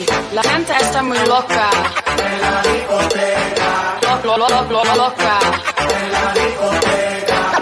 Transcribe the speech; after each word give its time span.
La 0.00 0.42
gente 0.42 0.72
está 0.80 1.02
muy 1.02 1.18
loca. 1.26 1.70
En 2.16 2.40
la 2.40 2.62
discoteca. 2.62 4.00
Lo, 4.24 4.38
lo, 4.38 4.48
lo, 4.48 4.62
lo, 4.62 4.96
loca. 4.96 5.38
En 5.76 6.12
la 6.12 6.32
discoteca. 6.32 7.58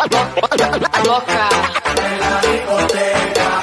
Loca. 1.04 1.48
En 1.96 2.20
la 2.20 2.40
discoteca. 2.40 3.62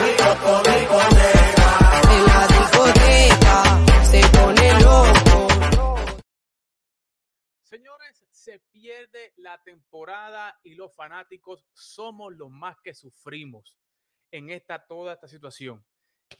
En 2.11 2.25
la 2.25 2.47
discoteca 2.47 3.55
se 4.03 4.27
pone 4.37 4.79
loco. 4.81 5.47
Señores, 7.63 8.25
se 8.29 8.59
pierde 8.73 9.33
la 9.37 9.57
temporada 9.63 10.59
y 10.63 10.75
los 10.75 10.93
fanáticos 10.93 11.65
somos 11.73 12.33
los 12.35 12.49
más 12.51 12.75
que 12.83 12.93
sufrimos 12.93 13.77
en 14.31 14.49
esta 14.49 14.85
toda 14.85 15.13
esta 15.13 15.29
situación. 15.29 15.85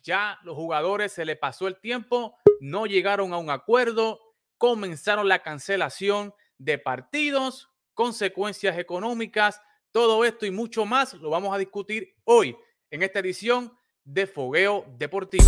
Ya 0.03 0.39
los 0.43 0.55
jugadores 0.55 1.11
se 1.11 1.25
le 1.25 1.35
pasó 1.35 1.67
el 1.67 1.79
tiempo, 1.79 2.37
no 2.59 2.85
llegaron 2.85 3.33
a 3.33 3.37
un 3.37 3.49
acuerdo, 3.49 4.19
comenzaron 4.57 5.27
la 5.27 5.43
cancelación 5.43 6.33
de 6.57 6.77
partidos, 6.77 7.69
consecuencias 7.93 8.77
económicas, 8.77 9.61
todo 9.91 10.25
esto 10.25 10.45
y 10.45 10.51
mucho 10.51 10.85
más 10.85 11.13
lo 11.13 11.29
vamos 11.29 11.53
a 11.55 11.57
discutir 11.57 12.15
hoy 12.25 12.55
en 12.91 13.03
esta 13.03 13.19
edición 13.19 13.77
de 14.03 14.27
Fogueo 14.27 14.85
Deportivo. 14.97 15.45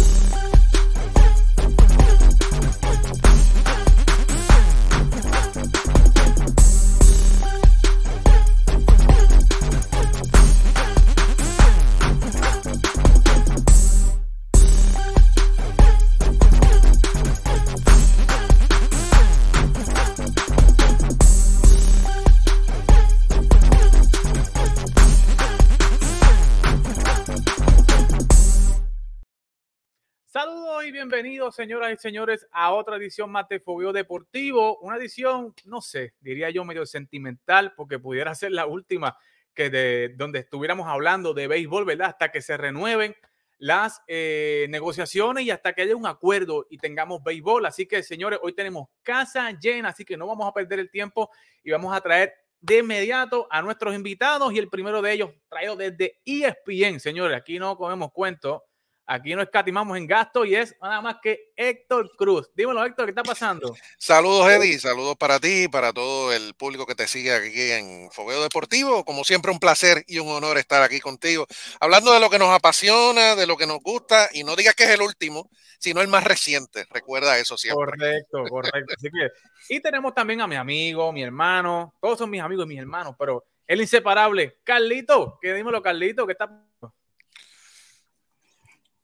Bienvenidos, 31.48 31.56
señoras 31.56 31.94
y 31.94 31.98
señores, 31.98 32.48
a 32.52 32.74
otra 32.74 32.98
edición 32.98 33.32
más 33.32 33.48
de 33.48 33.60
Fogueo 33.60 33.94
Deportivo. 33.94 34.80
Una 34.80 34.98
edición, 34.98 35.54
no 35.66 35.82
sé, 35.82 36.14
diría 36.20 36.50
yo 36.50 36.66
medio 36.66 36.86
sentimental, 36.86 37.74
porque 37.76 38.00
pudiera 38.00 38.36
ser 38.36 38.52
la 38.52 38.66
última 38.66 39.18
que 39.54 39.70
de 39.70 40.14
donde 40.18 40.40
estuviéramos 40.40 40.88
hablando 40.88 41.34
de 41.34 41.48
béisbol, 41.48 41.86
¿verdad? 41.86 42.10
Hasta 42.10 42.32
que 42.32 42.42
se 42.42 42.58
renueven 42.58 43.16
las 43.60 44.02
eh, 44.08 44.68
negociaciones 44.70 45.46
y 45.46 45.52
hasta 45.52 45.74
que 45.74 45.84
haya 45.84 45.96
un 45.96 46.06
acuerdo 46.06 46.68
y 46.70 46.78
tengamos 46.78 47.24
béisbol. 47.24 47.66
Así 47.66 47.86
que, 47.86 48.04
señores, 48.04 48.40
hoy 48.42 48.54
tenemos 48.54 48.90
casa 49.02 49.52
llena, 49.52 49.90
así 49.90 50.04
que 50.04 50.18
no 50.18 50.28
vamos 50.28 50.48
a 50.48 50.54
perder 50.54 50.80
el 50.80 50.92
tiempo 50.92 51.30
y 51.64 51.72
vamos 51.72 51.96
a 51.96 52.02
traer 52.02 52.34
de 52.60 52.80
inmediato 52.80 53.48
a 53.50 53.62
nuestros 53.62 53.96
invitados 53.96 54.52
y 54.52 54.58
el 54.58 54.70
primero 54.70 55.02
de 55.02 55.14
ellos 55.14 55.30
traído 55.48 55.78
desde 55.78 56.20
ESPN, 56.26 57.00
señores. 57.00 57.38
Aquí 57.38 57.58
no 57.58 57.78
comemos 57.78 58.12
cuentos. 58.12 58.64
Aquí 59.10 59.34
no 59.36 59.42
escatimamos 59.42 59.98
en 59.98 60.06
gasto 60.06 60.44
y 60.44 60.54
es 60.54 60.76
nada 60.82 61.00
más 61.00 61.16
que 61.24 61.54
Héctor 61.56 62.12
Cruz. 62.18 62.52
Dímelo, 62.54 62.86
Héctor, 62.86 63.06
¿qué 63.06 63.12
está 63.12 63.24
pasando? 63.24 63.74
Saludos, 63.98 64.52
Eddie. 64.52 64.78
Saludos 64.80 65.16
para 65.16 65.40
ti 65.40 65.64
y 65.64 65.68
para 65.70 65.94
todo 65.94 66.34
el 66.34 66.54
público 66.56 66.86
que 66.86 66.94
te 66.94 67.08
sigue 67.08 67.34
aquí 67.34 67.72
en 67.72 68.12
Fogueo 68.12 68.44
Deportivo. 68.44 69.06
Como 69.06 69.24
siempre, 69.24 69.50
un 69.50 69.60
placer 69.60 70.04
y 70.08 70.20
un 70.20 70.28
honor 70.28 70.58
estar 70.58 70.84
aquí 70.84 71.00
contigo, 71.00 71.48
hablando 71.80 72.12
de 72.12 72.20
lo 72.20 72.30
que 72.30 72.38
nos 72.38 72.50
apasiona, 72.50 73.38
de 73.38 73.48
lo 73.48 73.56
que 73.56 73.66
nos 73.66 73.80
gusta. 73.80 74.28
Y 74.34 74.44
no 74.44 74.58
digas 74.58 74.76
que 74.76 74.84
es 74.84 74.90
el 74.90 75.02
último, 75.02 75.50
sino 75.80 76.02
el 76.02 76.10
más 76.10 76.26
reciente. 76.26 76.86
Recuerda 76.90 77.40
eso 77.40 77.58
siempre. 77.58 77.86
Correcto, 77.86 78.44
correcto. 78.50 78.94
Así 78.98 79.08
que, 79.10 79.74
y 79.74 79.80
tenemos 79.80 80.14
también 80.14 80.42
a 80.42 80.48
mi 80.48 80.58
amigo, 80.58 81.14
mi 81.14 81.24
hermano. 81.24 81.96
Todos 82.02 82.18
son 82.18 82.30
mis 82.30 82.42
amigos 82.42 82.66
y 82.66 82.70
mis 82.70 82.80
hermanos, 82.80 83.16
pero 83.18 83.46
el 83.66 83.80
inseparable, 83.80 84.58
Carlito. 84.66 85.40
¿Qué 85.42 85.54
dímelo, 85.54 85.82
Carlito? 85.82 86.26
¿Qué 86.26 86.34
está 86.34 86.48
pasando? 86.48 86.94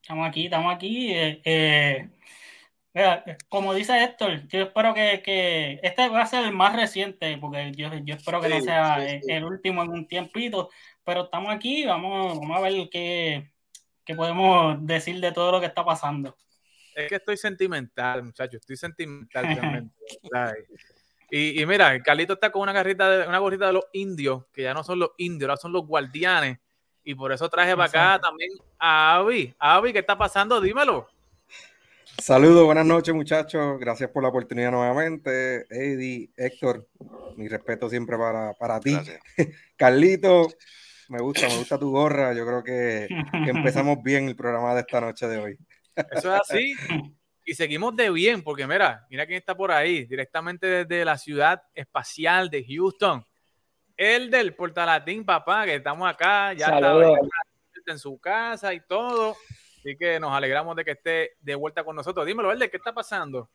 Estamos 0.04 0.28
aquí, 0.28 0.46
estamos 0.46 0.76
aquí. 0.76 1.14
eh, 1.14 1.42
eh, 1.46 2.10
como 3.48 3.74
dice 3.74 4.04
Héctor, 4.04 4.46
yo 4.50 4.64
espero 4.64 4.94
que, 4.94 5.22
que 5.24 5.80
este 5.82 6.10
va 6.10 6.24
a 6.24 6.26
ser 6.26 6.44
el 6.44 6.52
más 6.52 6.76
reciente, 6.76 7.38
porque 7.38 7.72
yo, 7.74 7.90
yo 8.04 8.16
espero 8.16 8.42
que 8.42 8.50
no 8.50 8.60
Sí, 8.60 8.66
sea 8.66 9.00
sí, 9.00 9.20
sí. 9.24 9.32
el 9.32 9.46
último 9.46 9.82
en 9.82 9.90
un 9.92 10.06
tiempito, 10.06 10.70
pero 11.06 11.24
estamos 11.24 11.56
aquí, 11.56 11.86
vamos, 11.86 12.38
vamos 12.38 12.58
a 12.58 12.62
ver 12.62 12.90
qué, 12.92 13.50
qué 14.04 14.14
podemos 14.14 14.86
decir 14.86 15.22
de 15.22 15.32
todo 15.32 15.54
lo 15.54 15.62
que 15.62 15.68
está 15.68 15.86
pasando. 15.86 16.36
Es 16.96 17.08
que 17.08 17.16
estoy 17.16 17.38
sentimental, 17.38 18.24
muchachos. 18.24 18.60
Estoy 18.60 18.76
sentimental. 18.76 19.90
Y, 21.36 21.60
y 21.60 21.66
mira, 21.66 22.00
Carlito 22.04 22.34
está 22.34 22.52
con 22.52 22.62
una 22.62 22.74
garrita 22.74 23.10
de, 23.10 23.28
una 23.28 23.40
gorrita 23.40 23.66
de 23.66 23.74
los 23.74 23.86
indios, 23.94 24.46
que 24.54 24.62
ya 24.64 24.74
no 24.76 24.84
son 24.84 25.00
los 25.00 25.12
indios, 25.18 25.50
ahora 25.50 25.60
son 25.60 25.72
los 25.72 25.88
guardianes. 25.88 26.60
Y 27.04 27.16
por 27.16 27.32
eso 27.32 27.50
traje 27.50 27.76
para 27.76 27.86
acá 27.86 28.20
también 28.22 28.52
a 28.80 29.16
Avi. 29.16 29.54
Avi, 29.60 29.94
¿qué 29.94 30.00
está 30.00 30.18
pasando? 30.18 30.62
Dímelo. 30.62 31.08
Saludos, 32.20 32.66
buenas 32.66 32.86
noches 32.86 33.14
muchachos, 33.14 33.80
gracias 33.80 34.10
por 34.12 34.22
la 34.22 34.30
oportunidad 34.30 34.72
nuevamente. 34.72 35.66
Eddie, 35.70 36.30
Héctor, 36.38 36.88
mi 37.36 37.48
respeto 37.48 37.90
siempre 37.90 38.18
para, 38.18 38.54
para 38.54 38.80
ti. 38.80 38.94
Gracias. 38.94 39.20
Carlito, 39.76 40.48
me 41.10 41.20
gusta, 41.20 41.48
me 41.48 41.58
gusta 41.58 41.80
tu 41.80 41.92
gorra, 41.92 42.34
yo 42.34 42.46
creo 42.46 42.64
que, 42.64 43.08
que 43.44 43.50
empezamos 43.50 43.98
bien 44.04 44.28
el 44.28 44.36
programa 44.36 44.74
de 44.76 44.82
esta 44.82 45.02
noche 45.02 45.28
de 45.28 45.38
hoy. 45.38 45.58
Eso 46.12 46.34
es 46.34 46.42
así. 46.42 46.76
Y 47.46 47.56
seguimos 47.56 47.96
de 47.96 48.10
bien, 48.10 48.42
porque 48.42 48.66
mira, 48.68 49.06
mira 49.10 49.26
quién 49.26 49.40
está 49.40 49.56
por 49.56 49.72
ahí, 49.72 50.06
directamente 50.06 50.86
desde 50.86 51.04
la 51.04 51.18
ciudad 51.18 51.64
espacial 51.74 52.50
de 52.50 52.64
Houston. 52.64 53.26
El 54.06 54.30
del 54.30 54.54
Portalatín, 54.54 55.24
papá, 55.24 55.64
que 55.64 55.76
estamos 55.76 56.10
acá, 56.10 56.52
ya 56.52 56.66
Saludos. 56.68 57.18
está 57.74 57.92
en 57.94 58.00
su 58.00 58.20
casa 58.20 58.74
y 58.74 58.82
todo. 58.82 59.32
Así 59.78 59.96
que 59.98 60.20
nos 60.20 60.34
alegramos 60.34 60.76
de 60.76 60.84
que 60.84 60.92
esté 60.92 61.32
de 61.40 61.56
vuelta 61.56 61.86
con 61.86 61.96
nosotros. 61.96 62.26
Dímelo, 62.26 62.50
Verde, 62.50 62.70
¿qué 62.70 62.76
está 62.78 62.94
pasando? 62.94 63.50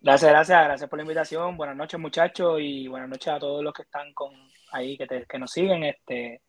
Gracias, 0.00 0.30
gracias, 0.30 0.64
gracias 0.64 0.88
por 0.88 0.98
la 0.98 1.02
invitación. 1.02 1.56
Buenas 1.56 1.74
noches, 1.76 1.98
muchachos, 1.98 2.58
y 2.60 2.86
buenas 2.86 3.08
noches 3.08 3.26
a 3.28 3.38
todos 3.40 3.62
los 3.64 3.72
que 3.74 3.82
están 3.82 4.12
con 4.14 4.32
ahí, 4.70 4.96
que, 4.96 5.06
te- 5.08 5.26
que 5.26 5.38
nos 5.40 5.50
siguen. 5.50 5.82
Este, 5.82 6.42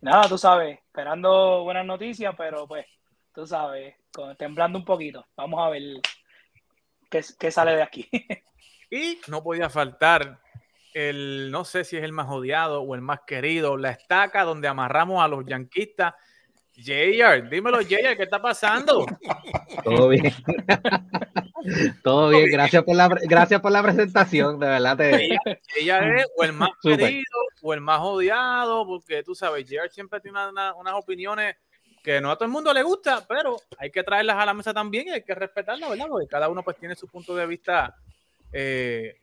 nada, 0.00 0.26
tú 0.28 0.38
sabes, 0.38 0.78
esperando 0.78 1.62
buenas 1.62 1.84
noticias, 1.84 2.34
pero 2.38 2.66
pues, 2.66 2.86
tú 3.34 3.46
sabes, 3.46 3.96
con- 4.12 4.34
temblando 4.36 4.78
un 4.78 4.84
poquito. 4.86 5.26
Vamos 5.36 5.60
a 5.62 5.68
ver 5.68 5.82
qué, 7.10 7.22
qué 7.38 7.50
sale 7.50 7.76
de 7.76 7.82
aquí. 7.82 8.08
Y 8.88 9.20
no 9.26 9.42
podía 9.42 9.68
faltar 9.68 10.38
el, 10.96 11.50
no 11.50 11.64
sé 11.64 11.84
si 11.84 11.96
es 11.96 12.04
el 12.04 12.12
más 12.12 12.28
odiado 12.30 12.80
o 12.80 12.94
el 12.94 13.02
más 13.02 13.20
querido, 13.26 13.76
la 13.76 13.90
estaca 13.90 14.44
donde 14.44 14.66
amarramos 14.68 15.22
a 15.22 15.28
los 15.28 15.44
yanquistas. 15.44 16.14
JR, 16.74 17.48
dímelo, 17.50 17.78
JR, 17.82 18.16
¿qué 18.16 18.22
está 18.22 18.40
pasando? 18.40 19.04
Todo 19.84 20.08
bien. 20.08 20.32
Todo 22.02 22.28
bien. 22.30 22.50
Gracias 22.50 22.82
por 22.84 22.96
la, 22.96 23.08
gracias 23.08 23.60
por 23.60 23.72
la 23.72 23.82
presentación. 23.82 24.58
De 24.58 24.66
verdad 24.68 24.96
te. 24.96 25.36
Ella 25.78 26.00
es 26.16 26.26
o 26.36 26.44
el 26.44 26.52
más 26.52 26.70
querido 26.82 27.24
o 27.62 27.74
el 27.74 27.80
más 27.80 28.00
odiado, 28.00 28.86
porque 28.86 29.22
tú 29.22 29.34
sabes, 29.34 29.66
JR 29.68 29.88
siempre 29.90 30.20
tiene 30.20 30.38
una- 30.38 30.50
una- 30.50 30.74
unas 30.74 30.94
opiniones 30.94 31.56
que 32.02 32.20
no 32.20 32.30
a 32.30 32.36
todo 32.36 32.44
el 32.44 32.52
mundo 32.52 32.72
le 32.72 32.82
gusta, 32.82 33.24
pero 33.28 33.56
hay 33.78 33.90
que 33.90 34.04
traerlas 34.04 34.36
a 34.36 34.46
la 34.46 34.54
mesa 34.54 34.72
también 34.72 35.08
y 35.08 35.10
hay 35.10 35.22
que 35.24 35.34
respetarlas, 35.34 35.90
¿verdad? 35.90 36.06
Porque 36.08 36.28
cada 36.28 36.48
uno 36.48 36.62
pues 36.62 36.76
tiene 36.76 36.94
su 36.94 37.08
punto 37.08 37.34
de 37.34 37.46
vista 37.46 37.96
eh, 38.52 39.16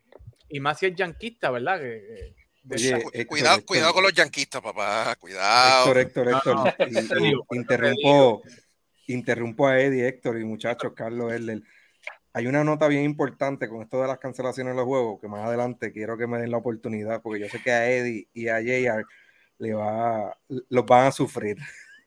y 0.56 0.60
más 0.60 0.80
si 0.80 0.86
es 0.86 0.96
yanquista, 0.96 1.50
¿verdad? 1.52 1.80
Que- 1.80 1.86
que- 2.36 2.44
de 2.64 2.76
Oye, 2.76 2.88
esa- 2.88 2.96
Cu- 3.02 3.10
Héctor, 3.14 3.26
cuidado, 3.28 3.56
Héctor. 3.58 3.66
cuidado 3.68 3.94
con 3.94 4.04
los 4.04 4.14
yanquistas, 4.14 4.62
papá. 4.62 5.16
Cuidado. 5.20 6.00
Héctor, 6.00 6.30
Héctor, 6.30 6.56
No, 6.56 6.66
Héctor, 6.68 6.92
no, 7.20 7.26
y 7.26 7.30
digo, 7.30 7.46
interrumpo, 7.52 8.42
interrumpo 9.08 9.68
a 9.68 9.80
Eddie, 9.82 10.08
Héctor 10.08 10.40
y 10.40 10.46
muchachos, 10.46 10.94
Carlos 10.96 11.34
Erler. 11.34 11.62
Hay 12.32 12.48
una 12.48 12.64
nota 12.64 12.88
bien 12.88 13.04
importante 13.04 13.68
con 13.68 13.82
esto 13.82 14.02
de 14.02 14.08
las 14.08 14.18
cancelaciones 14.18 14.74
de 14.74 14.78
los 14.78 14.86
juegos, 14.86 15.20
que 15.20 15.28
más 15.28 15.46
adelante 15.46 15.92
quiero 15.92 16.18
que 16.18 16.26
me 16.26 16.38
den 16.40 16.52
la 16.52 16.58
oportunidad, 16.58 17.22
porque 17.22 17.42
yo 17.42 17.50
sé 17.50 17.62
que 17.62 17.72
a 17.72 17.90
Eddie 17.92 18.28
y 18.34 18.48
a 18.48 18.60
JR 18.62 19.04
le 19.60 19.74
va, 19.74 20.38
los 20.48 20.86
van 20.86 21.08
a 21.08 21.12
sufrir. 21.12 21.58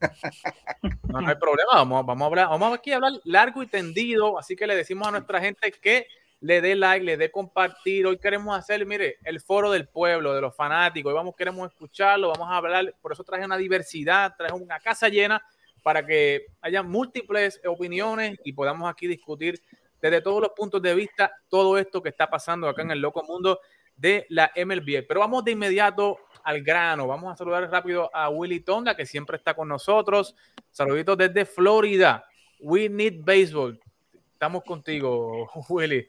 No, 1.09 1.21
no 1.23 1.29
hay 1.29 1.37
problema, 1.37 1.71
vamos, 1.73 2.05
vamos 2.05 2.23
a 2.23 2.27
hablar, 2.27 2.49
vamos 2.49 2.79
aquí 2.79 2.93
a 2.93 2.97
hablar 2.97 3.13
largo 3.25 3.63
y 3.63 3.67
tendido, 3.67 4.39
así 4.39 4.55
que 4.57 4.67
le 4.67 4.77
decimos 4.77 5.09
a 5.09 5.11
nuestra 5.13 5.41
gente 5.41 5.73
que 5.73 6.07
le 6.41 6.61
dé 6.61 6.75
like, 6.75 7.05
le 7.05 7.17
dé 7.17 7.31
compartir. 7.31 8.07
Hoy 8.07 8.19
queremos 8.19 8.57
hacer, 8.57 8.85
mire, 8.87 9.17
el 9.25 9.41
foro 9.41 9.71
del 9.71 9.89
pueblo, 9.89 10.35
de 10.35 10.41
los 10.41 10.55
fanáticos. 10.55 11.11
Hoy 11.11 11.17
vamos, 11.17 11.35
queremos 11.37 11.71
escucharlo, 11.71 12.29
vamos 12.31 12.49
a 12.51 12.57
hablar. 12.57 12.95
Por 13.01 13.13
eso 13.13 13.25
traje 13.25 13.45
una 13.45 13.57
diversidad, 13.57 14.35
traje 14.37 14.55
una 14.55 14.79
casa 14.81 15.09
llena 15.09 15.43
para 15.83 16.05
que 16.05 16.47
haya 16.61 16.83
múltiples 16.83 17.61
opiniones 17.65 18.39
y 18.45 18.53
podamos 18.53 18.91
aquí 18.91 19.07
discutir 19.07 19.63
desde 20.01 20.21
todos 20.21 20.43
los 20.43 20.51
puntos 20.51 20.83
de 20.83 20.95
vista 20.95 21.33
todo 21.49 21.79
esto 21.79 22.03
que 22.03 22.11
está 22.11 22.29
pasando 22.29 22.69
acá 22.69 22.83
en 22.83 22.91
el 22.91 23.01
loco 23.01 23.23
mundo 23.23 23.61
de 23.97 24.27
la 24.29 24.51
MLB. 24.55 25.07
Pero 25.07 25.21
vamos 25.21 25.45
de 25.45 25.53
inmediato 25.53 26.19
al 26.43 26.63
grano. 26.63 27.07
Vamos 27.07 27.33
a 27.33 27.37
saludar 27.37 27.71
rápido 27.71 28.11
a 28.15 28.29
Willy 28.29 28.61
Tonga, 28.61 28.95
que 28.95 29.07
siempre 29.07 29.37
está 29.37 29.55
con 29.55 29.69
nosotros. 29.69 30.37
Saluditos 30.71 31.17
desde 31.17 31.45
Florida. 31.45 32.25
We 32.61 32.89
need 32.89 33.25
baseball. 33.25 33.81
estamos 34.33 34.63
contigo, 34.65 35.51
Willy. 35.69 36.07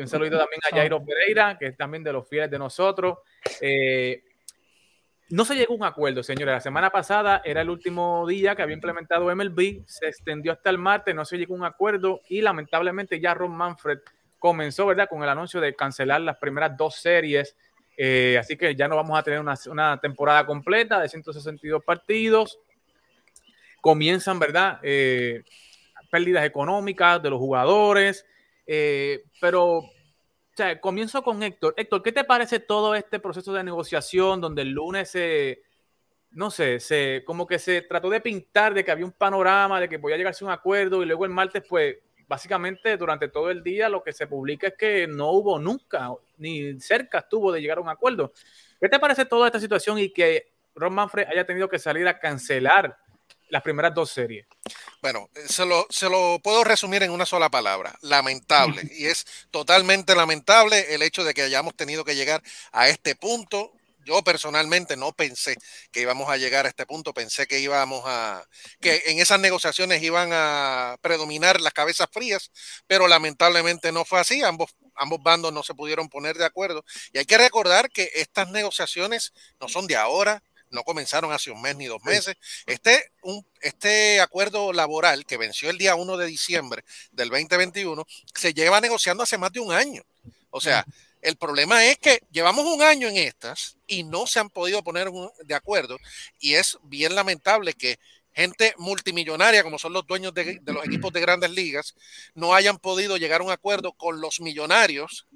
Y 0.00 0.02
un 0.02 0.08
saludito 0.08 0.38
también 0.38 0.60
a 0.64 0.74
Jairo 0.74 1.04
Pereira, 1.04 1.58
que 1.58 1.66
es 1.66 1.76
también 1.76 2.02
de 2.02 2.10
los 2.10 2.26
fieles 2.26 2.50
de 2.50 2.58
nosotros. 2.58 3.18
Eh, 3.60 4.22
no 5.28 5.44
se 5.44 5.54
llegó 5.54 5.74
a 5.74 5.76
un 5.76 5.84
acuerdo, 5.84 6.22
señores. 6.22 6.54
La 6.54 6.60
semana 6.62 6.88
pasada 6.88 7.42
era 7.44 7.60
el 7.60 7.68
último 7.68 8.26
día 8.26 8.56
que 8.56 8.62
había 8.62 8.76
implementado 8.76 9.26
MLB, 9.36 9.84
se 9.86 10.08
extendió 10.08 10.52
hasta 10.52 10.70
el 10.70 10.78
martes, 10.78 11.14
no 11.14 11.26
se 11.26 11.36
llegó 11.36 11.52
a 11.52 11.58
un 11.58 11.64
acuerdo 11.64 12.22
y 12.30 12.40
lamentablemente 12.40 13.20
ya 13.20 13.34
Ron 13.34 13.54
Manfred 13.54 13.98
comenzó, 14.38 14.86
¿verdad?, 14.86 15.06
con 15.06 15.22
el 15.22 15.28
anuncio 15.28 15.60
de 15.60 15.76
cancelar 15.76 16.22
las 16.22 16.38
primeras 16.38 16.74
dos 16.78 16.94
series. 16.94 17.54
Eh, 17.98 18.38
así 18.40 18.56
que 18.56 18.74
ya 18.74 18.88
no 18.88 18.96
vamos 18.96 19.18
a 19.18 19.22
tener 19.22 19.38
una, 19.38 19.52
una, 19.66 20.00
temporada 20.00 20.46
completa 20.46 20.98
de 20.98 21.10
162 21.10 21.84
partidos. 21.84 22.58
Comienzan, 23.82 24.38
¿verdad? 24.38 24.80
Eh, 24.82 25.42
pérdidas 26.10 26.46
económicas 26.46 27.22
de 27.22 27.28
los 27.28 27.38
jugadores. 27.38 28.24
Eh, 28.72 29.24
pero 29.40 29.82
comienzo 30.80 31.24
con 31.24 31.42
Héctor. 31.42 31.74
Héctor, 31.76 32.04
¿qué 32.04 32.12
te 32.12 32.22
parece 32.22 32.60
todo 32.60 32.94
este 32.94 33.18
proceso 33.18 33.52
de 33.52 33.64
negociación 33.64 34.40
donde 34.40 34.62
el 34.62 34.70
lunes 34.70 35.10
se, 35.10 35.62
no 36.30 36.52
sé, 36.52 36.78
se, 36.78 37.24
como 37.26 37.48
que 37.48 37.58
se 37.58 37.82
trató 37.82 38.08
de 38.08 38.20
pintar 38.20 38.72
de 38.72 38.84
que 38.84 38.92
había 38.92 39.04
un 39.04 39.10
panorama, 39.10 39.80
de 39.80 39.88
que 39.88 39.98
podía 39.98 40.16
llegarse 40.16 40.44
a 40.44 40.46
un 40.46 40.52
acuerdo 40.52 41.02
y 41.02 41.06
luego 41.06 41.24
el 41.24 41.32
martes, 41.32 41.64
pues, 41.68 41.96
básicamente 42.28 42.96
durante 42.96 43.26
todo 43.26 43.50
el 43.50 43.64
día 43.64 43.88
lo 43.88 44.04
que 44.04 44.12
se 44.12 44.28
publica 44.28 44.68
es 44.68 44.74
que 44.74 45.08
no 45.08 45.32
hubo 45.32 45.58
nunca, 45.58 46.08
ni 46.36 46.78
cerca 46.80 47.18
estuvo 47.18 47.50
de 47.50 47.60
llegar 47.60 47.78
a 47.78 47.80
un 47.80 47.88
acuerdo. 47.88 48.32
¿Qué 48.80 48.88
te 48.88 49.00
parece 49.00 49.24
toda 49.24 49.48
esta 49.48 49.58
situación 49.58 49.98
y 49.98 50.10
que 50.10 50.52
Ron 50.76 50.94
Manfred 50.94 51.26
haya 51.26 51.44
tenido 51.44 51.68
que 51.68 51.80
salir 51.80 52.06
a 52.06 52.20
cancelar 52.20 52.96
las 53.48 53.62
primeras 53.62 53.92
dos 53.92 54.10
series? 54.10 54.46
Bueno, 55.02 55.30
eh, 55.34 55.46
se 55.48 55.64
lo, 55.64 55.86
se 55.90 56.08
lo 56.08 56.40
puedo 56.42 56.64
resumir 56.64 57.02
en 57.02 57.10
una 57.10 57.26
sola 57.26 57.50
palabra, 57.50 57.98
lamentable. 58.02 58.82
y 58.98 59.06
es 59.06 59.26
totalmente 59.50 60.14
lamentable 60.14 60.94
el 60.94 61.02
hecho 61.02 61.24
de 61.24 61.34
que 61.34 61.42
hayamos 61.42 61.74
tenido 61.74 62.04
que 62.04 62.14
llegar 62.14 62.42
a 62.72 62.88
este 62.88 63.14
punto. 63.14 63.72
Yo 64.04 64.22
personalmente 64.22 64.96
no 64.96 65.12
pensé 65.12 65.56
que 65.92 66.00
íbamos 66.00 66.30
a 66.30 66.38
llegar 66.38 66.64
a 66.64 66.70
este 66.70 66.86
punto, 66.86 67.12
pensé 67.12 67.46
que 67.46 67.60
íbamos 67.60 68.02
a, 68.06 68.44
que 68.80 69.02
en 69.06 69.18
esas 69.20 69.38
negociaciones 69.40 70.02
iban 70.02 70.30
a 70.32 70.96
predominar 71.02 71.60
las 71.60 71.74
cabezas 71.74 72.08
frías, 72.10 72.50
pero 72.86 73.06
lamentablemente 73.08 73.92
no 73.92 74.06
fue 74.06 74.18
así, 74.18 74.42
ambos, 74.42 74.74
ambos 74.96 75.22
bandos 75.22 75.52
no 75.52 75.62
se 75.62 75.74
pudieron 75.74 76.08
poner 76.08 76.36
de 76.38 76.46
acuerdo. 76.46 76.82
Y 77.12 77.18
hay 77.18 77.26
que 77.26 77.38
recordar 77.38 77.90
que 77.90 78.10
estas 78.14 78.50
negociaciones 78.50 79.32
no 79.60 79.68
son 79.68 79.86
de 79.86 79.96
ahora, 79.96 80.42
no 80.70 80.82
comenzaron 80.84 81.32
hace 81.32 81.50
un 81.50 81.60
mes 81.60 81.76
ni 81.76 81.86
dos 81.86 82.02
meses. 82.04 82.36
Este, 82.66 83.12
un, 83.22 83.44
este 83.60 84.20
acuerdo 84.20 84.72
laboral 84.72 85.26
que 85.26 85.36
venció 85.36 85.70
el 85.70 85.78
día 85.78 85.94
1 85.94 86.16
de 86.16 86.26
diciembre 86.26 86.84
del 87.12 87.28
2021 87.28 88.06
se 88.34 88.54
lleva 88.54 88.80
negociando 88.80 89.22
hace 89.22 89.38
más 89.38 89.52
de 89.52 89.60
un 89.60 89.72
año. 89.72 90.02
O 90.50 90.60
sea, 90.60 90.84
el 91.22 91.36
problema 91.36 91.84
es 91.84 91.98
que 91.98 92.22
llevamos 92.30 92.64
un 92.64 92.82
año 92.82 93.08
en 93.08 93.16
estas 93.16 93.76
y 93.86 94.04
no 94.04 94.26
se 94.26 94.40
han 94.40 94.50
podido 94.50 94.82
poner 94.82 95.10
de 95.44 95.54
acuerdo 95.54 95.98
y 96.38 96.54
es 96.54 96.78
bien 96.82 97.14
lamentable 97.14 97.74
que 97.74 97.98
gente 98.32 98.74
multimillonaria 98.78 99.62
como 99.62 99.78
son 99.78 99.92
los 99.92 100.06
dueños 100.06 100.32
de, 100.32 100.60
de 100.60 100.72
los 100.72 100.84
equipos 100.86 101.12
de 101.12 101.20
grandes 101.20 101.50
ligas 101.50 101.94
no 102.34 102.54
hayan 102.54 102.78
podido 102.78 103.16
llegar 103.16 103.40
a 103.40 103.44
un 103.44 103.50
acuerdo 103.50 103.92
con 103.92 104.20
los 104.20 104.40
millonarios 104.40 105.26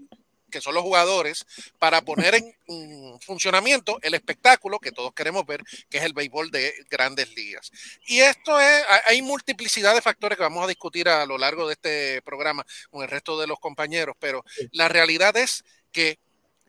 que 0.55 0.61
son 0.61 0.75
los 0.75 0.85
jugadores, 0.85 1.45
para 1.81 2.03
poner 2.03 2.37
en 2.37 3.21
funcionamiento 3.21 3.99
el 4.03 4.15
espectáculo 4.15 4.79
que 4.79 4.93
todos 4.93 5.13
queremos 5.13 5.45
ver, 5.45 5.65
que 5.91 5.99
es 5.99 6.05
el 6.05 6.13
béisbol 6.13 6.53
de 6.53 6.73
grandes 6.89 7.35
ligas. 7.35 7.73
Y 8.07 8.21
esto 8.21 8.61
es, 8.61 8.85
hay 9.07 9.21
multiplicidad 9.21 9.95
de 9.97 10.01
factores 10.01 10.39
que 10.39 10.45
vamos 10.45 10.63
a 10.63 10.69
discutir 10.69 11.09
a 11.09 11.27
lo 11.27 11.39
largo 11.39 11.67
de 11.67 11.73
este 11.73 12.23
programa 12.23 12.65
con 12.89 13.03
el 13.03 13.09
resto 13.09 13.37
de 13.41 13.49
los 13.49 13.59
compañeros, 13.59 14.15
pero 14.21 14.45
la 14.71 14.89
realidad 14.89 15.37
es 15.37 15.65
que 15.91 16.19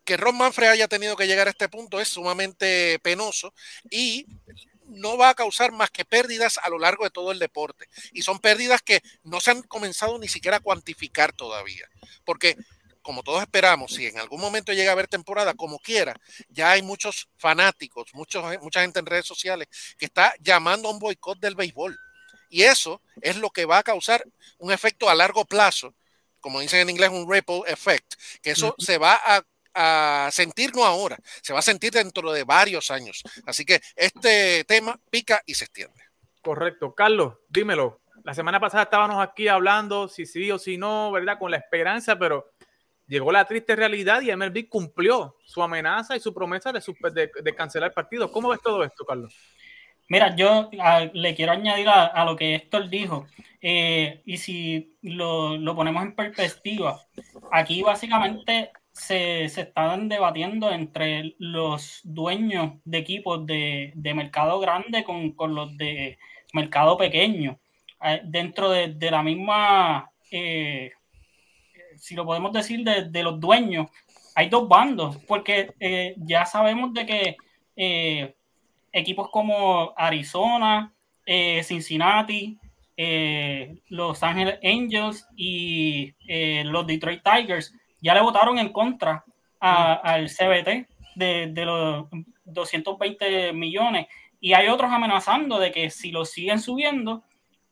que 0.04 0.18
Ron 0.18 0.38
Manfred 0.38 0.68
haya 0.68 0.88
tenido 0.88 1.16
que 1.16 1.26
llegar 1.26 1.48
a 1.48 1.50
este 1.50 1.68
punto 1.68 2.00
es 2.00 2.10
sumamente 2.10 3.00
penoso 3.00 3.56
y 3.90 4.28
no 4.88 5.18
va 5.18 5.30
a 5.30 5.36
causar 5.36 5.72
más 5.72 5.90
que 5.90 6.06
pérdidas 6.06 6.60
a 6.62 6.70
lo 6.70 6.80
largo 6.80 7.04
de 7.04 7.10
todo 7.10 7.32
el 7.32 7.40
deporte. 7.40 7.88
Y 8.14 8.22
son 8.22 8.40
pérdidas 8.40 8.82
que 8.82 9.02
no 9.24 9.40
se 9.40 9.52
han 9.52 9.64
comenzado 9.64 10.18
ni 10.20 10.28
siquiera 10.28 10.58
a 10.58 10.62
cuantificar 10.62 11.34
todavía. 11.34 11.90
Porque 12.24 12.56
como 13.06 13.22
todos 13.22 13.44
esperamos, 13.44 13.94
si 13.94 14.08
en 14.08 14.18
algún 14.18 14.42
momento 14.42 14.74
llega 14.74 14.90
a 14.90 14.94
haber 14.94 15.08
temporada, 15.08 15.54
como 15.54 15.78
quiera, 15.78 16.20
ya 16.50 16.72
hay 16.72 16.82
muchos 16.82 17.30
fanáticos, 17.38 18.10
muchos, 18.16 18.44
mucha 18.64 18.82
gente 18.82 18.98
en 18.98 19.06
redes 19.06 19.28
sociales 19.28 19.68
que 19.96 20.06
está 20.06 20.34
llamando 20.40 20.90
a 20.90 20.92
un 20.92 20.98
boicot 20.98 21.38
del 21.38 21.54
béisbol. 21.54 21.96
Y 22.50 22.64
eso 22.64 23.04
es 23.22 23.38
lo 23.38 23.52
que 23.52 23.66
va 23.66 23.78
a 23.78 23.84
causar 23.84 24.26
un 24.58 24.72
efecto 24.72 25.08
a 25.08 25.14
largo 25.14 25.46
plazo, 25.46 25.94
como 26.40 26.62
dicen 26.62 26.80
en 26.80 26.90
inglés, 26.90 27.12
un 27.12 27.32
ripple 27.32 27.62
effect, 27.68 28.16
que 28.42 28.50
eso 28.52 28.74
se 28.80 28.98
va 28.98 29.22
a, 29.24 29.44
a 29.76 30.32
sentir 30.32 30.76
no 30.76 30.84
ahora, 30.84 31.20
se 31.44 31.54
va 31.54 31.60
a 31.60 31.62
sentir 31.62 31.92
dentro 31.92 32.32
de 32.32 32.44
varios 32.44 32.90
años. 32.90 33.22
Así 33.46 33.66
que 33.66 33.82
este 33.96 34.64
tema 34.64 35.00
pica 35.12 35.44
y 35.46 35.54
se 35.54 35.66
extiende. 35.66 36.02
Correcto. 36.42 36.96
Carlos, 36.96 37.36
dímelo. 37.50 38.02
La 38.24 38.34
semana 38.34 38.60
pasada 38.60 38.86
estábamos 38.86 39.22
aquí 39.22 39.48
hablando 39.48 40.08
si 40.08 40.26
sí 40.26 40.50
o 40.50 40.58
si 40.58 40.78
no, 40.78 41.12
¿verdad? 41.12 41.38
Con 41.38 41.52
la 41.52 41.58
esperanza, 41.58 42.18
pero 42.18 42.55
llegó 43.08 43.32
la 43.32 43.46
triste 43.46 43.76
realidad 43.76 44.22
y 44.22 44.36
MLB 44.36 44.68
cumplió 44.70 45.36
su 45.46 45.62
amenaza 45.62 46.16
y 46.16 46.20
su 46.20 46.34
promesa 46.34 46.72
de, 46.72 46.82
de, 47.14 47.32
de 47.44 47.56
cancelar 47.56 47.94
partidos. 47.94 48.32
¿Cómo 48.32 48.50
ves 48.50 48.62
todo 48.62 48.84
esto, 48.84 49.06
Carlos? 49.06 49.34
Mira, 50.08 50.36
yo 50.36 50.70
le 51.14 51.34
quiero 51.34 51.52
añadir 51.54 51.90
a, 51.90 52.06
a, 52.06 52.26
lo 52.26 52.36
que 52.36 52.54
Héctor 52.54 52.90
dijo, 52.90 53.26
eh, 53.60 54.22
y 54.26 54.38
si 54.38 54.96
lo, 55.02 55.58
lo, 55.58 55.76
ponemos 55.76 56.04
en 56.04 56.16
perspectiva, 56.16 57.02
aquí 57.52 57.82
básicamente 57.82 58.72
se, 58.92 59.50
se, 59.50 59.62
están 59.62 60.08
debatiendo 60.08 60.72
entre 60.72 61.36
los 61.40 62.02
dueños 62.04 62.74
de 62.86 63.00
equipos 63.00 63.48
de, 63.48 63.94
de 63.96 64.14
mercado 64.14 64.60
grande 64.60 65.04
con, 65.04 65.32
con, 65.32 65.56
los 65.56 65.76
de 65.76 66.20
mercado 66.54 66.98
pequeño, 66.98 67.60
eh, 68.04 68.22
dentro 68.26 68.70
de, 68.70 68.90
de, 68.90 69.10
la 69.10 69.24
misma 69.24 70.12
eh, 70.30 70.92
si 71.98 72.16
lo 72.16 72.26
podemos 72.26 72.52
decir, 72.52 72.84
de, 72.84 73.10
de, 73.10 73.24
los 73.24 73.40
dueños, 73.40 73.88
hay 74.36 74.50
dos 74.50 74.68
bandos, 74.68 75.18
porque 75.28 75.74
eh, 75.80 76.16
ya 76.18 76.46
sabemos 76.46 76.94
de 76.94 77.06
que 77.06 77.38
eh, 77.76 78.36
equipos 78.92 79.30
como 79.30 79.94
Arizona, 79.98 80.94
eh, 81.26 81.64
Cincinnati, 81.64 82.58
eh, 82.96 83.76
Los 83.90 84.24
Ángeles 84.24 84.60
Angels 84.64 85.28
y 85.36 86.14
eh, 86.28 86.64
los 86.66 86.88
Detroit 86.88 87.22
Tigers 87.24 87.74
ya 88.02 88.14
le 88.14 88.22
votaron 88.22 88.58
en 88.58 88.72
contra 88.72 89.26
a, 89.60 89.94
al 89.96 90.30
CBT 90.30 90.88
de, 91.16 91.48
de, 91.52 91.66
los 91.66 92.08
220 92.46 93.52
millones. 93.54 94.08
Y 94.40 94.54
hay 94.54 94.68
otros 94.68 94.92
amenazando 94.92 95.60
de 95.60 95.72
que 95.72 95.90
si 95.90 96.12
lo 96.12 96.24
siguen 96.24 96.60
subiendo, 96.60 97.24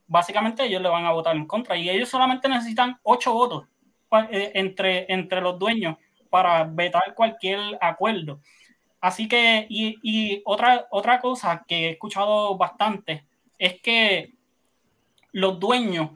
básicamente 0.07 0.65
ellos 0.65 0.81
le 0.81 0.89
van 0.89 1.05
a 1.05 1.11
votar 1.11 1.35
en 1.35 1.45
contra. 1.45 1.77
Y 1.77 1.89
ellos 1.89 2.09
solamente 2.09 2.49
necesitan 2.49 2.99
ocho 3.03 3.33
votos 3.33 3.65
entre, 4.29 5.11
entre 5.11 5.41
los 5.41 5.57
dueños 5.59 5.97
para 6.29 6.63
vetar 6.63 7.13
cualquier 7.15 7.59
acuerdo. 7.81 8.41
Así 9.01 9.27
que, 9.27 9.65
y, 9.69 9.97
y, 10.01 10.41
otra, 10.45 10.87
otra 10.89 11.19
cosa 11.19 11.65
que 11.67 11.87
he 11.87 11.89
escuchado 11.91 12.57
bastante 12.57 13.25
es 13.59 13.81
que 13.81 14.33
los 15.33 15.59
dueños 15.59 16.11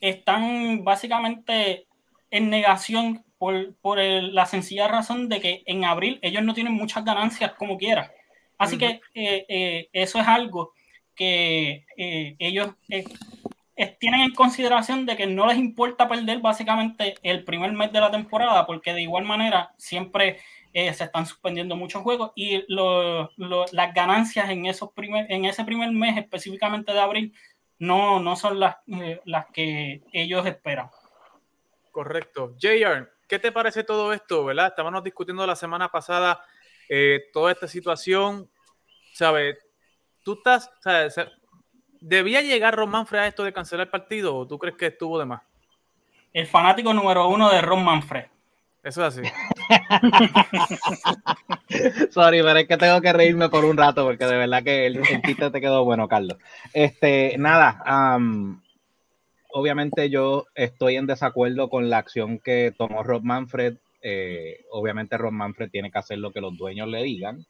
están 0.00 0.84
básicamente 0.84 1.86
en 2.30 2.50
negación 2.50 3.24
por, 3.38 3.74
por 3.76 3.98
el, 3.98 4.34
la 4.34 4.46
sencilla 4.46 4.88
razón 4.88 5.28
de 5.28 5.40
que 5.40 5.62
en 5.66 5.84
abril 5.84 6.18
ellos 6.22 6.42
no 6.42 6.54
tienen 6.54 6.74
muchas 6.74 7.04
ganancias 7.04 7.52
como 7.52 7.78
quiera. 7.78 8.12
Así 8.58 8.76
uh 8.76 8.78
-huh. 8.78 8.80
que 8.80 9.00
eh, 9.14 9.46
eh, 9.48 9.88
eso 9.92 10.18
es 10.18 10.26
algo 10.26 10.72
que 11.14 11.84
eh, 11.96 12.36
ellos 12.38 12.68
tienen 13.98 14.22
en 14.22 14.34
consideración 14.34 15.04
de 15.04 15.16
que 15.16 15.26
no 15.26 15.46
les 15.46 15.58
importa 15.58 16.08
perder 16.08 16.40
básicamente 16.40 17.14
el 17.22 17.44
primer 17.44 17.72
mes 17.72 17.92
de 17.92 18.00
la 18.00 18.10
temporada, 18.10 18.66
porque 18.66 18.94
de 18.94 19.02
igual 19.02 19.24
manera 19.24 19.74
siempre 19.76 20.38
eh, 20.72 20.92
se 20.92 21.04
están 21.04 21.26
suspendiendo 21.26 21.76
muchos 21.76 22.02
juegos 22.02 22.32
y 22.34 22.64
lo, 22.68 23.30
lo, 23.36 23.64
las 23.72 23.94
ganancias 23.94 24.50
en, 24.50 24.66
esos 24.66 24.92
primer, 24.92 25.30
en 25.30 25.46
ese 25.46 25.64
primer 25.64 25.90
mes 25.90 26.18
específicamente 26.18 26.92
de 26.92 27.00
abril 27.00 27.34
no, 27.78 28.20
no 28.20 28.36
son 28.36 28.60
las, 28.60 28.76
eh, 28.86 29.20
las 29.24 29.46
que 29.46 30.02
ellos 30.12 30.46
esperan. 30.46 30.90
Correcto. 31.90 32.54
JR, 32.60 33.10
¿qué 33.26 33.38
te 33.38 33.52
parece 33.52 33.84
todo 33.84 34.12
esto? 34.12 34.44
¿verdad? 34.44 34.66
Estábamos 34.66 35.02
discutiendo 35.02 35.46
la 35.46 35.56
semana 35.56 35.90
pasada 35.90 36.42
eh, 36.88 37.24
toda 37.32 37.52
esta 37.52 37.68
situación. 37.68 38.50
¿Sabes? 39.14 39.56
Tú 40.22 40.34
estás, 40.34 40.70
¿Debía 42.00 42.42
llegar 42.42 42.76
Ron 42.76 42.90
Manfred 42.90 43.20
a 43.20 43.26
esto 43.26 43.44
de 43.44 43.52
cancelar 43.52 43.86
el 43.86 43.90
partido 43.90 44.36
o 44.36 44.46
tú 44.46 44.58
crees 44.58 44.76
que 44.76 44.86
estuvo 44.86 45.18
de 45.18 45.26
más? 45.26 45.42
El 46.32 46.46
fanático 46.46 46.92
número 46.92 47.28
uno 47.28 47.50
de 47.50 47.62
Ron 47.62 47.84
Manfred. 47.84 48.26
Eso 48.82 49.04
es 49.04 49.18
así. 49.18 49.28
Sorry, 52.10 52.40
pero 52.40 52.58
es 52.60 52.68
que 52.68 52.76
tengo 52.76 53.00
que 53.00 53.12
reírme 53.12 53.48
por 53.48 53.64
un 53.64 53.76
rato 53.76 54.04
porque 54.04 54.26
de 54.26 54.36
verdad 54.36 54.62
que 54.62 54.86
el, 54.86 54.98
el 54.98 55.22
chiste 55.22 55.50
te 55.50 55.60
quedó 55.60 55.84
bueno, 55.84 56.06
Carlos. 56.06 56.38
Este, 56.72 57.36
nada, 57.36 58.16
um, 58.16 58.60
obviamente 59.50 60.08
yo 60.08 60.46
estoy 60.54 60.96
en 60.96 61.06
desacuerdo 61.06 61.68
con 61.68 61.90
la 61.90 61.98
acción 61.98 62.38
que 62.38 62.72
tomó 62.76 63.02
Rob 63.02 63.24
Manfred. 63.24 63.78
Eh, 64.02 64.64
obviamente 64.70 65.18
Rob 65.18 65.32
Manfred 65.32 65.70
tiene 65.70 65.90
que 65.90 65.98
hacer 65.98 66.18
lo 66.18 66.30
que 66.30 66.40
los 66.40 66.56
dueños 66.56 66.86
le 66.86 67.02
digan. 67.02 67.44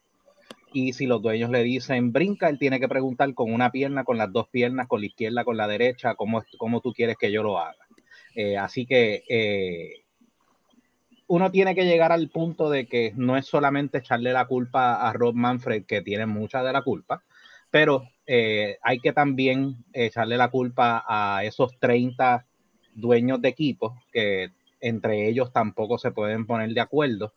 Y 0.79 0.93
si 0.93 1.07
los 1.07 1.23
dueños 1.23 1.49
le 1.49 1.63
dicen 1.63 2.13
brinca, 2.13 2.49
él 2.49 2.59
tiene 2.59 2.79
que 2.79 2.87
preguntar 2.87 3.33
con 3.33 3.51
una 3.51 3.71
pierna, 3.71 4.03
con 4.03 4.15
las 4.15 4.31
dos 4.31 4.47
piernas, 4.49 4.87
con 4.87 4.99
la 4.99 5.07
izquierda, 5.07 5.43
con 5.43 5.57
la 5.57 5.67
derecha, 5.67 6.13
cómo, 6.13 6.43
cómo 6.59 6.81
tú 6.81 6.93
quieres 6.93 7.17
que 7.17 7.31
yo 7.31 7.41
lo 7.41 7.57
haga. 7.57 7.87
Eh, 8.35 8.57
así 8.57 8.85
que 8.85 9.23
eh, 9.27 10.03
uno 11.25 11.49
tiene 11.49 11.73
que 11.73 11.85
llegar 11.85 12.11
al 12.11 12.29
punto 12.29 12.69
de 12.69 12.85
que 12.85 13.11
no 13.15 13.37
es 13.37 13.47
solamente 13.47 13.97
echarle 13.97 14.31
la 14.33 14.45
culpa 14.45 15.09
a 15.09 15.11
Rob 15.13 15.33
Manfred, 15.33 15.85
que 15.85 16.03
tiene 16.03 16.27
mucha 16.27 16.61
de 16.61 16.71
la 16.71 16.83
culpa, 16.83 17.23
pero 17.71 18.03
eh, 18.27 18.77
hay 18.83 18.99
que 18.99 19.13
también 19.13 19.83
echarle 19.93 20.37
la 20.37 20.51
culpa 20.51 21.03
a 21.07 21.43
esos 21.43 21.79
30 21.79 22.45
dueños 22.93 23.41
de 23.41 23.49
equipos 23.49 23.93
que 24.11 24.51
entre 24.79 25.27
ellos 25.27 25.51
tampoco 25.51 25.97
se 25.97 26.11
pueden 26.11 26.45
poner 26.45 26.69
de 26.69 26.81
acuerdo. 26.81 27.33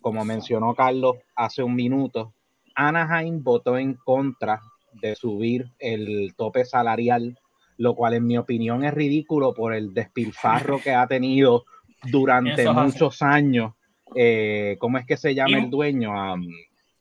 como 0.00 0.24
mencionó 0.24 0.74
Carlos 0.74 1.16
hace 1.34 1.62
un 1.64 1.74
minuto, 1.74 2.32
Anaheim 2.76 3.42
votó 3.42 3.78
en 3.78 3.94
contra 3.94 4.60
de 4.92 5.16
subir 5.16 5.72
el 5.78 6.34
tope 6.36 6.64
salarial, 6.64 7.38
lo 7.78 7.94
cual 7.94 8.14
en 8.14 8.26
mi 8.26 8.38
opinión 8.38 8.84
es 8.84 8.94
ridículo 8.94 9.54
por 9.54 9.74
el 9.74 9.92
despilfarro 9.92 10.80
que 10.80 10.92
ha 10.92 11.06
tenido 11.06 11.64
durante 12.04 12.70
muchos 12.70 13.22
años. 13.22 13.72
Eh, 14.14 14.76
¿Cómo 14.78 14.98
es 14.98 15.06
que 15.06 15.16
se 15.16 15.34
llama 15.34 15.58
el 15.58 15.70
dueño? 15.70 16.12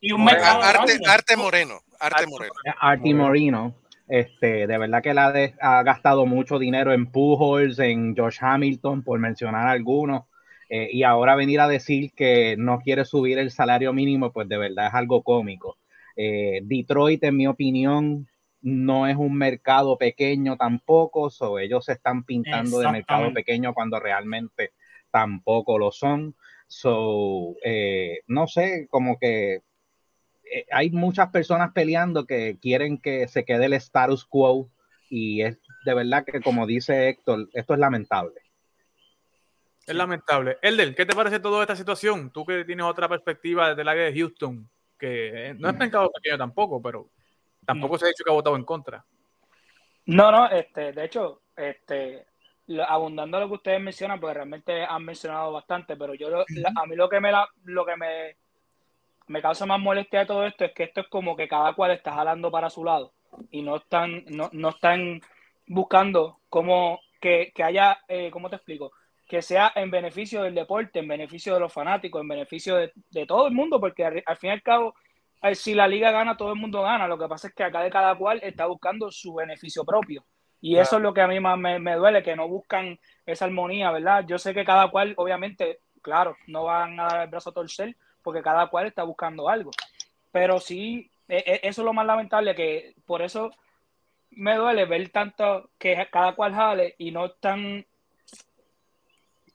y 0.02 0.12
un 0.12 0.28
Arte, 0.30 1.00
Arte, 1.08 1.36
Moreno. 1.36 1.80
Arte 2.00 2.28
Moreno. 2.28 2.54
Arte 2.80 3.14
Moreno. 3.14 3.76
Este, 4.08 4.68
de 4.68 4.78
verdad 4.78 5.02
que 5.02 5.16
la 5.16 5.34
ha 5.62 5.84
gastado 5.84 6.28
mucho 6.28 6.60
dinero 6.60 6.94
en 6.94 7.08
Pujols, 7.08 7.80
en 7.80 8.16
George 8.16 8.38
Hamilton, 8.40 9.04
por 9.04 9.20
mencionar 9.20 9.68
algunos. 9.68 10.26
Eh, 10.70 10.90
y 10.92 11.04
ahora 11.04 11.36
venir 11.36 11.60
a 11.60 11.68
decir 11.68 12.12
que 12.14 12.56
no 12.58 12.80
quiere 12.80 13.06
subir 13.06 13.38
el 13.38 13.52
salario 13.52 13.94
mínimo, 13.94 14.32
pues 14.32 14.48
de 14.50 14.58
verdad 14.58 14.88
es 14.88 14.94
algo 14.94 15.24
cómico. 15.24 15.78
Eh, 16.16 16.62
Detroit, 16.64 17.24
en 17.24 17.38
mi 17.38 17.48
opinión, 17.48 18.28
no 18.62 19.08
es 19.08 19.16
un 19.16 19.38
mercado 19.38 19.98
pequeño 19.98 20.58
tampoco, 20.58 21.30
so 21.30 21.60
ellos 21.60 21.86
se 21.86 21.94
están 21.94 22.24
pintando 22.24 22.80
de 22.80 22.92
mercado 22.92 23.32
pequeño 23.32 23.74
cuando 23.74 24.00
realmente 24.00 24.72
tampoco 25.12 25.78
lo 25.78 25.92
son. 25.92 26.36
So, 26.68 27.56
eh, 27.64 28.22
no 28.28 28.48
sé, 28.48 28.88
como 28.90 29.20
que 29.20 29.62
hay 30.72 30.90
muchas 30.90 31.30
personas 31.30 31.72
peleando 31.74 32.26
que 32.26 32.58
quieren 32.60 32.98
que 32.98 33.28
se 33.28 33.46
quede 33.46 33.66
el 33.66 33.74
status 33.74 34.26
quo 34.26 34.70
y 35.10 35.42
es 35.42 35.60
de 35.86 35.94
verdad 35.94 36.26
que 36.26 36.42
como 36.42 36.66
dice 36.66 37.10
Héctor, 37.10 37.50
esto 37.54 37.74
es 37.74 37.80
lamentable. 37.80 38.45
Es 39.86 39.96
lamentable. 39.96 40.58
Elder, 40.62 40.96
¿qué 40.96 41.06
te 41.06 41.16
parece 41.16 41.40
toda 41.40 41.62
esta 41.62 41.76
situación? 41.76 42.32
Tú 42.32 42.46
que 42.46 42.66
tienes 42.66 42.86
otra 42.86 43.08
perspectiva 43.08 43.70
desde 43.70 43.84
el 43.84 43.88
área 43.88 44.06
de 44.06 44.14
Houston, 44.14 44.68
que 44.98 45.56
no 45.60 45.70
es 45.70 45.76
mercado 45.76 46.12
pequeño 46.12 46.38
tampoco, 46.38 46.82
pero 46.82 47.10
tampoco 47.66 47.98
se 47.98 48.06
ha 48.06 48.08
dicho 48.08 48.24
que 48.24 48.32
ha 48.32 48.34
votado 48.34 48.56
en 48.56 48.64
contra. 48.64 49.06
No, 50.08 50.32
no, 50.32 50.50
este, 50.50 50.92
de 50.92 51.06
hecho, 51.06 51.42
este, 51.56 52.26
abundando 52.88 53.40
lo 53.40 53.48
que 53.48 53.54
ustedes 53.56 53.82
mencionan, 53.82 54.20
porque 54.20 54.34
realmente 54.34 54.84
han 54.84 55.04
mencionado 55.04 55.52
bastante, 55.52 55.96
pero 55.96 56.14
yo 56.16 56.28
a 56.40 56.86
mí 56.88 56.96
lo 56.96 57.10
que 57.10 57.20
me 57.20 57.32
lo 57.64 57.86
que 57.86 57.96
me, 57.96 58.38
me 59.28 59.42
causa 59.42 59.66
más 59.66 59.80
molestia 59.80 60.22
de 60.22 60.26
todo 60.26 60.46
esto 60.46 60.66
es 60.66 60.74
que 60.74 60.84
esto 60.84 61.02
es 61.02 61.08
como 61.08 61.36
que 61.36 61.48
cada 61.48 61.74
cual 61.74 61.92
está 61.92 62.14
jalando 62.14 62.52
para 62.52 62.70
su 62.70 62.84
lado 62.84 63.14
y 63.52 63.62
no 63.62 63.78
están, 63.78 64.24
no, 64.28 64.50
no 64.52 64.70
están 64.70 65.22
buscando 65.68 66.40
cómo 66.50 67.00
que, 67.20 67.52
que 67.54 67.64
haya, 67.64 68.00
eh, 68.08 68.30
¿cómo 68.32 68.50
te 68.50 68.58
explico? 68.58 68.92
Que 69.28 69.42
sea 69.42 69.72
en 69.76 69.90
beneficio 69.90 70.44
del 70.44 70.54
deporte, 70.54 71.00
en 71.00 71.08
beneficio 71.08 71.54
de 71.54 71.60
los 71.60 71.74
fanáticos, 71.74 72.22
en 72.22 72.28
beneficio 72.28 72.76
de, 72.76 73.26
todo 73.26 73.48
el 73.48 73.54
mundo, 73.54 73.80
porque 73.80 74.06
al, 74.06 74.38
fin 74.38 74.50
y 74.50 74.54
al 74.54 74.62
cabo, 74.62 74.94
eh, 75.42 75.56
si 75.56 75.74
la 75.74 75.88
liga 75.88 76.12
gana, 76.12 76.38
todo 76.38 76.54
el 76.54 76.60
mundo 76.60 76.84
gana. 76.84 77.08
Lo 77.08 77.18
que 77.18 77.28
pasa 77.28 77.48
es 77.48 77.54
que 77.54 77.64
acá 77.64 77.82
de 77.82 77.90
cada 77.90 78.16
cual 78.16 78.40
está 78.44 78.68
buscando 78.68 79.12
su 79.12 79.34
beneficio 79.34 79.84
propio. 79.84 80.24
Y 80.62 80.78
eso 80.78 80.98
es 80.98 81.02
lo 81.02 81.14
que 81.14 81.22
a 81.22 81.28
mí 81.28 81.40
más 81.40 81.58
me, 81.58 81.96
duele, 81.96 82.24
que 82.24 82.36
no 82.36 82.48
buscan 82.48 83.00
esa 83.26 83.46
armonía, 83.46 83.92
¿verdad? 83.92 84.26
Yo 84.28 84.38
sé 84.38 84.54
que 84.54 84.66
cada 84.66 84.90
cual, 84.90 85.14
obviamente, 85.18 85.80
claro, 86.02 86.38
no 86.48 86.64
van 86.64 87.00
a 87.00 87.08
dar 87.08 87.22
el 87.24 87.30
brazo 87.30 87.50
a 87.50 87.54
torcer, 87.54 87.96
porque 88.24 88.42
cada 88.42 88.68
cual 88.68 88.88
está 88.88 89.04
buscando 89.04 89.50
algo. 89.50 89.72
Pero 90.32 90.60
sí, 90.60 91.12
e, 91.28 91.38
e, 91.38 91.60
eso 91.64 91.82
es 91.82 91.86
lo 91.86 91.94
más 91.94 92.06
lamentable, 92.06 92.56
que 92.56 92.96
por 93.06 93.22
eso 93.22 93.52
me 94.32 94.56
duele 94.56 94.86
ver 94.86 95.10
tanto 95.10 95.70
que 95.78 96.08
cada 96.12 96.34
cual 96.36 96.54
jale 96.54 96.96
y 96.98 97.12
no 97.12 97.26
están 97.26 97.86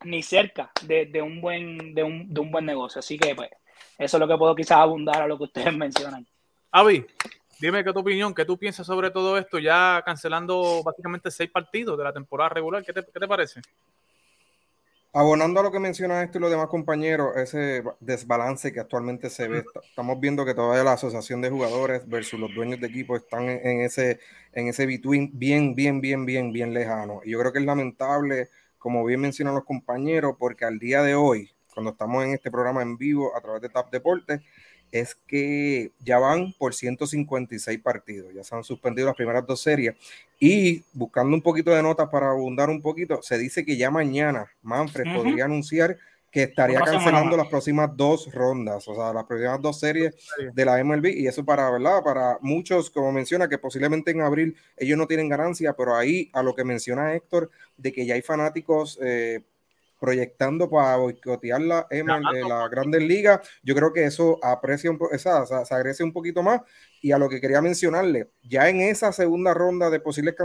ni 0.04 0.22
cerca 0.22 0.70
de, 0.82 1.22
un 1.22 1.40
buen, 1.40 1.94
de, 1.94 2.02
un, 2.02 2.32
de 2.32 2.40
un 2.40 2.50
buen 2.50 2.64
negocio. 2.64 2.98
Así 2.98 3.18
que, 3.18 3.34
pues, 3.34 3.50
eso 3.98 4.16
es 4.16 4.20
lo 4.20 4.28
que 4.28 4.36
puedo 4.36 4.54
quizás 4.54 4.78
abundar 4.78 5.22
a 5.22 5.26
lo 5.26 5.36
que 5.36 5.44
ustedes 5.44 5.72
mencionan. 5.76 6.26
Avi, 6.70 7.04
dime 7.60 7.84
qué 7.84 7.92
tu 7.92 8.00
opinión, 8.00 8.34
qué 8.34 8.44
tú 8.44 8.56
piensas 8.56 8.86
sobre 8.86 9.10
todo 9.10 9.36
esto, 9.36 9.58
ya 9.58 10.02
cancelando 10.04 10.82
básicamente 10.82 11.30
seis 11.30 11.50
partidos 11.50 11.98
de 11.98 12.04
la 12.04 12.12
temporada 12.12 12.50
regular. 12.50 12.84
¿Qué 12.84 12.92
te, 12.92 13.02
qué 13.02 13.20
te 13.20 13.28
parece? 13.28 13.60
Abonando 15.12 15.58
a 15.58 15.64
lo 15.64 15.72
que 15.72 15.80
menciona 15.80 16.22
esto 16.22 16.38
y 16.38 16.40
los 16.40 16.52
demás 16.52 16.68
compañeros, 16.68 17.36
ese 17.36 17.82
desbalance 17.98 18.72
que 18.72 18.78
actualmente 18.78 19.28
se 19.28 19.48
ve, 19.48 19.64
estamos 19.82 20.20
viendo 20.20 20.44
que 20.44 20.54
todavía 20.54 20.84
la 20.84 20.92
asociación 20.92 21.40
de 21.40 21.50
jugadores 21.50 22.08
versus 22.08 22.38
los 22.38 22.54
dueños 22.54 22.80
de 22.80 22.86
equipo 22.86 23.16
están 23.16 23.48
en, 23.48 23.80
ese, 23.80 24.20
en 24.52 24.68
ese 24.68 24.86
between 24.86 25.30
bien, 25.32 25.74
bien, 25.74 26.00
bien, 26.00 26.24
bien, 26.24 26.52
bien 26.52 26.72
lejano. 26.72 27.22
Y 27.24 27.32
yo 27.32 27.40
creo 27.40 27.52
que 27.52 27.58
es 27.58 27.64
lamentable 27.64 28.50
como 28.80 29.04
bien 29.04 29.20
mencionan 29.20 29.54
los 29.54 29.64
compañeros, 29.64 30.34
porque 30.38 30.64
al 30.64 30.80
día 30.80 31.02
de 31.02 31.14
hoy, 31.14 31.52
cuando 31.72 31.92
estamos 31.92 32.24
en 32.24 32.32
este 32.32 32.50
programa 32.50 32.82
en 32.82 32.96
vivo 32.96 33.36
a 33.36 33.40
través 33.40 33.62
de 33.62 33.68
TAP 33.68 33.92
Deportes, 33.92 34.40
es 34.90 35.14
que 35.14 35.92
ya 36.00 36.18
van 36.18 36.52
por 36.58 36.74
156 36.74 37.78
partidos, 37.80 38.34
ya 38.34 38.42
se 38.42 38.56
han 38.56 38.64
suspendido 38.64 39.06
las 39.06 39.14
primeras 39.14 39.46
dos 39.46 39.60
series. 39.60 39.94
Y 40.40 40.82
buscando 40.92 41.36
un 41.36 41.42
poquito 41.42 41.70
de 41.70 41.82
notas 41.82 42.08
para 42.08 42.30
abundar 42.30 42.70
un 42.70 42.82
poquito, 42.82 43.22
se 43.22 43.38
dice 43.38 43.64
que 43.64 43.76
ya 43.76 43.90
mañana 43.90 44.50
Manfred 44.62 45.14
podría 45.14 45.44
anunciar 45.44 45.96
que 46.30 46.44
estaría 46.44 46.80
cancelando 46.80 47.36
las 47.36 47.48
próximas 47.48 47.90
dos 47.96 48.32
rondas, 48.32 48.86
o 48.86 48.94
sea, 48.94 49.12
las 49.12 49.24
próximas 49.24 49.60
dos 49.60 49.80
series 49.80 50.14
de 50.52 50.64
la 50.64 50.82
MLB, 50.82 51.06
y 51.06 51.26
eso 51.26 51.44
para, 51.44 51.68
¿verdad? 51.70 52.02
Para 52.04 52.38
muchos, 52.40 52.88
como 52.88 53.10
menciona, 53.10 53.48
que 53.48 53.58
posiblemente 53.58 54.12
en 54.12 54.20
abril 54.20 54.56
ellos 54.76 54.96
no 54.96 55.08
tienen 55.08 55.28
ganancia, 55.28 55.72
pero 55.72 55.96
ahí 55.96 56.30
a 56.32 56.42
lo 56.42 56.54
que 56.54 56.64
menciona 56.64 57.14
Héctor, 57.14 57.50
de 57.76 57.92
que 57.92 58.06
ya 58.06 58.14
hay 58.14 58.22
fanáticos 58.22 58.98
eh, 59.02 59.40
proyectando 59.98 60.70
para 60.70 60.96
boicotear 60.96 61.60
la, 61.60 61.86
MLB, 61.90 62.48
la 62.48 62.68
Grandes 62.68 63.02
Ligas, 63.02 63.40
yo 63.64 63.74
creo 63.74 63.92
que 63.92 64.04
eso 64.04 64.38
aprecia 64.42 64.90
un 64.90 65.00
esa, 65.10 65.44
se 65.64 66.04
un 66.04 66.12
poquito 66.12 66.44
más, 66.44 66.60
y 67.02 67.10
a 67.10 67.18
lo 67.18 67.28
que 67.28 67.40
quería 67.40 67.60
mencionarle, 67.60 68.30
ya 68.42 68.68
en 68.68 68.82
esa 68.82 69.12
segunda 69.12 69.52
ronda 69.52 69.90
de 69.90 69.98
posibles 69.98 70.36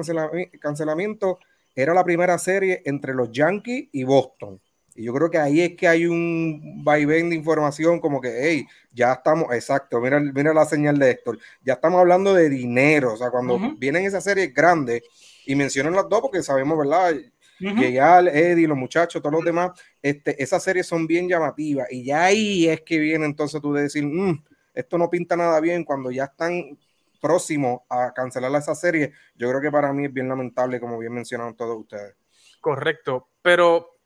cancelamientos, 0.60 1.38
era 1.76 1.94
la 1.94 2.06
primera 2.06 2.38
serie 2.40 2.82
entre 2.86 3.14
los 3.14 3.32
Yankees 3.32 3.90
y 3.92 4.04
Boston 4.04 4.60
y 4.96 5.04
yo 5.04 5.14
creo 5.14 5.30
que 5.30 5.38
ahí 5.38 5.62
es 5.62 5.76
que 5.76 5.88
hay 5.88 6.06
un 6.06 6.82
vaivén 6.84 7.30
de 7.30 7.36
información 7.36 8.00
como 8.00 8.22
que, 8.22 8.34
hey, 8.42 8.66
ya 8.94 9.12
estamos, 9.12 9.54
exacto, 9.54 10.00
mira, 10.00 10.20
mira 10.20 10.54
la 10.54 10.66
señal 10.66 10.98
de 10.98 11.12
Héctor, 11.12 11.38
ya 11.62 11.74
estamos 11.74 12.00
hablando 12.00 12.34
de 12.34 12.50
dinero, 12.50 13.14
o 13.14 13.18
sea, 13.18 13.30
cuando 13.30 13.60
vienen 13.78 14.06
esas 14.06 14.24
series 14.24 14.54
grandes 14.54 15.04
y 15.46 15.54
mencionan 15.56 15.94
las 15.94 16.08
dos 16.08 16.22
porque 16.22 16.42
sabemos, 16.42 16.78
¿verdad? 16.78 17.14
Uh 17.62 17.82
Eddie, 17.82 18.68
los 18.68 18.78
muchachos, 18.78 19.22
todos 19.22 19.34
los 19.34 19.46
demás, 19.46 19.72
este, 20.02 20.42
esas 20.42 20.62
series 20.62 20.88
son 20.88 21.08
bien 21.08 21.28
llamativas 21.30 21.88
y 21.90 22.04
ya 22.04 22.26
ahí 22.26 22.68
es 22.68 22.82
que 22.82 23.00
viene 23.00 23.26
entonces 23.26 23.62
tú 23.62 23.74
de 23.74 23.84
decir, 23.84 24.06
mm, 24.06 24.44
esto 24.74 24.98
no 24.98 25.10
pinta 25.10 25.38
nada 25.38 25.60
bien 25.62 25.84
cuando 25.84 26.12
ya 26.12 26.26
están 26.26 26.78
próximos 27.22 27.82
a 27.90 28.14
cancelar 28.14 28.54
esa 28.56 28.76
serie. 28.76 29.14
Yo 29.36 29.50
creo 29.50 29.62
que 29.62 29.72
para 29.72 29.92
mí 29.94 30.06
es 30.06 30.14
bien 30.14 30.28
lamentable, 30.28 30.80
como 30.80 31.00
bien 31.00 31.14
mencionaron 31.14 31.56
todos 31.56 31.78
ustedes. 31.80 32.16
Correcto, 32.60 33.30
pero 33.42 34.00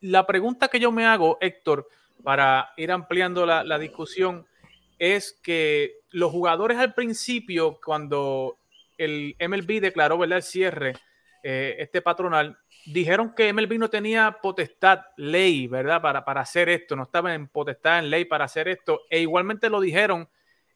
la 0.00 0.26
pregunta 0.26 0.68
que 0.68 0.80
yo 0.80 0.92
me 0.92 1.06
hago, 1.06 1.38
Héctor, 1.40 1.88
para 2.22 2.72
ir 2.76 2.90
ampliando 2.90 3.46
la, 3.46 3.78
discusión, 3.78 4.46
es 4.98 5.38
que 5.42 5.98
los 6.10 6.32
jugadores 6.32 6.78
al 6.78 6.94
principio, 6.94 7.78
cuando 7.84 8.58
el 8.96 9.36
MLB 9.38 9.80
declaró 9.80 10.18
¿verdad? 10.18 10.38
el 10.38 10.42
cierre, 10.42 10.94
eh, 11.42 11.76
este 11.78 12.02
patronal, 12.02 12.58
dijeron 12.86 13.34
que 13.34 13.52
MLB 13.52 13.78
no 13.78 13.90
tenía 13.90 14.38
potestad, 14.42 15.00
ley, 15.16 15.66
¿verdad? 15.68 16.02
Para, 16.02 16.24
para 16.24 16.40
hacer 16.40 16.68
esto, 16.68 16.96
no 16.96 17.04
estaba 17.04 17.34
en 17.34 17.48
potestad 17.48 18.00
en 18.00 18.10
ley 18.10 18.24
para 18.24 18.44
hacer 18.44 18.68
esto, 18.68 19.02
e 19.08 19.20
igualmente 19.20 19.70
lo 19.70 19.80
dijeron 19.80 20.28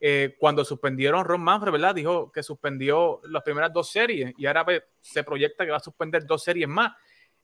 eh, 0.05 0.35
cuando 0.41 0.65
suspendieron 0.65 1.25
Ron 1.25 1.43
Manfred, 1.43 1.71
¿verdad? 1.71 1.95
Dijo 1.95 2.33
que 2.33 2.43
suspendió 2.43 3.21
las 3.29 3.45
primeras 3.45 3.73
dos 3.73 3.89
series 3.89 4.35
y 4.37 4.47
ahora 4.47 4.65
pues, 4.65 4.83
se 5.01 5.23
proyecta 5.23 5.65
que 5.65 5.71
va 5.71 5.77
a 5.77 5.81
suspender 5.81 6.27
dos 6.27 6.43
series 6.43 6.67
más. 6.67 6.93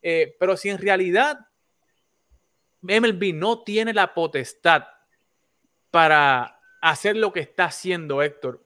Eh, 0.02 0.34
pero 0.40 0.56
si 0.56 0.68
en 0.68 0.78
realidad 0.78 1.38
MLB 2.82 3.34
no 3.34 3.62
tiene 3.62 3.92
la 3.92 4.14
potestad 4.14 4.84
para 5.90 6.60
hacer 6.80 7.16
lo 7.16 7.32
que 7.32 7.40
está 7.40 7.66
haciendo 7.66 8.22
Héctor. 8.22 8.62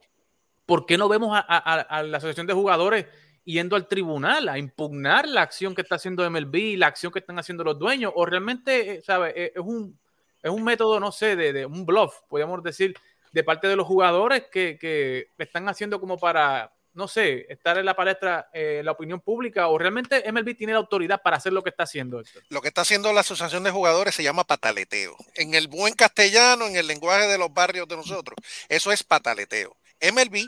¿Por 0.65 0.85
qué 0.85 0.97
no 0.97 1.09
vemos 1.09 1.31
a, 1.33 2.03
la 2.03 2.17
Asociación 2.17 2.47
de 2.47 2.53
Jugadores 2.53 3.05
yendo 3.43 3.75
al 3.75 3.87
tribunal 3.87 4.47
a 4.47 4.57
impugnar 4.57 5.27
la 5.27 5.41
acción 5.41 5.75
que 5.75 5.81
está 5.81 5.95
haciendo 5.95 6.29
MLB, 6.29 6.77
la 6.77 6.87
acción 6.87 7.11
que 7.11 7.19
están 7.19 7.37
haciendo 7.37 7.63
los 7.63 7.77
dueños, 7.77 8.13
o 8.15 8.25
realmente, 8.25 9.01
¿sabes? 9.01 9.33
Es 9.35 9.57
un, 9.57 9.99
es 10.41 10.49
un 10.49 10.63
método, 10.63 10.99
no 10.99 11.11
sé, 11.11 11.35
de, 11.35 11.51
de 11.51 11.65
un 11.65 11.85
bluff, 11.85 12.21
podríamos 12.29 12.63
decir, 12.63 12.95
de 13.33 13.43
parte 13.43 13.67
de 13.67 13.75
los 13.75 13.85
jugadores 13.85 14.45
que, 14.51 14.77
que 14.79 15.27
están 15.37 15.67
haciendo 15.67 15.99
como 15.99 16.17
para 16.17 16.72
no 16.93 17.07
sé, 17.07 17.45
estar 17.49 17.77
en 17.77 17.85
la 17.85 17.95
palestra 17.95 18.49
eh, 18.53 18.81
la 18.83 18.91
opinión 18.91 19.19
pública 19.19 19.67
o 19.67 19.77
realmente 19.77 20.23
MLB 20.31 20.55
tiene 20.55 20.73
la 20.73 20.79
autoridad 20.79 21.21
para 21.21 21.37
hacer 21.37 21.53
lo 21.53 21.63
que 21.63 21.69
está 21.69 21.83
haciendo 21.83 22.19
esto? 22.19 22.39
Lo 22.49 22.61
que 22.61 22.67
está 22.67 22.81
haciendo 22.81 23.11
la 23.13 23.21
Asociación 23.21 23.63
de 23.63 23.71
Jugadores 23.71 24.15
se 24.15 24.23
llama 24.23 24.43
pataleteo. 24.43 25.15
En 25.35 25.53
el 25.53 25.67
buen 25.67 25.93
castellano, 25.93 26.67
en 26.67 26.75
el 26.75 26.87
lenguaje 26.87 27.27
de 27.27 27.37
los 27.37 27.53
barrios 27.53 27.87
de 27.87 27.95
nosotros, 27.95 28.37
eso 28.69 28.91
es 28.91 29.03
pataleteo. 29.03 29.75
MLB 30.01 30.47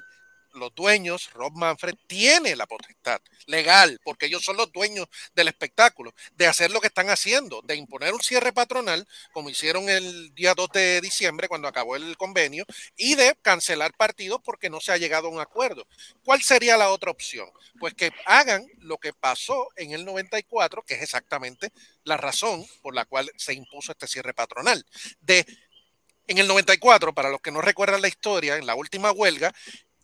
los 0.55 0.73
dueños, 0.73 1.31
Rob 1.33 1.53
Manfred, 1.55 1.95
tiene 2.07 2.55
la 2.55 2.65
potestad 2.65 3.21
legal, 3.45 3.99
porque 4.03 4.25
ellos 4.25 4.43
son 4.43 4.57
los 4.57 4.71
dueños 4.71 5.07
del 5.35 5.47
espectáculo, 5.47 6.13
de 6.35 6.47
hacer 6.47 6.71
lo 6.71 6.81
que 6.81 6.87
están 6.87 7.09
haciendo, 7.09 7.61
de 7.61 7.75
imponer 7.75 8.13
un 8.13 8.21
cierre 8.21 8.53
patronal, 8.53 9.07
como 9.33 9.49
hicieron 9.49 9.89
el 9.89 10.33
día 10.33 10.53
2 10.53 10.69
de 10.73 11.01
diciembre 11.01 11.47
cuando 11.47 11.67
acabó 11.67 11.95
el 11.95 12.17
convenio, 12.17 12.65
y 12.95 13.15
de 13.15 13.35
cancelar 13.41 13.93
partidos 13.93 14.41
porque 14.43 14.69
no 14.69 14.79
se 14.79 14.91
ha 14.91 14.97
llegado 14.97 15.27
a 15.27 15.31
un 15.31 15.39
acuerdo. 15.39 15.85
¿Cuál 16.23 16.41
sería 16.41 16.77
la 16.77 16.89
otra 16.89 17.11
opción? 17.11 17.49
Pues 17.79 17.93
que 17.93 18.11
hagan 18.25 18.65
lo 18.79 18.97
que 18.97 19.13
pasó 19.13 19.69
en 19.75 19.91
el 19.91 20.05
94, 20.05 20.83
que 20.83 20.95
es 20.95 21.01
exactamente 21.01 21.71
la 22.03 22.17
razón 22.17 22.65
por 22.81 22.95
la 22.95 23.05
cual 23.05 23.31
se 23.37 23.53
impuso 23.53 23.91
este 23.91 24.07
cierre 24.07 24.33
patronal, 24.33 24.85
de 25.21 25.45
en 26.27 26.39
el 26.39 26.47
94, 26.47 27.13
para 27.13 27.29
los 27.29 27.39
que 27.39 27.51
no 27.51 27.61
recuerdan 27.61 28.01
la 28.01 28.07
historia, 28.07 28.57
en 28.57 28.65
la 28.65 28.75
última 28.75 29.11
huelga, 29.11 29.53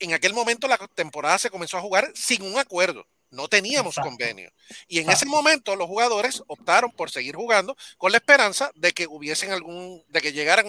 en 0.02 0.14
aquel 0.14 0.34
momento 0.34 0.68
la 0.68 0.78
temporada 0.78 1.38
se 1.38 1.50
comenzó 1.50 1.78
a 1.78 1.82
jugar 1.82 2.12
sin 2.16 2.42
un 2.42 2.58
acuerdo. 2.58 3.06
No 3.30 3.48
teníamos 3.48 3.96
convenio. 3.96 4.52
Y 4.90 5.00
en 5.00 5.10
ese 5.10 5.26
momento 5.26 5.78
los 5.78 5.88
jugadores 5.88 6.44
optaron 6.48 6.92
por 6.92 7.10
seguir 7.10 7.36
jugando 7.36 7.78
con 7.98 8.12
la 8.12 8.18
esperanza 8.18 8.72
de 8.76 8.92
que 8.92 9.08
hubiesen 9.08 9.52
algún, 9.52 10.04
de 10.10 10.22
que 10.22 10.34
llegaran 10.34 10.66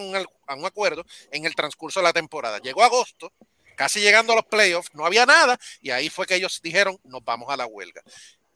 a 0.46 0.54
un 0.54 0.64
acuerdo 0.64 1.04
en 1.32 1.44
el 1.44 1.56
transcurso 1.56 1.98
de 1.98 2.04
la 2.04 2.12
temporada. 2.12 2.60
Llegó 2.60 2.84
agosto, 2.84 3.32
casi 3.74 4.00
llegando 4.00 4.32
a 4.32 4.36
los 4.36 4.44
playoffs, 4.44 4.94
no 4.94 5.04
había 5.04 5.26
nada, 5.26 5.58
y 5.80 5.90
ahí 5.90 6.08
fue 6.08 6.24
que 6.26 6.36
ellos 6.36 6.60
dijeron, 6.62 7.00
nos 7.02 7.24
vamos 7.24 7.50
a 7.50 7.56
la 7.56 7.66
huelga. 7.66 8.00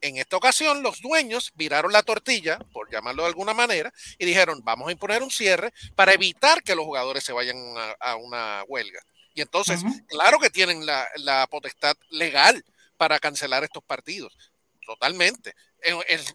En 0.01 0.19
esta 0.19 0.37
ocasión, 0.37 0.85
los 0.85 1.01
dueños 1.01 1.51
viraron 1.57 1.91
la 1.91 2.05
tortilla, 2.05 2.59
por 2.73 2.89
llamarlo 2.93 3.23
de 3.23 3.29
alguna 3.29 3.55
manera, 3.55 3.93
y 4.19 4.27
dijeron, 4.27 4.61
vamos 4.63 4.89
a 4.89 4.93
imponer 4.93 5.23
un 5.23 5.33
cierre 5.33 5.73
para 5.97 6.13
evitar 6.13 6.63
que 6.63 6.77
los 6.77 6.85
jugadores 6.85 7.25
se 7.25 7.33
vayan 7.33 7.57
a 7.99 8.15
una 8.17 8.63
huelga. 8.69 9.01
Y 9.37 9.43
entonces, 9.43 9.83
claro 10.09 10.39
que 10.39 10.49
tienen 10.49 10.87
la, 10.87 11.47
potestad 11.51 11.95
legal 12.09 12.65
para 12.97 13.19
cancelar 13.19 13.63
estos 13.63 13.85
partidos. 13.85 14.35
Totalmente. 14.87 15.55
Es, 16.09 16.35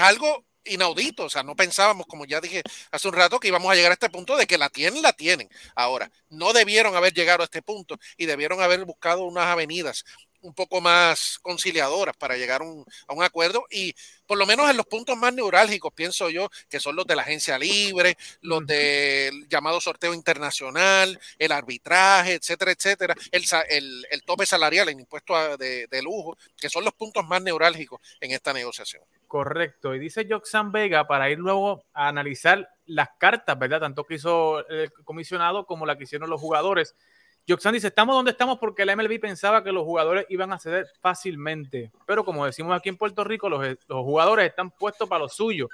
algo 0.00 0.46
inaudito, 0.64 1.24
o 1.24 1.30
sea, 1.30 1.42
no 1.42 1.54
pensábamos, 1.54 2.06
como 2.06 2.24
ya 2.24 2.40
dije 2.40 2.62
hace 2.90 3.08
un 3.08 3.14
rato, 3.14 3.38
que 3.38 3.48
íbamos 3.48 3.70
a 3.70 3.74
llegar 3.74 3.90
a 3.90 3.94
este 3.94 4.08
punto 4.08 4.34
de 4.38 4.46
que 4.46 4.56
la 4.56 4.70
tienen, 4.70 5.02
la 5.02 5.12
tienen. 5.12 5.50
Ahora, 5.74 6.10
no 6.30 6.54
debieron 6.54 6.96
haber 6.96 7.12
llegado 7.12 7.42
a 7.42 7.44
este 7.44 7.60
punto 7.60 7.98
y 8.16 8.24
debieron 8.24 8.62
haber 8.62 8.82
buscado 8.86 9.24
unas 9.24 9.44
avenidas 9.44 10.02
un 10.42 10.54
poco 10.54 10.80
más 10.80 11.38
conciliadoras 11.40 12.16
para 12.16 12.36
llegar 12.36 12.62
a 12.62 13.14
un 13.14 13.22
acuerdo 13.22 13.64
y 13.70 13.94
por 14.32 14.38
lo 14.38 14.46
menos 14.46 14.70
en 14.70 14.78
los 14.78 14.86
puntos 14.86 15.14
más 15.16 15.34
neurálgicos, 15.34 15.92
pienso 15.92 16.30
yo, 16.30 16.48
que 16.68 16.80
son 16.80 16.96
los 16.96 17.06
de 17.06 17.16
la 17.16 17.20
agencia 17.20 17.58
libre, 17.58 18.16
los 18.40 18.66
del 18.66 19.46
llamado 19.46 19.78
sorteo 19.80 20.14
internacional, 20.14 21.20
el 21.38 21.52
arbitraje, 21.52 22.34
etcétera, 22.34 22.72
etcétera, 22.72 23.14
el, 23.30 24.06
el, 24.10 24.22
tope 24.24 24.46
salarial, 24.46 24.88
el 24.88 25.00
impuesto 25.00 25.56
de, 25.58 25.86
de, 25.86 26.02
lujo, 26.02 26.38
que 26.56 26.70
son 26.70 26.82
los 26.82 26.94
puntos 26.94 27.26
más 27.26 27.42
neurálgicos 27.42 28.00
en 28.20 28.30
esta 28.30 28.54
negociación. 28.54 29.02
Correcto, 29.26 29.94
y 29.94 29.98
dice 29.98 30.26
Joxan 30.28 30.72
Vega 30.72 31.06
para 31.06 31.30
ir 31.30 31.38
luego 31.38 31.84
a 31.92 32.08
analizar 32.08 32.70
las 32.86 33.10
cartas, 33.18 33.58
¿verdad? 33.58 33.80
Tanto 33.80 34.04
que 34.04 34.14
hizo 34.14 34.66
el 34.68 34.90
comisionado 35.04 35.66
como 35.66 35.84
la 35.84 35.98
que 35.98 36.04
hicieron 36.04 36.30
los 36.30 36.40
jugadores 36.40 36.94
Joxan 37.48 37.74
dice, 37.74 37.88
estamos 37.88 38.14
donde 38.14 38.30
estamos 38.30 38.58
porque 38.58 38.84
la 38.84 38.94
MLB 38.94 39.18
pensaba 39.20 39.64
que 39.64 39.72
los 39.72 39.84
jugadores 39.84 40.26
iban 40.28 40.52
a 40.52 40.58
ceder 40.58 40.86
fácilmente, 41.00 41.90
pero 42.06 42.24
como 42.24 42.46
decimos 42.46 42.76
aquí 42.76 42.88
en 42.88 42.96
Puerto 42.96 43.24
Rico, 43.24 43.48
los, 43.48 43.66
los 43.88 44.04
jugadores 44.04 44.48
están 44.48 44.70
puestos 44.70 45.08
para 45.08 45.24
lo 45.24 45.28
suyo. 45.28 45.68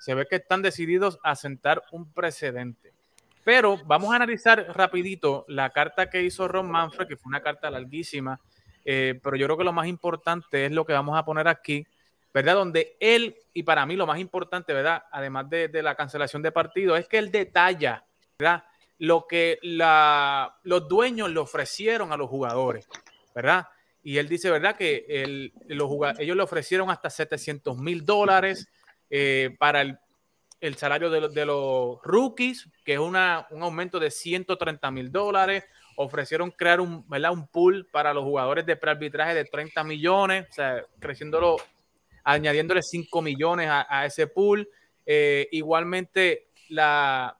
Se 0.00 0.14
ve 0.14 0.26
que 0.26 0.36
están 0.36 0.62
decididos 0.62 1.20
a 1.22 1.36
sentar 1.36 1.84
un 1.92 2.12
precedente. 2.12 2.92
Pero 3.44 3.78
vamos 3.86 4.12
a 4.12 4.16
analizar 4.16 4.66
rapidito 4.74 5.44
la 5.46 5.70
carta 5.70 6.10
que 6.10 6.22
hizo 6.22 6.48
Ron 6.48 6.70
Manfred, 6.70 7.06
que 7.06 7.16
fue 7.16 7.30
una 7.30 7.40
carta 7.40 7.70
larguísima, 7.70 8.40
eh, 8.84 9.20
pero 9.22 9.36
yo 9.36 9.46
creo 9.46 9.58
que 9.58 9.64
lo 9.64 9.72
más 9.72 9.86
importante 9.86 10.66
es 10.66 10.72
lo 10.72 10.84
que 10.84 10.92
vamos 10.92 11.16
a 11.16 11.24
poner 11.24 11.46
aquí, 11.46 11.86
¿verdad? 12.34 12.54
Donde 12.54 12.96
él, 12.98 13.36
y 13.52 13.62
para 13.62 13.86
mí 13.86 13.94
lo 13.94 14.06
más 14.06 14.18
importante, 14.18 14.72
¿verdad? 14.72 15.04
Además 15.12 15.48
de, 15.50 15.68
de 15.68 15.82
la 15.82 15.94
cancelación 15.94 16.42
de 16.42 16.50
partido, 16.50 16.96
es 16.96 17.06
que 17.06 17.18
él 17.18 17.30
detalla, 17.30 18.04
¿verdad? 18.38 18.64
Lo 19.02 19.26
que 19.26 19.58
los 20.62 20.88
dueños 20.88 21.28
le 21.28 21.40
ofrecieron 21.40 22.12
a 22.12 22.16
los 22.16 22.30
jugadores, 22.30 22.86
¿verdad? 23.34 23.66
Y 24.00 24.18
él 24.18 24.28
dice, 24.28 24.48
¿verdad? 24.48 24.76
Que 24.76 25.04
ellos 26.18 26.36
le 26.36 26.42
ofrecieron 26.42 26.88
hasta 26.88 27.10
700 27.10 27.76
mil 27.78 28.06
dólares 28.06 28.68
eh, 29.10 29.56
para 29.58 29.80
el, 29.80 30.76
salario 30.76 31.10
de, 31.10 31.44
los 31.44 32.00
rookies, 32.04 32.68
que 32.84 32.92
es 32.92 33.00
una, 33.00 33.48
un 33.50 33.64
aumento 33.64 33.98
de 33.98 34.12
130 34.12 34.88
mil 34.92 35.10
dólares. 35.10 35.64
Ofrecieron 35.96 36.52
crear 36.52 36.80
un, 36.80 37.04
¿verdad? 37.08 37.32
un 37.32 37.48
pool 37.48 37.88
para 37.90 38.14
los 38.14 38.22
jugadores 38.22 38.64
de 38.66 38.76
prearbitraje 38.76 39.34
de 39.34 39.46
30 39.46 39.82
millones, 39.82 40.46
o 40.48 40.52
sea, 40.52 40.86
creciéndolo, 41.00 41.56
añadiéndole 42.22 42.82
5 42.82 43.20
millones 43.20 43.68
a, 43.68 44.06
ese 44.06 44.28
pool. 44.28 44.68
Eh, 45.04 45.48
igualmente, 45.50 46.46
la, 46.68 47.36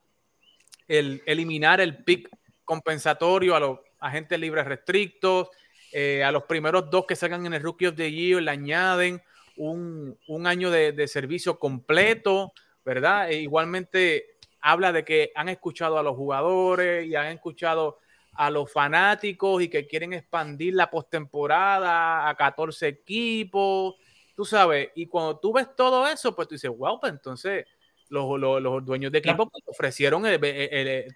el 0.88 1.22
eliminar 1.26 1.80
el 1.80 2.02
pick 2.04 2.28
compensatorio 2.64 3.54
a 3.54 3.60
los 3.60 3.78
agentes 4.00 4.38
libres 4.38 4.64
restrictos, 4.64 5.48
eh, 5.92 6.24
a 6.24 6.32
los 6.32 6.44
primeros 6.44 6.90
dos 6.90 7.04
que 7.06 7.16
salgan 7.16 7.44
en 7.46 7.54
el 7.54 7.62
Rookie 7.62 7.86
of 7.86 7.96
the 7.96 8.10
Year 8.10 8.42
le 8.42 8.50
añaden 8.50 9.22
un, 9.56 10.16
año 10.46 10.70
de, 10.70 11.06
servicio 11.08 11.58
completo, 11.58 12.52
¿verdad? 12.84 13.30
E 13.30 13.40
igualmente 13.42 14.38
habla 14.60 14.92
de 14.92 15.04
que 15.04 15.32
han 15.34 15.48
escuchado 15.48 15.98
a 15.98 16.02
los 16.02 16.16
jugadores 16.16 17.06
y 17.06 17.14
han 17.14 17.26
escuchado 17.26 17.98
a 18.34 18.50
los 18.50 18.72
fanáticos 18.72 19.62
y 19.62 19.68
que 19.68 19.86
quieren 19.86 20.14
expandir 20.14 20.74
la 20.74 20.90
postemporada 20.90 22.28
a 22.28 22.34
14 22.34 22.88
equipos, 22.88 23.96
tú 24.34 24.44
sabes, 24.44 24.90
y 24.94 25.06
cuando 25.06 25.38
tú 25.38 25.52
ves 25.52 25.68
todo 25.76 26.06
eso, 26.06 26.34
pues 26.34 26.48
tú 26.48 26.54
dices, 26.54 26.70
wow, 26.70 26.98
pues 26.98 27.12
entonces 27.12 27.66
los, 28.12 28.84
dueños 28.84 29.10
de 29.10 29.18
equipo 29.18 29.48
pues, 29.48 29.64
ofrecieron 29.66 30.24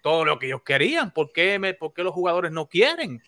todo 0.03 0.25
lo 0.25 0.39
que 0.39 0.47
ellos 0.47 0.63
querían. 0.63 1.13
¿Por 1.13 1.33
qué, 1.33 1.59
los 1.97 2.15
jugadores 2.15 2.51
no 2.51 2.67
quieren? 2.67 3.23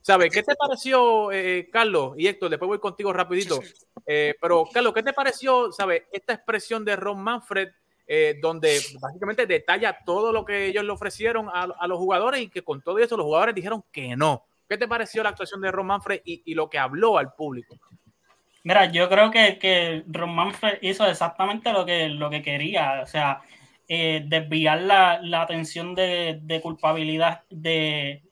¿Sabes? 0.00 0.32
¿Qué 0.32 0.42
te 0.42 0.54
pareció, 0.54 1.30
eh, 1.30 1.68
Carlos 1.70 2.14
y 2.16 2.26
Héctor? 2.26 2.48
Después 2.48 2.68
voy 2.68 2.78
contigo 2.78 3.12
rapidito. 3.12 3.60
Eh, 4.06 4.34
pero, 4.40 4.64
Carlos, 4.72 4.94
¿qué 4.94 5.02
te 5.02 5.12
pareció, 5.12 5.70
¿sabes? 5.72 6.04
Esta 6.10 6.32
expresión 6.32 6.84
de 6.86 6.96
Ron 6.96 7.22
Manfred, 7.22 7.68
eh, 8.06 8.38
donde 8.40 8.80
básicamente 8.98 9.46
detalla 9.46 9.98
todo 10.04 10.32
lo 10.32 10.44
que 10.44 10.66
ellos 10.66 10.84
le 10.84 10.90
ofrecieron 10.90 11.48
a, 11.52 11.86
los 11.86 11.98
jugadores 11.98 12.40
y 12.40 12.48
que 12.48 12.62
con 12.62 12.80
todo 12.80 12.98
eso 12.98 13.18
los 13.18 13.26
jugadores 13.26 13.54
dijeron 13.54 13.84
que 13.92 14.16
no. 14.16 14.46
¿Qué 14.66 14.78
te 14.78 14.88
pareció 14.88 15.22
la 15.22 15.30
actuación 15.30 15.60
de 15.60 15.70
Ron 15.70 15.86
Manfred 15.86 16.22
y 16.24 16.54
lo 16.54 16.70
que 16.70 16.78
habló 16.78 17.18
al 17.18 17.34
público? 17.34 17.78
Mira, 18.62 18.90
yo 18.92 19.08
creo 19.08 19.30
que, 19.30 19.58
que 19.58 20.04
Ron 20.06 20.34
Manfred 20.34 20.78
hizo 20.82 21.06
exactamente 21.06 21.72
lo 21.72 21.86
que, 21.86 22.08
lo 22.10 22.28
que 22.28 22.42
quería, 22.42 23.00
o 23.02 23.06
sea, 23.06 23.40
eh, 23.88 24.22
desviar 24.26 24.82
la, 24.82 25.20
la 25.22 25.42
atención 25.42 25.94
de, 25.94 26.38
de 26.42 26.60
culpabilidad 26.60 27.42
de, 27.50 28.22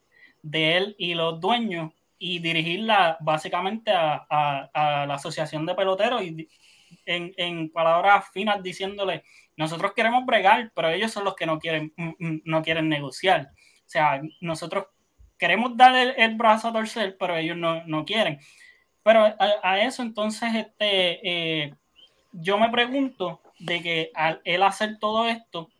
de, 0.42 0.76
él 0.76 0.96
y 0.98 1.14
los 1.14 1.40
dueños 1.40 1.92
y 2.18 2.40
dirigirla 2.40 3.16
básicamente 3.20 3.90
a, 3.90 4.26
a, 4.28 5.06
la 5.06 5.14
asociación 5.14 5.66
de 5.66 5.74
peloteros 5.74 6.22
y 6.22 6.48
en, 7.06 7.32
en, 7.36 7.70
palabras 7.70 8.26
finas 8.32 8.62
diciéndole, 8.62 9.24
nosotros 9.56 9.92
queremos 9.96 10.24
bregar, 10.26 10.70
pero 10.74 10.90
ellos 10.90 11.10
son 11.10 11.24
los 11.24 11.34
que 11.34 11.46
no 11.46 11.58
quieren, 11.58 11.92
mm, 11.96 12.08
mm, 12.18 12.42
no 12.44 12.62
quieren 12.62 12.88
negociar. 12.88 13.50
O 13.52 13.90
sea, 13.90 14.20
nosotros 14.40 14.86
queremos 15.38 15.76
darle 15.76 16.14
el, 16.18 16.36
brazo 16.36 16.68
a 16.68 16.72
torcer, 16.72 17.16
pero 17.18 17.36
ellos 17.36 17.56
no, 17.56 17.84
no 17.86 18.04
quieren. 18.04 18.38
Pero 19.02 19.34
a, 19.38 19.80
eso 19.80 20.02
entonces, 20.02 20.54
este, 20.54 21.20
eh, 21.64 21.74
yo 22.32 22.58
me 22.58 22.70
pregunto 22.70 23.40
de 23.58 23.82
que 23.82 24.10
al 24.14 24.40
él 24.44 24.62
hacer 24.62 24.98
todo 24.98 25.26
esto 25.26 25.70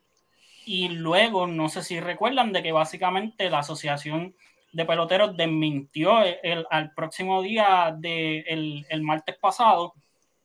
y 0.64 0.88
luego, 0.88 1.46
no 1.46 1.68
sé 1.68 1.82
si 1.82 2.00
recuerdan, 2.00 2.52
de 2.52 2.62
que 2.62 2.72
básicamente 2.72 3.50
la 3.50 3.60
asociación 3.60 4.34
de 4.72 4.84
peloteros 4.84 5.36
desmintió 5.36 6.22
el, 6.22 6.66
al 6.70 6.92
próximo 6.92 7.42
día 7.42 7.94
del 7.96 8.86
el 8.88 9.02
martes 9.02 9.36
pasado 9.36 9.94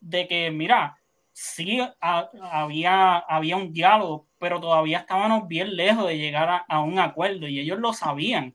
de 0.00 0.26
que, 0.26 0.50
mira, 0.50 0.98
sí 1.32 1.80
había, 2.00 3.16
había 3.18 3.56
un 3.56 3.72
diálogo, 3.72 4.26
pero 4.38 4.60
todavía 4.60 4.98
estábamos 4.98 5.48
bien 5.48 5.76
lejos 5.76 6.06
de 6.06 6.16
llegar 6.16 6.64
a, 6.66 6.80
un 6.80 6.98
acuerdo 6.98 7.48
y 7.48 7.58
ellos 7.58 7.78
lo 7.78 7.92
sabían. 7.92 8.54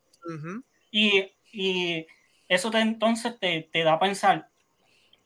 y, 0.92 1.26
y 1.52 2.06
eso 2.50 2.72
te, 2.72 2.80
entonces 2.80 3.40
te, 3.40 3.70
da 3.84 3.94
a 3.94 4.00
pensar, 4.00 4.50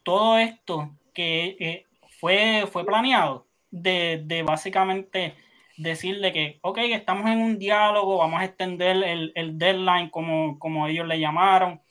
todo 0.03 0.37
esto 0.37 0.91
que 1.13 1.55
eh, 1.59 1.85
fue, 2.19 2.67
fue 2.71 2.85
planeado 2.85 3.47
de, 3.71 4.21
de, 4.25 4.43
básicamente 4.43 5.35
decirle 5.77 6.33
que, 6.33 6.59
ok, 6.61 6.79
estamos 6.79 7.29
en 7.31 7.39
un 7.39 7.57
diálogo, 7.57 8.17
vamos 8.17 8.41
a 8.41 8.45
extender 8.45 8.97
el, 9.03 9.31
el 9.35 9.57
deadline 9.57 10.09
como, 10.09 10.59
como 10.59 10.87
ellos 10.87 11.07
le 11.07 11.19
llamaron, 11.19 11.81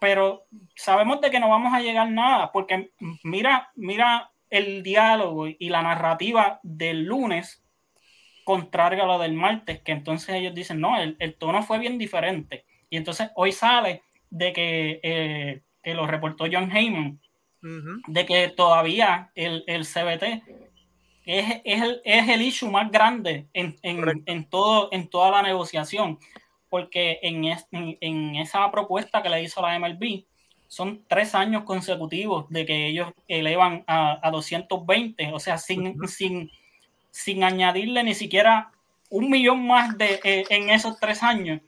pero 0.00 0.46
sabemos 0.74 1.20
de 1.20 1.30
que 1.30 1.38
no 1.38 1.50
vamos 1.50 1.74
a 1.74 1.80
llegar 1.80 2.10
nada, 2.10 2.50
porque 2.50 2.90
mira, 3.22 3.70
mira 3.76 4.30
el 4.48 4.82
diálogo 4.82 5.46
y 5.46 5.68
la 5.68 5.82
narrativa 5.82 6.60
del 6.62 7.04
lunes 7.04 7.62
contrario 8.44 9.04
a 9.04 9.06
lo 9.06 9.18
del 9.18 9.34
martes, 9.34 9.80
que 9.82 9.92
entonces 9.92 10.34
ellos 10.34 10.54
dicen, 10.54 10.80
no, 10.80 10.98
el, 10.98 11.16
el 11.20 11.34
tono 11.34 11.62
fue 11.62 11.78
bien 11.78 11.98
diferente. 11.98 12.64
Y 12.88 12.96
entonces 12.96 13.30
hoy 13.36 13.52
sale 13.52 14.02
de 14.30 14.52
que, 14.52 15.00
eh, 15.02 15.62
que 15.82 15.94
lo 15.94 16.06
reportó 16.06 16.46
John 16.50 16.74
Heyman, 16.74 17.20
de 18.06 18.24
que 18.24 18.48
todavía 18.48 19.30
el, 19.34 19.64
el 19.66 19.84
CBT 19.84 20.42
es, 21.26 21.60
es, 21.64 21.82
el, 21.82 22.00
es, 22.04 22.28
el, 22.28 22.42
issue 22.42 22.70
más 22.70 22.90
grande 22.90 23.48
en, 23.52 23.76
en, 23.82 24.22
en, 24.26 24.44
todo, 24.48 24.88
en 24.92 25.08
toda 25.08 25.30
la 25.30 25.42
negociación, 25.42 26.18
porque 26.70 27.18
en, 27.22 27.44
es, 27.44 27.66
en, 27.70 28.36
esa 28.36 28.70
propuesta 28.70 29.22
que 29.22 29.28
le 29.28 29.42
hizo 29.42 29.60
la 29.60 29.78
MLB, 29.78 30.24
son 30.68 31.04
tres 31.08 31.34
años 31.34 31.64
consecutivos 31.64 32.48
de 32.48 32.64
que 32.64 32.86
ellos 32.86 33.12
elevan 33.28 33.84
a, 33.86 34.26
a 34.26 34.30
220, 34.30 35.32
o 35.32 35.40
sea, 35.40 35.58
sin, 35.58 35.96
sin, 36.08 36.50
sin 37.10 37.44
añadirle 37.44 38.04
ni 38.04 38.14
siquiera 38.14 38.70
un 39.10 39.28
millón 39.28 39.66
más 39.66 39.98
de, 39.98 40.20
eh, 40.22 40.44
en 40.48 40.70
esos 40.70 40.98
tres 40.98 41.22
años. 41.22 41.60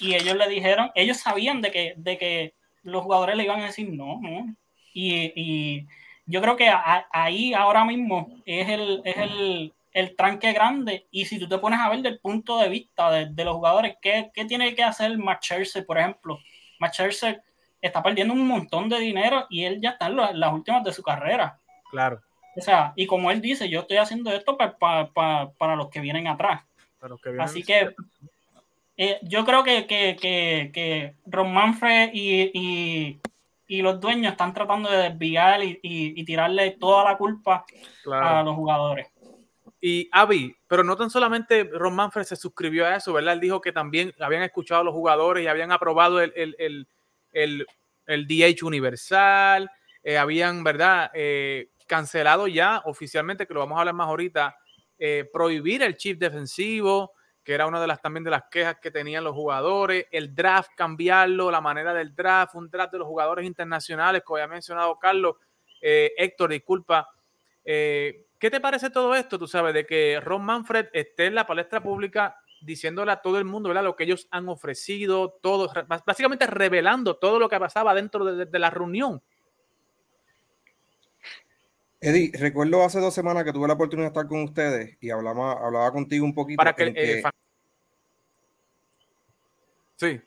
Y 0.00 0.14
ellos 0.14 0.36
le 0.36 0.48
dijeron, 0.48 0.90
ellos 0.94 1.18
sabían 1.18 1.60
de 1.60 1.70
que, 1.70 1.94
de 1.96 2.18
que 2.18 2.54
los 2.82 3.02
jugadores 3.02 3.36
le 3.36 3.44
iban 3.44 3.60
a 3.60 3.66
decir 3.66 3.90
no, 3.92 4.20
no. 4.20 4.54
Y, 4.92 5.32
y 5.36 5.86
yo 6.26 6.40
creo 6.40 6.56
que 6.56 6.68
a, 6.68 7.06
ahí 7.12 7.54
ahora 7.54 7.84
mismo 7.84 8.28
es 8.46 8.68
el, 8.68 9.02
es 9.04 9.16
el, 9.16 9.72
el 9.92 10.16
tranque 10.16 10.52
grande. 10.52 11.06
Y 11.10 11.24
si 11.26 11.38
tú 11.38 11.48
te 11.48 11.58
pones 11.58 11.80
a 11.80 11.88
ver 11.88 12.00
del 12.00 12.18
punto 12.18 12.58
de 12.58 12.68
vista 12.68 13.10
de, 13.10 13.26
de 13.26 13.44
los 13.44 13.56
jugadores, 13.56 13.96
¿qué, 14.00 14.30
¿qué, 14.32 14.44
tiene 14.44 14.74
que 14.74 14.82
hacer 14.82 15.16
Matt 15.18 15.42
Scherzer, 15.42 15.84
por 15.84 15.98
ejemplo? 15.98 16.38
Matt 16.78 16.94
Scherzer 16.94 17.42
está 17.80 18.02
perdiendo 18.02 18.34
un 18.34 18.46
montón 18.46 18.88
de 18.88 18.98
dinero 18.98 19.46
y 19.48 19.64
él 19.64 19.80
ya 19.80 19.90
está 19.90 20.06
en, 20.06 20.16
las 20.16 20.52
últimas 20.52 20.84
de 20.84 20.92
su 20.92 21.02
carrera. 21.02 21.58
Claro. 21.90 22.20
O 22.56 22.60
sea, 22.60 22.92
y 22.96 23.06
como 23.06 23.30
él 23.30 23.40
dice, 23.40 23.68
yo 23.68 23.80
estoy 23.80 23.98
haciendo 23.98 24.30
esto 24.32 24.56
para, 24.56 24.76
para, 24.76 25.50
para 25.50 25.76
los 25.76 25.88
que 25.88 26.00
vienen 26.00 26.26
atrás. 26.26 26.62
Que 27.00 27.30
vienen 27.30 27.40
Así 27.40 27.62
que 27.62 27.94
eh, 29.02 29.18
yo 29.22 29.46
creo 29.46 29.64
que, 29.64 29.86
que, 29.86 30.14
que, 30.20 30.70
que 30.74 31.14
Ron 31.24 31.54
Manfred 31.54 32.10
y, 32.12 32.50
y, 32.52 33.20
y, 33.66 33.80
los 33.80 33.98
dueños 33.98 34.32
están 34.32 34.52
tratando 34.52 34.90
de 34.90 35.08
desviar 35.08 35.64
y, 35.64 35.80
y 35.82 36.22
tirarle 36.26 36.72
toda 36.72 37.04
la 37.04 37.16
culpa 37.16 37.64
claro. 38.02 38.26
a 38.26 38.42
los 38.42 38.54
jugadores. 38.54 39.08
Y 39.80 40.06
Avi, 40.12 40.54
pero 40.68 40.84
no 40.84 40.98
tan 40.98 41.08
solamente 41.08 41.64
Ron 41.64 41.94
Manfred 41.94 42.24
se 42.24 42.36
suscribió 42.36 42.86
a 42.86 42.96
eso, 42.96 43.14
¿verdad? 43.14 43.32
Él 43.32 43.40
dijo 43.40 43.62
que 43.62 43.72
también 43.72 44.12
habían 44.20 44.42
escuchado 44.42 44.82
a 44.82 44.84
los 44.84 44.92
jugadores 44.92 45.42
y 45.42 45.46
habían 45.46 45.72
aprobado 45.72 46.20
el, 46.20 46.34
el, 46.36 46.54
el, 46.58 46.86
el, 47.32 47.66
el 48.06 48.26
DH 48.26 48.66
universal, 48.66 49.70
eh, 50.02 50.18
habían, 50.18 50.62
¿verdad? 50.62 51.10
Eh, 51.14 51.70
cancelado 51.86 52.48
ya 52.48 52.82
oficialmente, 52.84 53.46
que 53.46 53.54
lo 53.54 53.60
vamos 53.60 53.76
a 53.76 53.80
hablar 53.80 53.94
más 53.94 54.08
ahorita, 54.08 54.58
eh, 54.98 55.26
prohibir 55.32 55.82
el 55.82 55.96
chip 55.96 56.18
defensivo, 56.18 57.14
que 57.42 57.54
era 57.54 57.66
una 57.66 57.80
de 57.80 57.86
las 57.86 58.00
también 58.00 58.24
de 58.24 58.30
las 58.30 58.44
quejas 58.50 58.76
que 58.80 58.90
tenían 58.90 59.24
los 59.24 59.34
jugadores, 59.34 60.06
el 60.10 60.34
draft 60.34 60.72
cambiarlo, 60.76 61.50
la 61.50 61.60
manera 61.60 61.94
del 61.94 62.14
draft, 62.14 62.54
un 62.54 62.68
draft 62.70 62.92
de 62.92 62.98
los 62.98 63.08
jugadores 63.08 63.46
internacionales, 63.46 64.22
que 64.26 64.34
había 64.34 64.46
mencionado 64.46 64.98
Carlos, 64.98 65.36
eh, 65.80 66.12
Héctor, 66.16 66.50
disculpa. 66.50 67.08
Eh, 67.64 68.26
¿Qué 68.38 68.50
te 68.50 68.60
parece 68.60 68.90
todo 68.90 69.14
esto? 69.14 69.38
Tú 69.38 69.46
sabes, 69.46 69.74
de 69.74 69.86
que 69.86 70.20
Ron 70.22 70.44
Manfred 70.44 70.88
esté 70.92 71.26
en 71.26 71.34
la 71.34 71.46
palestra 71.46 71.82
pública 71.82 72.36
diciéndole 72.60 73.12
a 73.12 73.20
todo 73.22 73.38
el 73.38 73.44
mundo 73.44 73.68
¿verdad? 73.68 73.84
lo 73.84 73.96
que 73.96 74.04
ellos 74.04 74.28
han 74.30 74.48
ofrecido, 74.48 75.38
todo, 75.42 75.72
básicamente 76.06 76.46
revelando 76.46 77.16
todo 77.16 77.38
lo 77.38 77.48
que 77.48 77.58
pasaba 77.58 77.94
dentro 77.94 78.24
de, 78.24 78.46
de 78.46 78.58
la 78.58 78.70
reunión. 78.70 79.22
Eddie, 82.00 82.32
recuerdo 82.38 82.82
hace 82.82 82.98
dos 82.98 83.12
semanas 83.12 83.44
que 83.44 83.52
tuve 83.52 83.68
la 83.68 83.74
oportunidad 83.74 84.06
de 84.06 84.18
estar 84.18 84.26
con 84.26 84.42
ustedes 84.42 84.96
y 85.00 85.10
hablaba, 85.10 85.52
hablaba 85.52 85.92
contigo 85.92 86.24
un 86.24 86.34
poquito. 86.34 86.56
Para 86.56 86.72
que, 86.74 86.84
eh, 86.84 86.94
que... 86.94 87.22
Sí. 89.96 90.20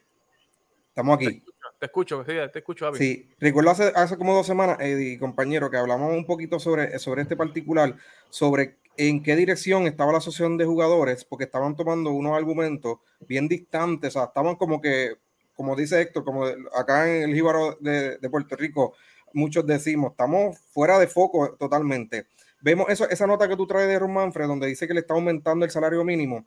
Estamos 0.90 1.16
aquí. 1.16 1.26
Te 1.26 1.38
escucho, 1.40 1.68
te 1.80 1.86
escucho, 1.86 2.24
te 2.52 2.60
escucho 2.60 2.88
Abby. 2.88 2.98
Sí, 3.00 3.30
recuerdo 3.40 3.72
hace, 3.72 3.92
hace 3.96 4.18
como 4.18 4.36
dos 4.36 4.46
semanas, 4.46 4.78
Eddie, 4.80 5.18
compañero, 5.18 5.72
que 5.72 5.78
hablamos 5.78 6.14
un 6.14 6.28
poquito 6.28 6.60
sobre, 6.60 7.00
sobre 7.00 7.24
este 7.24 7.36
particular, 7.36 7.96
sobre 8.30 8.78
en 8.96 9.24
qué 9.24 9.36
dirección 9.36 9.88
estaba 9.88 10.12
la 10.12 10.20
asociación 10.20 10.58
de 10.58 10.66
jugadores, 10.66 11.26
porque 11.26 11.46
estaban 11.46 11.76
tomando 11.76 12.12
unos 12.12 12.38
argumentos 12.38 13.00
bien 13.22 13.48
distantes, 13.48 14.16
o 14.16 14.20
sea, 14.20 14.26
estaban 14.26 14.56
como 14.58 14.80
que, 14.80 15.16
como 15.56 15.76
dice 15.76 16.00
Héctor, 16.00 16.24
como 16.24 16.46
acá 16.46 17.10
en 17.12 17.24
el 17.30 17.34
Jíbaro 17.34 17.78
de, 17.82 18.20
de 18.20 18.30
Puerto 18.30 18.56
Rico, 18.56 18.94
muchos 19.34 19.66
decimos, 19.66 20.12
estamos 20.12 20.58
fuera 20.72 21.00
de 21.00 21.08
foco 21.08 21.56
totalmente. 21.60 22.28
Vemos 22.62 22.88
eso, 22.90 23.10
esa 23.10 23.28
nota 23.28 23.48
que 23.48 23.58
tú 23.58 23.68
traes 23.68 23.88
de 23.88 24.00
Ron 24.00 24.14
Manfred, 24.14 24.48
donde 24.48 24.68
dice 24.68 24.88
que 24.88 24.94
le 24.94 25.02
está 25.02 25.14
aumentando 25.14 25.66
el 25.66 25.72
salario 25.72 26.04
mínimo, 26.04 26.46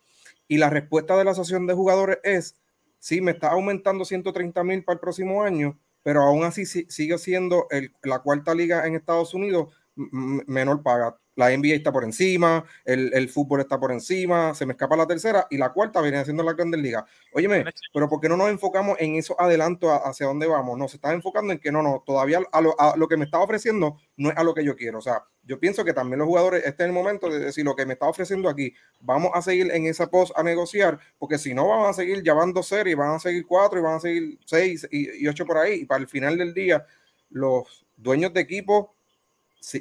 y 0.49 0.57
la 0.57 0.71
respuesta 0.71 1.17
de 1.17 1.25
la 1.25 1.33
asociación 1.33 1.67
de 1.67 1.75
jugadores 1.75 2.19
es, 2.23 2.57
sí, 2.99 3.21
me 3.21 3.33
está 3.33 3.49
aumentando 3.49 4.05
130 4.05 4.65
mil 4.65 4.85
para 4.85 4.95
el 4.95 5.01
próximo 5.01 5.43
año, 5.43 5.79
pero 6.03 6.23
aún 6.23 6.45
así 6.45 6.65
sigue 6.65 7.19
siendo 7.19 7.67
el, 7.71 7.93
la 8.03 8.21
cuarta 8.21 8.55
liga 8.55 8.87
en 8.87 8.95
Estados 8.95 9.35
Unidos 9.35 9.75
menor 9.97 10.83
paga 10.83 11.19
la 11.37 11.57
NBA 11.57 11.75
está 11.75 11.93
por 11.93 12.03
encima, 12.03 12.65
el, 12.85 13.13
el, 13.15 13.29
fútbol 13.29 13.61
está 13.61 13.79
por 13.79 13.93
encima, 13.93 14.55
se 14.55 14.65
me 14.65 14.73
escapa 14.73 14.97
la 14.97 15.07
tercera 15.07 15.47
y 15.51 15.59
la 15.59 15.71
cuarta 15.73 16.01
viene 16.01 16.17
haciendo 16.17 16.43
la 16.43 16.55
Grandes 16.55 16.81
Ligas. 16.81 17.05
Óyeme, 17.33 17.65
pero 17.93 18.09
¿por 18.09 18.21
qué 18.21 18.29
no 18.29 18.39
nos 18.39 18.49
enfocamos 18.49 18.97
en 18.99 19.17
esos 19.17 19.37
adelantos 19.39 19.91
hacia 20.05 20.27
dónde 20.27 20.47
vamos? 20.47 20.79
No, 20.79 20.89
se 20.89 20.97
está 20.97 21.13
enfocando 21.13 21.53
en 21.53 21.59
que 21.59 21.71
no, 21.71 21.83
no, 21.83 22.03
todavía 22.05 22.41
a 22.51 22.61
lo, 22.63 22.75
a 22.81 22.97
lo, 22.97 23.07
que 23.07 23.19
me 23.19 23.27
está 23.27 23.39
ofreciendo 23.39 23.99
no 24.17 24.31
es 24.31 24.37
a 24.37 24.43
lo 24.43 24.55
que 24.55 24.65
yo 24.65 24.75
quiero. 24.77 24.99
O 24.99 25.03
sea, 25.03 25.25
yo 25.45 25.61
pienso 25.61 25.85
que 25.85 25.93
también 25.93 26.19
los 26.19 26.27
jugadores, 26.27 26.65
este 26.65 26.85
es 26.85 26.87
el 26.89 26.95
momento 26.95 27.29
de 27.29 27.39
decir 27.39 27.67
lo 27.67 27.77
que 27.77 27.85
me 27.85 27.93
está 27.93 28.07
ofreciendo 28.07 28.49
aquí, 28.49 28.73
vamos 29.01 29.31
a 29.35 29.43
seguir 29.43 29.71
en 29.71 29.87
esa 29.87 30.09
post 30.09 30.33
a 30.37 30.43
negociar, 30.43 30.99
porque 31.19 31.37
si 31.37 31.53
no, 31.53 31.69
vamos 31.69 31.91
a 31.91 31.93
seguir 31.93 32.23
llevando 32.23 32.63
series, 32.63 32.97
van 32.97 33.15
a 33.15 33.19
seguir 33.19 33.47
cuatro 33.47 33.79
y 33.79 33.83
van 33.83 33.97
a 33.97 34.01
seguir 34.01 34.39
seis 34.47 34.89
y, 34.91 35.23
y 35.23 35.29
ocho 35.29 35.45
por 35.45 35.59
ahí. 35.59 35.83
Y 35.83 35.85
para 35.85 36.01
el 36.01 36.09
final 36.09 36.39
del 36.39 36.55
día, 36.55 36.87
los 37.29 37.87
dueños 37.97 38.33
de 38.33 38.41
equipo 38.41 38.96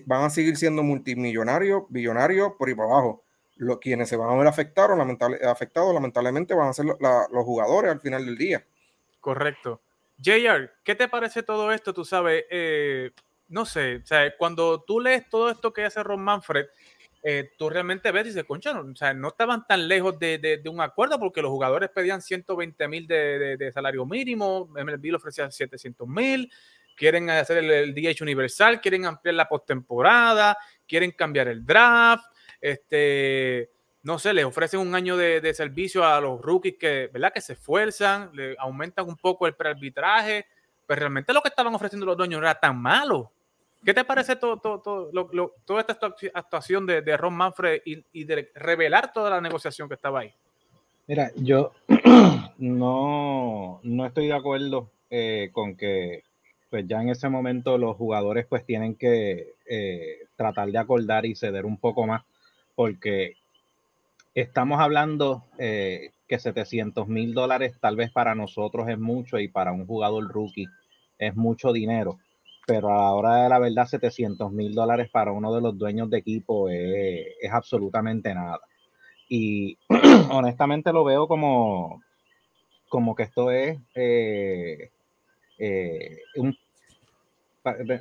van 0.06 0.24
a 0.24 0.30
seguir 0.30 0.58
siendo 0.58 0.84
multimillonarios, 0.84 1.84
billonarios 1.90 2.54
por 2.58 2.70
ahí 2.70 2.76
para 2.76 2.90
abajo. 2.90 3.24
Los, 3.58 3.80
quienes 3.80 4.10
se 4.10 4.18
van 4.18 4.30
a 4.30 4.36
ver 4.36 4.48
afectados, 4.48 4.98
lamentable, 4.98 5.38
afectados 5.46 5.94
lamentablemente 5.94 6.54
van 6.54 6.68
a 6.68 6.74
ser 6.74 6.86
los 6.86 7.46
jugadores 7.46 7.92
al 7.92 8.02
final 8.02 8.26
del 8.26 8.38
día. 8.38 8.66
Correcto. 9.22 9.82
JR, 10.18 10.72
¿qué 10.84 10.96
te 10.96 11.08
parece 11.08 11.44
todo 11.44 11.72
esto? 11.72 11.94
Tú 11.94 12.06
sabes, 12.06 12.46
eh, 12.50 13.12
no 13.50 13.66
sé, 13.66 13.98
o 13.98 14.06
sea, 14.06 14.36
cuando 14.38 14.82
tú 14.82 15.00
lees 15.00 15.30
todo 15.30 15.50
esto 15.50 15.72
que 15.74 15.86
hace 15.86 16.04
Ron 16.04 16.22
Manfred, 16.22 16.66
eh, 17.24 17.52
tú 17.58 17.70
realmente 17.70 18.12
ves 18.12 18.26
y 18.26 18.30
dices, 18.30 18.44
concha, 18.44 18.74
no, 18.74 18.82
o 18.92 18.96
sea, 18.96 19.14
no 19.14 19.30
estaban 19.30 19.66
tan 19.66 19.88
lejos 19.88 20.20
de, 20.20 20.62
un 20.70 20.80
acuerdo 20.80 21.20
porque 21.20 21.42
los 21.42 21.50
jugadores 21.50 21.90
pedían 21.90 22.22
120 22.22 22.88
mil 22.88 23.08
de, 23.08 23.58
de, 23.58 23.72
salario 23.72 24.06
mínimo, 24.06 24.68
MLB 24.68 25.06
le 25.06 25.16
ofrecía 25.16 25.50
700 25.50 26.08
mil, 26.08 26.52
quieren 26.96 27.30
hacer 27.30 27.58
el, 27.58 27.72
el, 27.72 27.94
DH 27.94 28.22
universal, 28.22 28.82
quieren 28.82 29.06
ampliar 29.06 29.36
la 29.36 29.48
postemporada, 29.48 30.58
quieren 30.88 31.12
cambiar 31.12 31.48
el 31.48 31.66
draft, 31.66 32.26
este, 32.62 33.70
no 34.04 34.20
sé, 34.20 34.34
les 34.34 34.46
ofrecen 34.46 34.80
un 34.80 34.94
año 34.96 35.18
de, 35.18 35.54
servicio 35.54 36.06
a 36.06 36.22
los 36.22 36.40
rookies 36.42 36.78
que, 36.80 37.10
¿verdad? 37.12 37.34
que 37.34 37.42
se 37.42 37.54
esfuerzan, 37.54 38.30
le 38.34 38.56
aumentan 38.60 39.08
un 39.08 39.18
poco 39.18 39.48
el 39.48 39.56
prearbitraje, 39.56 40.46
pero 40.86 41.00
realmente 41.00 41.34
lo 41.34 41.42
que 41.42 41.50
estaban 41.50 41.74
ofreciendo 41.74 42.06
los 42.06 42.18
dueños 42.18 42.40
era 42.40 42.60
tan 42.60 42.80
malo. 42.80 43.32
¿Qué 43.84 43.94
te 43.94 44.04
parece 44.04 44.36
todo, 44.36 44.58
toda 44.60 45.82
esta 45.82 46.16
actuación 46.34 46.86
de, 46.88 47.18
Ron 47.18 47.36
Manfred 47.36 47.82
y, 47.86 48.04
y, 48.14 48.24
de 48.24 48.52
revelar 48.56 49.14
toda 49.14 49.30
la 49.30 49.42
negociación 49.42 49.88
que 49.88 49.94
estaba 49.96 50.22
ahí? 50.22 50.34
Mira, 51.08 51.32
yo 51.36 51.72
no, 52.58 53.80
no 53.84 54.06
estoy 54.06 54.28
de 54.28 54.34
acuerdo 54.34 54.92
eh, 55.10 55.50
con 55.52 55.76
que 55.76 56.24
pues 56.70 56.88
ya 56.88 57.02
en 57.02 57.10
ese 57.10 57.30
momento 57.30 57.78
los 57.78 57.96
jugadores 57.96 58.46
pues 58.48 58.66
tienen 58.66 58.96
que 58.96 59.54
eh, 59.70 60.20
tratar 60.36 60.72
de 60.72 60.78
acordar 60.78 61.26
y 61.26 61.36
ceder 61.36 61.66
un 61.66 61.78
poco 61.78 62.06
más 62.06 62.24
porque 62.76 63.36
estamos 64.34 64.80
hablando 64.80 65.46
eh, 65.58 66.12
que 66.28 66.40
700 66.40 67.08
mil 67.08 67.34
dólares 67.34 67.78
tal 67.80 67.96
vez 67.96 68.12
para 68.12 68.36
nosotros 68.36 68.88
es 68.90 69.00
mucho 69.00 69.40
y 69.40 69.48
para 69.48 69.72
un 69.72 69.88
jugador 69.88 70.28
rookie 70.28 70.68
es 71.18 71.36
mucho 71.36 71.72
dinero, 71.72 72.20
pero 72.68 72.90
a 72.90 73.04
la 73.04 73.12
hora 73.14 73.44
de 73.44 73.50
la 73.50 73.60
verdad 73.60 73.86
700 73.86 74.52
mil 74.52 74.74
dólares 74.76 75.10
para 75.10 75.32
uno 75.32 75.54
de 75.54 75.62
los 75.62 75.78
dueños 75.78 76.10
de 76.10 76.18
equipo 76.18 76.70
es, 76.70 77.28
es 77.42 77.52
absolutamente 77.52 78.34
nada. 78.34 78.60
Y 79.30 79.78
honestamente 80.30 80.92
lo 80.92 81.04
veo 81.04 81.28
como, 81.28 82.04
como 82.90 83.16
que 83.16 83.24
esto 83.24 83.52
es 83.52 83.80
eh, 83.96 84.92
eh, 85.58 86.18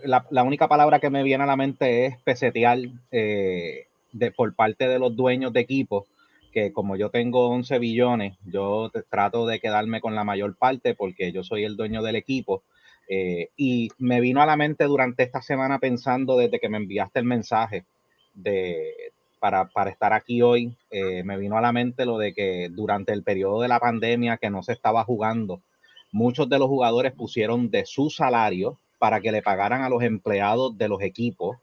la, 0.04 0.42
única 0.42 0.68
palabra 0.68 0.98
que 0.98 1.10
me 1.10 1.22
viene 1.22 1.44
a 1.44 1.46
la 1.46 1.56
mente 1.56 2.06
es 2.06 2.18
pesetear 2.18 2.78
eh, 3.10 3.86
de, 4.12 4.30
por 4.30 4.54
parte 4.54 4.88
de 4.88 4.98
los 4.98 5.16
dueños 5.16 5.52
de 5.52 5.60
equipos, 5.60 6.04
que 6.52 6.72
como 6.72 6.96
yo 6.96 7.10
tengo 7.10 7.48
11 7.48 7.78
billones, 7.78 8.36
yo 8.44 8.90
trato 9.08 9.46
de 9.46 9.60
quedarme 9.60 10.00
con 10.00 10.14
la 10.14 10.24
mayor 10.24 10.56
parte 10.56 10.94
porque 10.94 11.32
yo 11.32 11.42
soy 11.42 11.64
el 11.64 11.76
dueño 11.76 12.02
del 12.02 12.16
equipo. 12.16 12.62
Eh, 13.08 13.50
y 13.56 13.90
me 13.98 14.20
vino 14.20 14.40
a 14.40 14.46
la 14.46 14.56
mente 14.56 14.84
durante 14.84 15.24
esta 15.24 15.42
semana 15.42 15.78
pensando 15.78 16.38
desde 16.38 16.58
que 16.58 16.70
me 16.70 16.78
enviaste 16.78 17.18
el 17.18 17.26
mensaje 17.26 17.84
de, 18.34 19.12
para, 19.40 19.66
para 19.66 19.90
estar 19.90 20.12
aquí 20.14 20.40
hoy, 20.40 20.74
me 20.90 21.36
vino 21.36 21.58
a 21.58 21.60
la 21.60 21.72
mente 21.72 22.06
lo 22.06 22.16
de 22.16 22.32
que 22.32 22.68
durante 22.70 23.12
el 23.12 23.22
periodo 23.22 23.60
de 23.60 23.68
la 23.68 23.78
pandemia 23.78 24.38
que 24.38 24.48
no 24.48 24.62
se 24.62 24.72
estaba 24.72 25.04
jugando, 25.04 25.60
muchos 26.14 26.48
de 26.48 26.60
los 26.60 26.68
jugadores 26.68 27.12
pusieron 27.12 27.70
de 27.70 27.84
su 27.84 28.08
salario 28.08 28.78
para 29.00 29.20
que 29.20 29.32
le 29.32 29.42
pagaran 29.42 29.82
a 29.82 29.88
los 29.88 30.00
empleados 30.04 30.78
de 30.78 30.88
los 30.88 31.02
equipos 31.02 31.58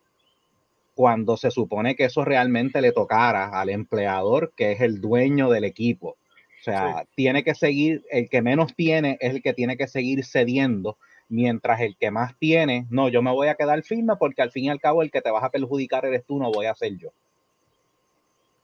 cuando 0.94 1.38
se 1.38 1.52
supone 1.52 1.96
que 1.96 2.04
eso 2.04 2.26
realmente 2.26 2.82
le 2.82 2.92
tocara 2.92 3.58
al 3.58 3.70
empleador 3.70 4.52
que 4.56 4.74
es 4.74 4.82
el 4.82 5.00
dueño 5.00 5.50
del 5.50 5.64
equipo. 5.64 6.18
O 6.60 6.64
sea, 6.64 7.06
tiene 7.16 7.46
que 7.46 7.56
seguir, 7.56 8.04
el 8.12 8.30
que 8.30 8.42
menos 8.42 8.76
tiene 8.76 9.18
es 9.22 9.34
el 9.34 9.42
que 9.42 9.54
tiene 9.54 9.78
que 9.78 9.88
seguir 9.88 10.26
cediendo, 10.26 10.98
mientras 11.30 11.80
el 11.80 11.96
que 11.96 12.12
más 12.12 12.38
tiene, 12.38 12.86
no, 12.90 13.08
yo 13.08 13.22
me 13.22 13.32
voy 13.32 13.48
a 13.48 13.56
quedar 13.56 13.82
firme 13.84 14.18
porque 14.20 14.42
al 14.42 14.52
fin 14.52 14.66
y 14.66 14.70
al 14.70 14.82
cabo 14.82 15.02
el 15.02 15.12
que 15.12 15.22
te 15.22 15.32
vas 15.32 15.46
a 15.46 15.50
perjudicar 15.50 16.06
eres 16.06 16.26
tú, 16.26 16.40
no 16.40 16.52
voy 16.52 16.66
a 16.66 16.76
ser 16.76 16.98
yo. 16.98 17.14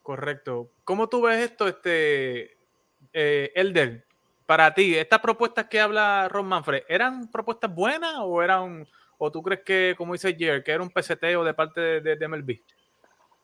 Correcto. 0.04 0.69
¿Cómo 0.84 1.08
tú 1.08 1.21
ves 1.21 1.45
esto, 1.45 1.65
este, 1.65 2.58
eh, 3.13 3.52
Elder? 3.56 4.07
Para 4.48 4.74
ti, 4.74 4.96
estas 4.96 5.20
propuestas 5.20 5.66
que 5.66 5.82
habla 5.82 6.30
Ron 6.30 6.48
Manfred, 6.48 6.84
¿eran 6.88 7.30
propuestas 7.30 7.70
buenas 7.76 8.16
o 8.20 8.42
eran, 8.42 8.88
o 9.18 9.30
tú 9.30 9.44
crees 9.44 9.62
que, 9.66 9.94
como 9.98 10.14
dice 10.14 10.38
Jer, 10.38 10.64
que 10.64 10.72
era 10.72 10.82
un 10.82 10.90
peseteo 10.90 11.44
de 11.44 11.54
parte 11.54 11.82
de, 12.00 12.16
de, 12.16 12.28
MLB? 12.30 12.62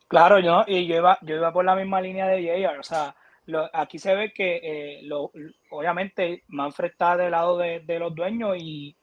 Claro, 0.07 0.39
yo, 0.39 0.63
y 0.65 0.87
yo 0.87 0.95
iba, 0.95 1.17
yo 1.21 1.35
iba 1.35 1.51
por 1.51 1.65
la 1.65 1.75
misma 1.75 1.99
línea 1.99 2.25
de 2.27 2.41
JR, 2.41 2.79
o 2.79 2.83
sea, 2.83 3.13
lo, 3.47 3.69
aquí 3.73 3.99
se 3.99 4.15
ve 4.15 4.31
que 4.31 4.61
eh, 4.63 4.99
lo, 5.03 5.29
obviamente 5.71 6.43
Manfred 6.47 6.91
está 6.91 7.17
del 7.17 7.31
lado 7.31 7.57
de, 7.57 7.83
los 7.99 8.15
dueños 8.15 8.55
y 8.57 8.95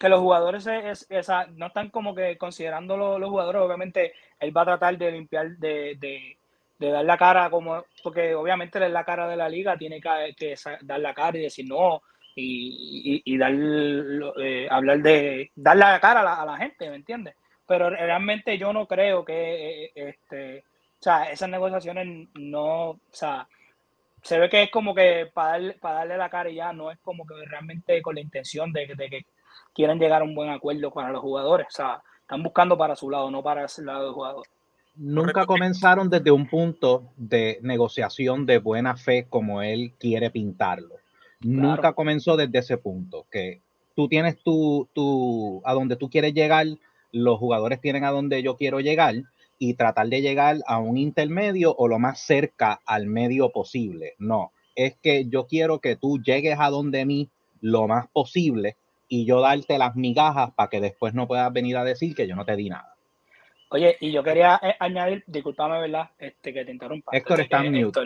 que 0.00 0.08
los 0.08 0.20
jugadores 0.20 0.66
es, 0.66 1.06
es, 1.10 1.28
no 1.56 1.66
están 1.66 1.90
como 1.90 2.14
que 2.14 2.38
considerando 2.38 2.96
los, 2.96 3.28
jugadores, 3.28 3.60
obviamente 3.60 4.14
él 4.40 4.56
va 4.56 4.62
a 4.62 4.64
tratar 4.64 4.96
de 4.96 5.12
limpiar, 5.12 5.58
de 5.58 6.38
de 6.82 6.90
dar 6.90 7.04
la 7.04 7.16
cara 7.16 7.48
como, 7.48 7.84
porque 8.02 8.34
obviamente 8.34 8.78
él 8.78 8.84
es 8.84 8.90
la 8.90 9.04
cara 9.04 9.28
de 9.28 9.36
la 9.36 9.48
liga, 9.48 9.76
tiene 9.76 10.00
que, 10.00 10.56
dar 10.82 11.00
la 11.00 11.14
cara 11.14 11.38
y 11.38 11.42
decir 11.42 11.66
no, 11.66 12.02
y, 12.34 13.22
y, 13.24 13.38
dar, 13.38 13.52
eh, 13.54 14.66
hablar 14.70 15.00
de, 15.00 15.50
dar 15.54 15.76
la 15.76 16.00
cara 16.00 16.20
a 16.20 16.24
la, 16.24 16.34
a 16.42 16.46
la, 16.46 16.56
gente, 16.56 16.90
¿me 16.90 16.96
entiendes? 16.96 17.34
Pero 17.66 17.90
realmente 17.90 18.58
yo 18.58 18.72
no 18.72 18.86
creo 18.86 19.24
que, 19.24 19.84
eh, 19.84 19.92
este, 19.94 20.58
o 20.58 21.02
sea, 21.02 21.30
esas 21.30 21.48
negociaciones 21.48 22.28
no, 22.34 22.90
o 22.90 23.00
sea, 23.10 23.46
se 24.22 24.38
ve 24.38 24.48
que 24.48 24.64
es 24.64 24.70
como 24.70 24.94
que 24.94 25.30
para 25.32 25.52
darle, 25.52 25.74
para 25.74 25.94
darle 25.96 26.16
la 26.16 26.30
cara 26.30 26.50
y 26.50 26.56
ya, 26.56 26.72
no 26.72 26.90
es 26.90 26.98
como 26.98 27.26
que 27.26 27.34
realmente 27.46 28.02
con 28.02 28.14
la 28.14 28.20
intención 28.20 28.72
de, 28.72 28.86
de 28.94 29.08
que 29.08 29.26
quieren 29.74 29.98
llegar 29.98 30.22
a 30.22 30.24
un 30.24 30.34
buen 30.34 30.50
acuerdo 30.50 30.90
para 30.90 31.10
los 31.10 31.20
jugadores, 31.20 31.68
o 31.68 31.70
sea, 31.70 32.02
están 32.20 32.42
buscando 32.42 32.76
para 32.76 32.96
su 32.96 33.08
lado, 33.10 33.30
no 33.30 33.42
para 33.42 33.66
el 33.66 33.86
lado 33.86 34.04
del 34.04 34.14
jugador 34.14 34.46
nunca 34.94 35.46
comenzaron 35.46 36.10
desde 36.10 36.30
un 36.30 36.48
punto 36.48 37.12
de 37.16 37.58
negociación 37.62 38.46
de 38.46 38.58
buena 38.58 38.96
fe 38.96 39.26
como 39.28 39.62
él 39.62 39.92
quiere 39.98 40.30
pintarlo. 40.30 40.96
Nunca 41.40 41.92
comenzó 41.92 42.36
desde 42.36 42.58
ese 42.58 42.76
punto, 42.76 43.26
que 43.30 43.62
tú 43.96 44.08
tienes 44.08 44.38
tu, 44.42 44.88
tu, 44.92 45.60
a 45.64 45.74
donde 45.74 45.96
tú 45.96 46.08
quieres 46.08 46.34
llegar, 46.34 46.66
los 47.10 47.38
jugadores 47.38 47.80
tienen 47.80 48.04
a 48.04 48.10
donde 48.10 48.42
yo 48.42 48.56
quiero 48.56 48.80
llegar 48.80 49.16
y 49.58 49.74
tratar 49.74 50.08
de 50.08 50.22
llegar 50.22 50.58
a 50.66 50.78
un 50.78 50.96
intermedio 50.96 51.74
o 51.76 51.88
lo 51.88 51.98
más 51.98 52.20
cerca 52.20 52.80
al 52.86 53.06
medio 53.06 53.50
posible. 53.50 54.14
No, 54.18 54.52
es 54.74 54.96
que 55.02 55.28
yo 55.28 55.46
quiero 55.46 55.80
que 55.80 55.96
tú 55.96 56.20
llegues 56.22 56.58
a 56.58 56.70
donde 56.70 57.04
mí 57.04 57.28
lo 57.60 57.88
más 57.88 58.06
posible 58.08 58.76
y 59.08 59.24
yo 59.24 59.40
darte 59.40 59.78
las 59.78 59.94
migajas 59.94 60.52
para 60.52 60.70
que 60.70 60.80
después 60.80 61.12
no 61.12 61.26
puedas 61.26 61.52
venir 61.52 61.76
a 61.76 61.84
decir 61.84 62.14
que 62.14 62.26
yo 62.26 62.34
no 62.34 62.44
te 62.44 62.56
di 62.56 62.70
nada. 62.70 62.91
Oye, 63.72 63.96
y 64.00 64.12
yo 64.12 64.22
quería 64.22 64.60
eh, 64.62 64.76
añadir, 64.78 65.24
discúlpame, 65.26 65.80
¿verdad? 65.80 66.10
Este, 66.18 66.52
que 66.52 66.62
te 66.62 66.72
interrumpa. 66.72 67.10
Héctor 67.16 67.40
está 67.40 67.64
en 67.64 67.72
mute. 67.72 68.00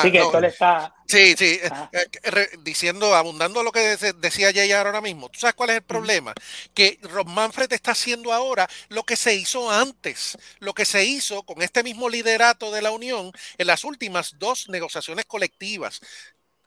sí, 0.00 0.10
que 0.10 0.18
Héctor 0.18 0.44
está. 0.46 0.94
Sí, 1.06 1.34
sí, 1.36 1.60
eh, 1.62 2.08
eh, 2.22 2.48
diciendo, 2.62 3.14
abundando 3.14 3.62
lo 3.62 3.72
que 3.72 3.98
decía 4.16 4.52
Jay 4.54 4.72
ahora 4.72 5.02
mismo. 5.02 5.28
¿Tú 5.28 5.38
sabes 5.38 5.54
cuál 5.54 5.68
es 5.68 5.76
el 5.76 5.82
problema? 5.82 6.32
Que 6.72 6.98
Rob 7.02 7.28
Manfred 7.28 7.70
está 7.74 7.90
haciendo 7.90 8.32
ahora 8.32 8.66
lo 8.88 9.02
que 9.02 9.16
se 9.16 9.34
hizo 9.34 9.70
antes, 9.70 10.38
lo 10.60 10.72
que 10.72 10.86
se 10.86 11.04
hizo 11.04 11.42
con 11.42 11.60
este 11.60 11.82
mismo 11.82 12.08
liderato 12.08 12.72
de 12.72 12.80
la 12.80 12.90
Unión 12.90 13.32
en 13.58 13.66
las 13.66 13.84
últimas 13.84 14.38
dos 14.38 14.70
negociaciones 14.70 15.26
colectivas 15.26 16.00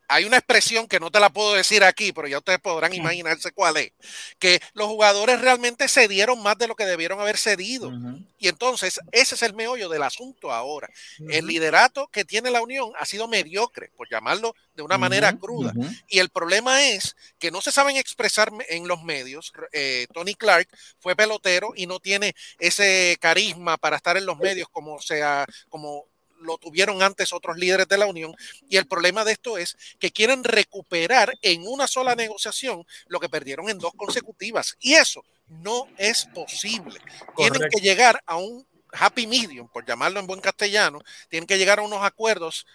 hay 0.08 0.26
una 0.26 0.38
expresión 0.38 0.88
que 0.88 1.00
no 1.00 1.12
te 1.12 1.20
la 1.20 1.30
puedo 1.30 1.54
decir 1.54 1.84
aquí, 1.84 2.12
pero 2.12 2.28
ya 2.28 2.38
ustedes 2.38 2.60
podrán 2.60 2.94
imaginarse 2.94 3.52
cuál 3.52 3.78
es, 3.78 3.92
que 4.40 4.60
los 4.74 4.88
jugadores 4.88 5.42
realmente 5.42 5.88
cedieron 5.88 6.42
más 6.42 6.58
de 6.58 6.68
lo 6.68 6.76
que 6.76 6.86
debieron 6.86 7.20
haber 7.20 7.38
cedido. 7.38 7.92
Y 8.38 8.48
entonces, 8.48 9.00
ese 9.12 9.36
es 9.36 9.42
el 9.42 9.54
meollo 9.54 9.90
del 9.90 10.04
asunto 10.04 10.52
ahora. 10.52 10.90
El 11.30 11.48
liderato 11.48 12.08
que 12.08 12.26
tiene 12.26 12.52
la 12.52 12.62
Unión 12.62 12.92
ha 12.98 13.06
sido 13.06 13.28
mediocre, 13.28 13.92
por 13.96 14.10
llamarlo 14.10 14.56
de 14.76 14.84
una 14.84 14.98
manera 14.98 15.36
cruda. 15.38 15.74
Y 16.08 16.20
el 16.20 16.30
problema 16.30 16.84
es 16.84 17.16
que 17.40 17.52
no 17.52 17.62
se 17.62 17.72
saben 17.72 17.98
expresar 17.98 18.52
en 18.70 18.88
los 18.88 19.04
medios. 19.04 19.52
Eh, 19.72 20.08
Tony 20.14 20.36
Clark 20.36 20.68
fue 21.00 21.16
pelotero 21.16 21.74
y 21.76 21.88
no 21.88 22.00
tiene 22.00 22.36
ese 22.60 23.18
carisma 23.20 23.78
para 23.78 23.98
estar 23.98 24.18
en 24.18 24.26
los 24.26 24.38
medios 24.38 24.68
como 24.70 25.00
sea, 25.00 25.46
como 25.70 26.06
lo 26.46 26.58
tuvieron 26.58 27.02
antes 27.02 27.34
otros 27.34 27.58
líderes 27.58 27.88
de 27.88 27.98
la 27.98 28.06
Unión. 28.06 28.36
Y 28.70 28.78
el 28.78 28.88
problema 28.88 29.26
de 29.26 29.34
esto 29.34 29.58
es 29.58 29.78
que 30.00 30.12
quieren 30.12 30.44
recuperar 30.44 31.34
en 31.42 31.68
una 31.68 31.88
sola 31.88 32.16
negociación 32.16 32.86
lo 33.08 33.20
que 33.20 33.30
perdieron 33.30 33.70
en 33.70 33.80
dos 33.80 33.94
consecutivas. 33.96 34.78
Y 34.80 34.94
eso 34.94 35.24
no 35.48 35.88
es 35.98 36.26
posible. 36.34 37.00
Tienen 37.36 37.62
que 37.70 37.82
llegar 37.82 38.22
a 38.26 38.38
un 38.38 38.66
happy 38.92 39.28
medium, 39.28 39.68
por 39.68 39.86
llamarlo 39.86 40.20
en 40.20 40.28
buen 40.28 40.42
castellano, 40.42 41.02
tienen 41.30 41.48
que 41.48 41.58
llegar 41.58 41.80
a 41.80 41.84
unos 41.84 42.04
acuerdos 42.04 42.66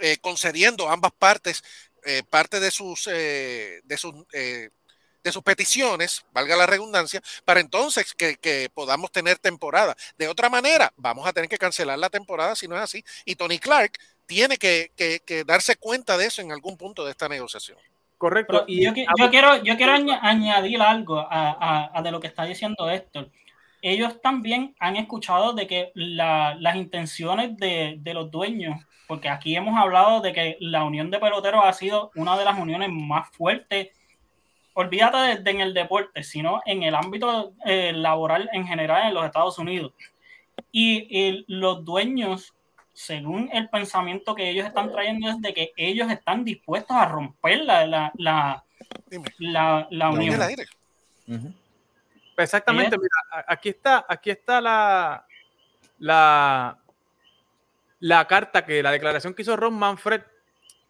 eh, 0.00 0.16
concediendo 0.20 0.88
a 0.88 0.92
ambas 0.92 1.12
partes 1.12 1.62
eh, 2.08 2.22
parte 2.22 2.60
de 2.60 2.70
sus, 2.70 3.08
eh, 3.10 3.80
de 3.82 3.96
sus 3.96 4.14
de 5.26 5.32
sus 5.32 5.42
peticiones, 5.42 6.24
valga 6.32 6.54
la 6.54 6.66
redundancia, 6.66 7.20
para 7.44 7.58
entonces 7.58 8.14
que, 8.14 8.70
podamos 8.72 9.10
tener 9.10 9.38
temporada. 9.38 9.96
De 10.16 10.28
otra 10.28 10.48
manera, 10.48 10.92
vamos 10.96 11.26
a 11.26 11.32
tener 11.32 11.50
que 11.50 11.58
cancelar 11.58 11.98
la 11.98 12.08
temporada 12.08 12.54
si 12.54 12.68
no 12.68 12.76
es 12.76 12.82
así. 12.82 13.04
Y 13.24 13.34
Tony 13.34 13.58
Clark 13.58 13.98
tiene 14.24 14.56
que, 14.56 14.92
darse 15.44 15.74
cuenta 15.76 16.16
de 16.16 16.26
eso 16.26 16.42
en 16.42 16.52
algún 16.52 16.76
punto 16.76 17.04
de 17.04 17.10
esta 17.10 17.28
negociación. 17.28 17.76
Correcto. 18.18 18.64
y 18.68 18.82
yo, 18.82 18.94
quiero, 19.30 19.62
yo 19.62 19.76
quiero 19.76 19.92
añadir 19.92 20.80
algo 20.80 21.26
a, 21.28 22.00
de 22.02 22.10
lo 22.12 22.20
que 22.20 22.28
está 22.28 22.44
diciendo 22.44 22.88
Héctor. 22.88 23.30
Ellos 23.82 24.22
también 24.22 24.76
han 24.78 24.96
escuchado 24.96 25.54
de 25.54 25.66
que 25.66 25.90
las 25.94 26.76
intenciones 26.76 27.56
de, 27.56 27.96
de 27.98 28.14
los 28.14 28.30
dueños 28.30 28.76
porque 29.06 29.28
aquí 29.28 29.54
hemos 29.54 29.78
hablado 29.78 30.20
de 30.20 30.32
que 30.32 30.56
la 30.60 30.82
unión 30.84 31.10
de 31.10 31.18
peloteros 31.18 31.62
ha 31.64 31.72
sido 31.72 32.10
una 32.16 32.36
de 32.36 32.44
las 32.44 32.58
uniones 32.58 32.90
más 32.90 33.28
fuertes 33.30 33.90
olvídate 34.76 35.42
de, 35.42 35.50
en 35.50 35.60
el 35.62 35.72
deporte, 35.72 36.22
sino 36.22 36.60
en 36.66 36.82
el 36.82 36.94
ámbito 36.94 37.54
eh, 37.64 37.92
laboral 37.94 38.50
en 38.52 38.66
general 38.66 39.08
en 39.08 39.14
los 39.14 39.24
Estados 39.24 39.58
Unidos. 39.58 39.92
Y, 40.70 41.44
los 41.48 41.82
dueños, 41.82 42.54
según 42.92 43.48
el 43.52 43.70
pensamiento 43.70 44.34
que 44.34 44.50
ellos 44.50 44.66
están 44.66 44.92
trayendo, 44.92 45.30
es 45.30 45.40
de 45.40 45.54
que 45.54 45.72
ellos 45.78 46.10
están 46.10 46.44
dispuestos 46.44 46.94
a 46.94 47.06
romper 47.06 47.60
la, 47.60 47.86
la, 47.86 48.12
la, 49.38 49.88
la, 49.90 50.10
unión. 50.10 50.38
Exactamente, 52.36 52.98
mira, 52.98 53.44
aquí 53.48 53.70
está, 53.70 54.04
aquí 54.06 54.28
está 54.28 54.60
la, 54.60 55.26
la, 55.98 56.78
la 58.00 58.26
carta 58.26 58.66
que 58.66 58.82
la 58.82 58.90
declaración 58.90 59.32
que 59.32 59.40
hizo 59.40 59.56
Ron 59.56 59.72
Manfred 59.72 60.20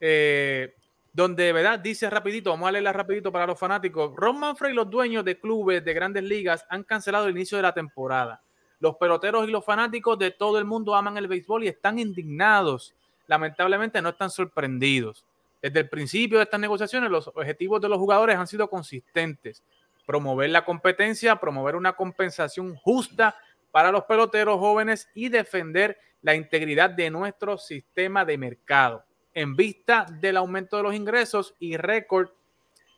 eh, 0.00 0.74
donde, 1.16 1.50
¿verdad? 1.50 1.78
Dice 1.78 2.10
rapidito, 2.10 2.50
vamos 2.50 2.68
a 2.68 2.72
leerla 2.72 2.92
rapidito 2.92 3.32
para 3.32 3.46
los 3.46 3.58
fanáticos. 3.58 4.14
Ron 4.14 4.38
Manfred 4.38 4.72
y 4.72 4.74
los 4.74 4.90
dueños 4.90 5.24
de 5.24 5.40
clubes 5.40 5.82
de 5.82 5.94
grandes 5.94 6.22
ligas 6.22 6.66
han 6.68 6.84
cancelado 6.84 7.24
el 7.24 7.34
inicio 7.34 7.56
de 7.56 7.62
la 7.62 7.72
temporada. 7.72 8.42
Los 8.80 8.96
peloteros 8.96 9.48
y 9.48 9.50
los 9.50 9.64
fanáticos 9.64 10.18
de 10.18 10.32
todo 10.32 10.58
el 10.58 10.66
mundo 10.66 10.94
aman 10.94 11.16
el 11.16 11.26
béisbol 11.26 11.64
y 11.64 11.68
están 11.68 11.98
indignados. 11.98 12.94
Lamentablemente 13.28 14.02
no 14.02 14.10
están 14.10 14.28
sorprendidos. 14.28 15.24
Desde 15.62 15.80
el 15.80 15.88
principio 15.88 16.36
de 16.36 16.44
estas 16.44 16.60
negociaciones, 16.60 17.10
los 17.10 17.28
objetivos 17.28 17.80
de 17.80 17.88
los 17.88 17.96
jugadores 17.96 18.36
han 18.36 18.46
sido 18.46 18.68
consistentes. 18.68 19.62
Promover 20.04 20.50
la 20.50 20.66
competencia, 20.66 21.36
promover 21.36 21.76
una 21.76 21.94
compensación 21.94 22.76
justa 22.76 23.34
para 23.72 23.90
los 23.90 24.04
peloteros 24.04 24.58
jóvenes 24.58 25.08
y 25.14 25.30
defender 25.30 25.96
la 26.20 26.34
integridad 26.34 26.90
de 26.90 27.08
nuestro 27.08 27.56
sistema 27.56 28.26
de 28.26 28.36
mercado 28.36 29.05
en 29.36 29.54
vista 29.54 30.06
del 30.18 30.38
aumento 30.38 30.78
de 30.78 30.82
los 30.82 30.94
ingresos 30.94 31.54
y 31.60 31.76
récord 31.76 32.30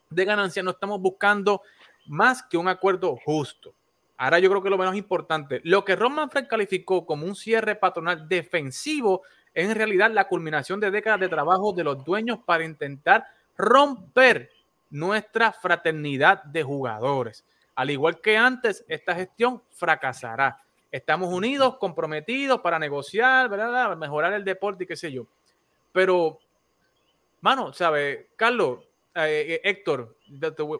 de 0.08 0.24
ganancias, 0.24 0.64
no 0.64 0.70
estamos 0.70 1.00
buscando 1.00 1.62
más 2.06 2.44
que 2.44 2.56
un 2.56 2.68
acuerdo 2.68 3.16
justo. 3.24 3.74
Ahora 4.16 4.38
yo 4.38 4.48
creo 4.48 4.62
que 4.62 4.70
lo 4.70 4.78
menos 4.78 4.94
importante, 4.94 5.60
lo 5.64 5.84
que 5.84 5.96
Ron 5.96 6.14
Manfred 6.14 6.46
calificó 6.46 7.04
como 7.04 7.26
un 7.26 7.34
cierre 7.34 7.74
patronal 7.74 8.28
defensivo 8.28 9.22
es 9.52 9.68
en 9.68 9.74
realidad 9.74 10.12
la 10.12 10.28
culminación 10.28 10.78
de 10.78 10.92
décadas 10.92 11.18
de 11.18 11.28
trabajo 11.28 11.72
de 11.72 11.82
los 11.82 12.04
dueños 12.04 12.38
para 12.46 12.64
intentar 12.64 13.26
romper 13.56 14.48
nuestra 14.90 15.52
fraternidad 15.52 16.44
de 16.44 16.62
jugadores. 16.62 17.44
Al 17.74 17.90
igual 17.90 18.20
que 18.20 18.36
antes, 18.36 18.84
esta 18.86 19.12
gestión 19.16 19.60
fracasará. 19.70 20.56
Estamos 20.92 21.34
unidos, 21.34 21.78
comprometidos 21.78 22.60
para 22.60 22.78
negociar, 22.78 23.48
¿verdad? 23.48 23.96
mejorar 23.96 24.32
el 24.34 24.44
deporte 24.44 24.84
y 24.84 24.86
qué 24.86 24.94
sé 24.94 25.10
yo. 25.10 25.26
Pero, 25.98 26.38
mano, 27.40 27.72
¿sabes? 27.72 28.26
Carlos, 28.36 28.84
eh, 29.16 29.46
eh, 29.48 29.60
Héctor, 29.64 30.16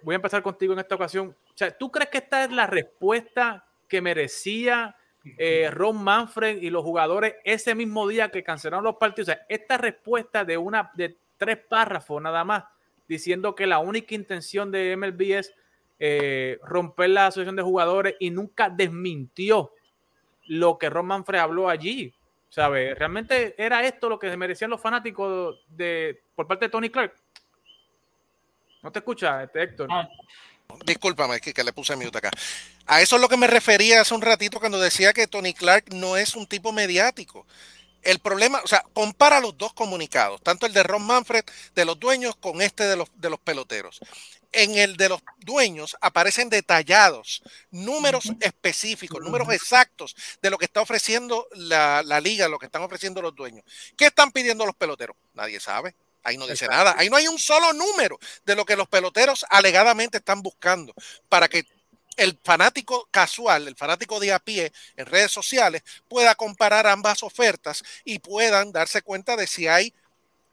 voy 0.01 0.13
a 0.13 0.15
empezar 0.15 0.45
contigo 0.45 0.73
en 0.73 0.79
esta 0.79 0.95
ocasión. 0.95 1.35
O 1.49 1.57
sea, 1.57 1.77
¿tú 1.77 1.91
crees 1.91 2.09
que 2.09 2.19
esta 2.19 2.45
es 2.45 2.53
la 2.53 2.69
respuesta 2.69 3.67
que 3.89 4.01
merecía 4.01 4.95
eh, 5.37 5.71
Ron 5.73 6.05
Manfred 6.05 6.63
y 6.63 6.71
los 6.71 6.85
jugadores 6.85 7.35
ese 7.43 7.75
mismo 7.75 8.07
día 8.07 8.31
que 8.31 8.45
cancelaron 8.45 8.85
los 8.85 8.95
partidos? 8.95 9.31
O 9.31 9.33
sea, 9.33 9.45
esta 9.49 9.77
respuesta 9.77 10.45
de 10.45 10.57
una 10.57 10.93
de 10.95 11.17
tres 11.37 11.59
párrafos 11.69 12.23
nada 12.23 12.45
más, 12.45 12.67
diciendo 13.09 13.57
que 13.57 13.67
la 13.67 13.81
única 13.81 14.15
intención 14.15 14.71
de 14.71 14.97
MLB 14.97 15.33
es 15.33 15.53
romper 16.63 17.11
la 17.11 17.27
asociación 17.27 17.57
de 17.57 17.63
jugadores 17.63 18.15
y 18.21 18.31
nunca 18.31 18.71
desmintió 18.71 19.73
lo 20.47 20.79
que 20.79 20.89
Ron 20.89 21.07
Manfred 21.07 21.41
habló 21.41 21.69
allí. 21.69 22.15
¿Sabe? 22.51 22.95
¿Realmente 22.95 23.55
era 23.59 23.85
esto 23.85 24.09
lo 24.09 24.19
que 24.19 24.35
merecían 24.37 24.71
los 24.71 24.81
fanáticos 24.81 25.61
de, 25.69 26.23
por 26.35 26.47
parte 26.47 26.67
de 26.67 26.71
Tony 26.71 26.91
Clark? 26.91 27.15
No 28.83 28.91
te 28.91 29.01
escucha, 29.01 29.43
este 29.43 29.63
Héctor. 29.63 29.89
Ah. 29.91 30.09
Discúlpame, 30.85 31.41
que, 31.41 31.53
que 31.53 31.65
le 31.65 31.73
puse 31.73 31.97
mute 31.97 32.19
acá. 32.19 32.31
A 32.87 33.01
eso 33.01 33.17
es 33.17 33.23
lo 33.23 33.29
que 33.29 33.37
me 33.37 33.47
refería 33.47 34.01
hace 34.01 34.15
un 34.15 34.23
ratito 34.23 34.61
cuando 34.61 34.81
decía 34.81 35.13
que 35.13 35.27
Tony 35.27 35.55
Clark 35.55 35.93
no 35.93 36.17
es 36.17 36.35
un 36.35 36.47
tipo 36.47 36.73
mediático. 36.73 37.47
El 38.03 38.21
problema, 38.21 38.61
o 38.63 38.67
sea, 38.67 38.85
compara 38.93 39.41
los 39.41 39.59
dos 39.59 39.73
comunicados, 39.73 40.41
tanto 40.43 40.67
el 40.67 40.73
de 40.73 40.83
Ron 40.83 41.05
Manfred 41.05 41.45
de 41.75 41.85
los 41.85 41.99
dueños 41.99 42.37
con 42.37 42.63
este 42.63 42.85
de 42.85 42.97
los, 42.97 43.09
de 43.15 43.29
los 43.29 43.41
peloteros. 43.41 44.01
En 44.51 44.77
el 44.77 44.97
de 44.97 45.11
los 45.11 45.21
dueños 45.41 45.97
aparecen 46.01 46.49
detallados 46.49 47.43
números 47.71 48.33
específicos, 48.41 49.21
números 49.23 49.53
exactos 49.53 50.17
de 50.41 50.51
lo 50.51 50.57
que 50.57 50.65
está 50.65 50.81
ofreciendo 50.81 51.47
la, 51.53 52.03
la 52.03 52.21
liga, 52.21 52.49
lo 52.49 52.59
que 52.59 52.67
están 52.67 52.83
ofreciendo 52.83 53.21
los 53.21 53.35
dueños. 53.35 53.65
¿Qué 53.97 54.07
están 54.07 54.33
pidiendo 54.33 54.65
los 54.65 54.75
peloteros? 54.75 55.17
Nadie 55.35 55.61
sabe. 55.61 55.95
Ahí 56.25 56.37
no 56.37 56.47
dice 56.47 56.67
nada. 56.67 56.95
Ahí 56.99 57.09
no 57.09 57.17
hay 57.17 57.29
un 57.29 57.39
solo 57.39 57.73
número 57.73 58.19
de 58.45 58.55
lo 58.55 58.65
que 58.65 58.77
los 58.77 58.89
peloteros 58.89 59.47
alegadamente 59.51 60.19
están 60.19 60.43
buscando 60.43 60.95
para 61.29 61.49
que 61.49 61.65
el 62.19 62.39
fanático 62.43 63.09
casual, 63.11 63.69
el 63.69 63.77
fanático 63.77 64.19
de 64.19 64.33
a 64.33 64.41
pie 64.41 64.73
en 64.97 65.07
redes 65.07 65.31
sociales 65.31 65.83
pueda 66.09 66.35
comparar 66.35 66.87
ambas 66.87 67.23
ofertas 67.23 67.83
y 68.05 68.19
puedan 68.19 68.73
darse 68.73 69.03
cuenta 69.03 69.37
de 69.37 69.47
si 69.47 69.69
hay 69.69 69.95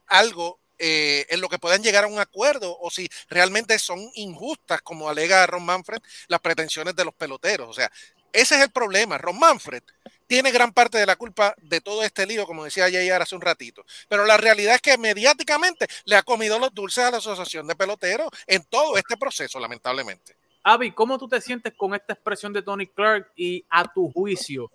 algo 0.06 0.60
eh, 0.78 1.26
en 1.30 1.42
lo 1.42 1.50
que 1.50 1.60
puedan 1.60 1.84
llegar 1.84 2.04
a 2.04 2.08
un 2.08 2.20
acuerdo 2.20 2.78
o 2.80 2.90
si 2.90 3.10
realmente 3.30 3.80
son 3.80 4.00
injustas, 4.16 4.82
como 4.82 5.10
alega 5.10 5.46
Ron 5.48 5.66
Manfred, 5.66 6.02
las 6.28 6.42
pretensiones 6.42 6.96
de 6.96 7.06
los 7.06 7.14
peloteros. 7.14 7.70
O 7.70 7.74
sea, 7.74 7.92
ese 8.34 8.56
es 8.56 8.62
el 8.62 8.72
problema. 8.72 9.18
Ron 9.18 9.40
Manfred 9.40 9.84
tiene 10.28 10.52
gran 10.52 10.74
parte 10.74 10.98
de 10.98 11.06
la 11.06 11.16
culpa 11.16 11.56
de 11.62 11.80
todo 11.82 12.04
este 12.04 12.26
lío, 12.26 12.46
como 12.46 12.66
decía 12.66 12.92
Jayar 12.92 13.22
hace 13.22 13.36
un 13.36 13.42
ratito. 13.42 13.86
Pero 14.10 14.26
la 14.26 14.38
realidad 14.38 14.76
es 14.76 14.82
que 14.82 14.98
mediáticamente 14.98 15.88
le 16.06 16.16
ha 16.18 16.24
comido 16.24 16.60
los 16.60 16.74
dulces 16.74 17.06
a 17.06 17.12
la 17.12 17.18
Asociación 17.18 17.68
de 17.68 17.76
Peloteros 17.76 18.30
en 18.46 18.64
todo 18.66 18.98
este 18.98 19.16
proceso, 19.18 19.60
lamentablemente. 19.60 20.36
Avi, 20.64 20.92
¿cómo 20.92 21.18
tú 21.18 21.28
te 21.28 21.40
sientes 21.40 21.74
con 21.76 21.94
esta 21.94 22.14
expresión 22.14 22.52
de 22.52 22.64
Tony 22.64 22.88
Clark 22.88 23.32
y 23.36 23.64
a 23.70 23.86
tu 23.86 24.12
juicio? 24.12 24.72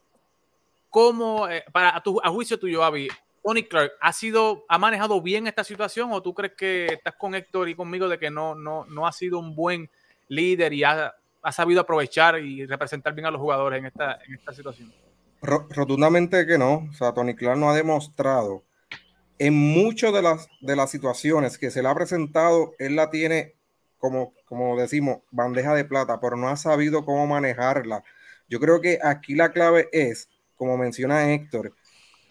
¿Cómo, 0.88 1.48
eh, 1.48 1.64
para 1.72 2.00
tu, 2.00 2.20
a 2.22 2.30
juicio 2.30 2.58
tuyo, 2.58 2.82
Avi, 2.82 3.08
Tony 3.42 3.64
Clark 3.64 3.92
ha 4.00 4.12
sido, 4.12 4.64
ha 4.68 4.78
manejado 4.78 5.20
bien 5.22 5.46
esta 5.46 5.64
situación 5.64 6.12
o 6.12 6.22
tú 6.22 6.34
crees 6.34 6.54
que 6.54 6.86
estás 6.86 7.14
con 7.16 7.34
Héctor 7.34 7.68
y 7.68 7.74
conmigo 7.74 8.08
de 8.08 8.18
que 8.18 8.30
no, 8.30 8.54
no, 8.54 8.84
no 8.86 9.06
ha 9.06 9.12
sido 9.12 9.38
un 9.38 9.54
buen 9.54 9.90
líder 10.28 10.72
y 10.72 10.84
ha 10.84 11.14
ha 11.42 11.52
sabido 11.52 11.80
aprovechar 11.80 12.38
y 12.38 12.66
representar 12.66 13.14
bien 13.14 13.26
a 13.26 13.30
los 13.30 13.40
jugadores 13.40 13.78
en 13.78 13.86
esta, 13.86 14.18
en 14.26 14.34
esta 14.34 14.52
situación. 14.52 14.92
Rotundamente 15.42 16.46
que 16.46 16.58
no. 16.58 16.88
O 16.90 16.92
sea, 16.92 17.12
Tony 17.12 17.34
Clark 17.34 17.58
no 17.58 17.70
ha 17.70 17.74
demostrado 17.74 18.62
en 19.38 19.54
muchas 19.54 20.12
de 20.12 20.20
las, 20.20 20.48
de 20.60 20.76
las 20.76 20.90
situaciones 20.90 21.56
que 21.56 21.70
se 21.70 21.82
le 21.82 21.88
ha 21.88 21.94
presentado, 21.94 22.74
él 22.78 22.94
la 22.94 23.08
tiene, 23.08 23.54
como, 23.98 24.34
como 24.44 24.78
decimos, 24.78 25.20
bandeja 25.30 25.74
de 25.74 25.86
plata, 25.86 26.20
pero 26.20 26.36
no 26.36 26.50
ha 26.50 26.56
sabido 26.58 27.06
cómo 27.06 27.26
manejarla. 27.26 28.04
Yo 28.50 28.60
creo 28.60 28.82
que 28.82 28.98
aquí 29.02 29.34
la 29.34 29.50
clave 29.50 29.88
es, 29.92 30.28
como 30.56 30.76
menciona 30.76 31.32
Héctor, 31.32 31.72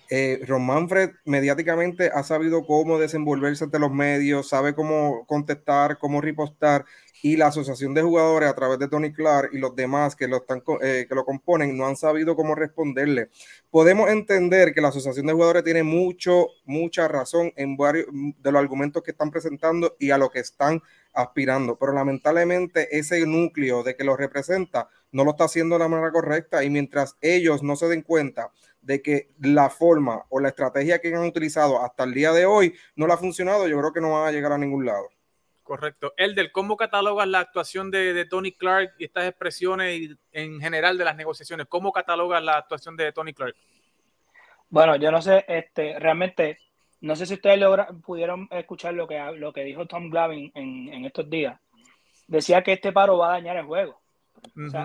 eh, 0.09 0.41
Ron 0.47 0.65
Manfred 0.65 1.11
mediáticamente 1.25 2.09
ha 2.13 2.23
sabido 2.23 2.65
cómo 2.65 2.97
desenvolverse 2.97 3.63
ante 3.63 3.79
los 3.79 3.91
medios, 3.91 4.49
sabe 4.49 4.73
cómo 4.73 5.25
contestar, 5.27 5.99
cómo 5.99 6.19
ripostar, 6.19 6.85
y 7.21 7.35
la 7.35 7.47
asociación 7.47 7.93
de 7.93 8.01
jugadores 8.01 8.49
a 8.49 8.55
través 8.55 8.79
de 8.79 8.87
Tony 8.87 9.11
Clark 9.11 9.49
y 9.53 9.57
los 9.57 9.75
demás 9.75 10.15
que 10.15 10.27
lo, 10.27 10.37
están, 10.37 10.63
eh, 10.81 11.05
que 11.07 11.15
lo 11.15 11.25
componen 11.25 11.77
no 11.77 11.85
han 11.85 11.95
sabido 11.95 12.35
cómo 12.35 12.55
responderle. 12.55 13.29
Podemos 13.69 14.09
entender 14.09 14.73
que 14.73 14.81
la 14.81 14.87
asociación 14.87 15.27
de 15.27 15.33
jugadores 15.33 15.63
tiene 15.63 15.83
mucho, 15.83 16.47
mucha 16.65 17.07
razón 17.07 17.51
en 17.55 17.75
varios 17.75 18.07
de 18.11 18.51
los 18.51 18.59
argumentos 18.59 19.03
que 19.03 19.11
están 19.11 19.31
presentando 19.31 19.95
y 19.99 20.11
a 20.11 20.17
lo 20.17 20.29
que 20.29 20.39
están 20.39 20.81
aspirando, 21.13 21.77
pero 21.77 21.91
lamentablemente 21.91 22.97
ese 22.97 23.25
núcleo 23.25 23.83
de 23.83 23.95
que 23.95 24.03
lo 24.03 24.15
representa 24.15 24.87
no 25.11 25.25
lo 25.25 25.31
está 25.31 25.45
haciendo 25.45 25.75
de 25.75 25.79
la 25.79 25.87
manera 25.87 26.11
correcta 26.11 26.63
y 26.63 26.69
mientras 26.69 27.17
ellos 27.19 27.63
no 27.63 27.75
se 27.75 27.87
den 27.87 28.03
cuenta 28.03 28.51
de 28.81 29.01
que 29.01 29.29
la 29.39 29.69
forma 29.69 30.25
o 30.29 30.39
la 30.39 30.49
estrategia 30.49 30.99
que 30.99 31.13
han 31.13 31.25
utilizado 31.25 31.81
hasta 31.83 32.03
el 32.03 32.13
día 32.13 32.31
de 32.31 32.45
hoy 32.45 32.73
no 32.95 33.07
le 33.07 33.13
ha 33.13 33.17
funcionado, 33.17 33.67
yo 33.67 33.77
creo 33.79 33.93
que 33.93 34.01
no 34.01 34.13
van 34.13 34.27
a 34.27 34.31
llegar 34.31 34.51
a 34.51 34.57
ningún 34.57 34.85
lado. 34.85 35.09
Correcto. 35.69 36.13
El 36.17 36.33
del 36.33 36.51
cómo 36.51 36.75
catalogas 36.77 37.27
la 37.27 37.41
actuación 37.41 37.91
de, 37.91 38.25
Tony 38.25 38.53
Clark 38.53 38.95
y 38.97 39.05
estas 39.05 39.25
expresiones 39.25 39.99
y 39.99 40.17
en 40.31 40.59
general 40.59 40.97
de 40.97 41.05
las 41.05 41.15
negociaciones. 41.15 41.67
¿Cómo 41.67 41.91
catalogas 41.91 42.43
la 42.43 42.57
actuación 42.57 42.97
de 42.97 43.11
Tony 43.11 43.33
Clark? 43.33 43.55
Bueno, 44.69 44.95
yo 44.95 45.11
no 45.11 45.21
sé, 45.21 45.45
este, 45.47 45.99
realmente, 45.99 46.57
no 47.01 47.15
sé 47.15 47.27
si 47.27 47.35
ustedes 47.35 47.63
pudieron 48.03 48.47
escuchar 48.49 48.95
lo 48.95 49.07
que, 49.07 49.19
lo 49.35 49.53
que 49.53 49.63
dijo 49.63 49.85
Tom 49.85 50.09
Glavin 50.09 50.51
en, 50.55 51.05
estos 51.05 51.29
días. 51.29 51.59
Decía 52.27 52.63
que 52.63 52.73
este 52.73 52.91
paro 52.91 53.19
va 53.19 53.27
a 53.27 53.33
dañar 53.33 53.57
el 53.57 53.65
juego. 53.65 54.01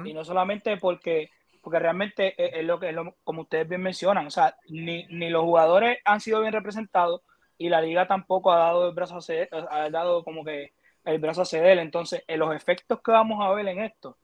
y 0.05 0.13
no 0.13 0.23
solamente 0.23 0.77
porque, 0.77 1.31
porque 1.65 1.81
realmente 1.81 2.35
es, 2.37 2.65
lo 2.65 2.79
que, 2.79 2.95
como 3.25 3.43
ustedes 3.43 3.69
bien 3.69 3.83
mencionan, 3.83 4.27
o 4.27 4.31
sea, 4.31 4.57
ni, 4.69 5.07
ni 5.07 5.31
los 5.31 5.43
jugadores 5.43 5.99
han 6.05 6.21
sido 6.21 6.41
bien 6.41 6.53
representados, 6.53 7.23
y 7.59 7.69
la 7.69 7.81
liga 7.81 8.07
tampoco 8.07 8.53
ha 8.53 8.59
dado 8.59 8.89
el 8.89 8.95
brazo 8.95 9.17
a 9.17 9.21
ceder, 9.23 9.49
ha 9.71 9.89
dado 9.91 10.25
como 10.25 10.45
que 10.45 10.73
el 11.05 11.19
brazo 11.19 11.43
a 11.43 11.47
ceder. 11.47 11.79
Entonces, 11.79 12.25
en 12.27 12.41
los 12.41 12.55
efectos 12.55 13.01
que 13.01 13.13
vamos 13.13 13.45
a 13.45 13.53
ver 13.53 13.69
en 13.69 13.81
esto 13.81 14.19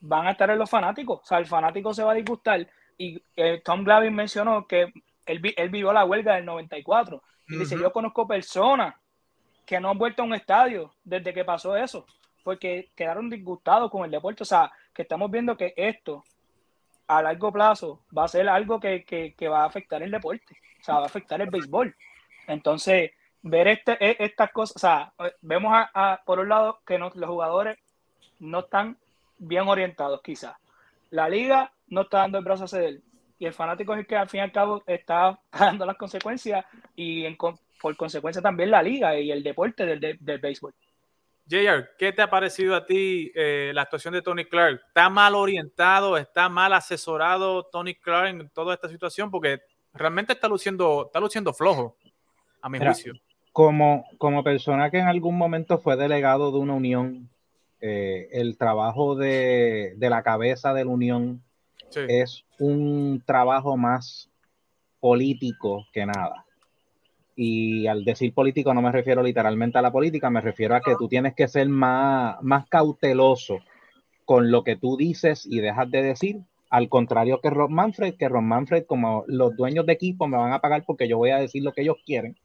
van 0.00 0.26
a 0.26 0.32
estar 0.32 0.50
en 0.50 0.58
los 0.58 0.70
fanáticos. 0.70 1.20
O 1.22 1.24
sea, 1.24 1.38
el 1.38 1.46
fanático 1.46 1.94
se 1.94 2.04
va 2.04 2.12
a 2.12 2.16
disgustar. 2.16 2.66
Y 2.96 3.22
eh, 3.36 3.62
Tom 3.64 3.84
Glavin 3.84 4.14
mencionó 4.14 4.66
que 4.66 4.92
él, 5.26 5.54
él 5.56 5.68
vivió 5.70 5.92
la 5.92 6.04
huelga 6.04 6.34
del 6.34 6.44
94. 6.44 7.22
Y 7.48 7.56
dice, 7.56 7.78
yo 7.78 7.90
conozco 7.92 8.28
personas 8.28 8.94
que 9.64 9.80
no 9.80 9.90
han 9.90 9.98
vuelto 9.98 10.22
a 10.22 10.26
un 10.26 10.34
estadio 10.34 10.92
desde 11.02 11.32
que 11.32 11.44
pasó 11.44 11.76
eso, 11.76 12.06
porque 12.44 12.90
quedaron 12.94 13.30
disgustados 13.30 13.90
con 13.90 14.04
el 14.04 14.10
deporte. 14.10 14.42
O 14.42 14.46
sea, 14.46 14.70
que 14.92 15.02
estamos 15.02 15.30
viendo 15.30 15.56
que 15.56 15.72
esto 15.76 16.24
a 17.08 17.22
largo 17.22 17.52
plazo 17.52 18.04
va 18.16 18.24
a 18.24 18.28
ser 18.28 18.48
algo 18.48 18.78
que, 18.78 19.04
que, 19.04 19.34
que 19.34 19.48
va 19.48 19.62
a 19.62 19.66
afectar 19.66 20.02
el 20.02 20.10
deporte. 20.10 20.56
O 20.80 20.84
sea, 20.84 20.96
va 20.96 21.02
a 21.02 21.06
afectar 21.06 21.40
el 21.40 21.50
béisbol. 21.50 21.94
Entonces, 22.46 23.10
ver 23.42 23.68
este, 23.68 23.96
e, 24.00 24.16
estas 24.20 24.50
cosas, 24.52 24.76
o 24.76 24.78
sea, 24.78 25.12
vemos 25.40 25.72
a, 25.74 26.20
por 26.24 26.38
un 26.38 26.48
lado 26.48 26.80
que 26.86 26.98
los 26.98 27.12
jugadores 27.14 27.78
no 28.38 28.60
están 28.60 28.96
bien 29.38 29.68
orientados 29.68 30.20
quizás. 30.22 30.56
La 31.10 31.28
liga 31.28 31.72
no 31.88 32.02
está 32.02 32.18
dando 32.18 32.38
el 32.38 32.44
brazo 32.44 32.64
a 32.64 32.68
ceder 32.68 33.00
y 33.38 33.46
el 33.46 33.54
fanático 33.54 33.94
es 33.94 34.00
el 34.00 34.06
que 34.06 34.16
al 34.16 34.28
fin 34.28 34.40
y 34.40 34.42
al 34.42 34.52
cabo 34.52 34.82
está 34.86 35.38
dando 35.52 35.86
las 35.86 35.96
consecuencias 35.96 36.64
y 36.96 37.24
por 37.80 37.96
consecuencia 37.96 38.42
también 38.42 38.70
la 38.70 38.82
liga 38.82 39.18
y 39.18 39.30
el 39.30 39.42
deporte 39.42 39.86
del, 39.86 40.18
del, 40.20 40.38
béisbol. 40.38 40.74
JR, 41.48 41.88
¿qué 41.98 42.12
te 42.12 42.20
ha 42.20 42.28
parecido 42.28 42.76
a 42.76 42.84
ti 42.84 43.32
eh, 43.34 43.72
la 43.74 43.82
actuación 43.82 44.12
de 44.12 44.20
Tony 44.20 44.44
Clark? 44.44 44.82
¿Está 44.86 45.08
mal 45.08 45.34
orientado, 45.34 46.18
está 46.18 46.48
mal 46.50 46.74
asesorado 46.74 47.64
Tony 47.64 47.94
Clark 47.94 48.28
en 48.28 48.50
toda 48.50 48.74
esta 48.74 48.88
situación? 48.88 49.30
Porque 49.30 49.60
realmente 49.94 50.34
está 50.34 50.46
luciendo, 50.46 51.06
está 51.06 51.20
luciendo 51.20 51.54
flojo 51.54 51.96
a 52.60 52.68
mi 52.68 52.78
juicio. 52.78 53.14
Como, 53.52 54.04
como 54.18 54.44
persona 54.44 54.90
que 54.90 54.98
en 54.98 55.06
algún 55.06 55.38
momento 55.38 55.78
fue 55.78 55.96
delegado 55.96 56.52
de 56.52 56.58
una 56.58 56.74
unión, 56.74 57.30
eh, 57.80 58.28
el 58.32 58.58
trabajo 58.58 59.14
de, 59.14 59.96
la 59.98 60.22
cabeza 60.22 60.74
de 60.74 60.84
la 60.84 60.90
unión 60.90 61.42
es 61.94 62.44
un 62.58 63.22
trabajo 63.24 63.76
más 63.76 64.28
político 65.00 65.86
que 65.92 66.04
nada. 66.04 66.44
Y 67.40 67.86
al 67.86 68.04
decir 68.04 68.34
político 68.34 68.74
no 68.74 68.82
me 68.82 68.90
refiero 68.90 69.22
literalmente 69.22 69.78
a 69.78 69.82
la 69.82 69.92
política, 69.92 70.28
me 70.28 70.40
refiero 70.40 70.74
a 70.74 70.80
que 70.80 70.96
tú 70.98 71.06
tienes 71.06 71.36
que 71.36 71.46
ser 71.46 71.68
más, 71.68 72.42
más 72.42 72.68
cauteloso 72.68 73.60
con 74.24 74.50
lo 74.50 74.64
que 74.64 74.74
tú 74.74 74.96
dices 74.96 75.46
y 75.46 75.60
dejas 75.60 75.88
de 75.88 76.02
decir, 76.02 76.40
al 76.68 76.88
contrario 76.88 77.40
que 77.40 77.50
Ron 77.50 77.72
Manfred, 77.72 78.16
que 78.16 78.28
Ron 78.28 78.48
Manfred, 78.48 78.86
como 78.86 79.22
los 79.28 79.54
dueños 79.54 79.86
de 79.86 79.92
equipo 79.92 80.26
me 80.26 80.36
van 80.36 80.52
a 80.52 80.58
pagar 80.58 80.82
porque 80.84 81.06
yo 81.06 81.16
voy 81.16 81.30
a 81.30 81.38
decir 81.38 81.62
lo 81.62 81.72
que 81.72 81.82
ellos 81.82 81.98
quieren, 82.04 82.36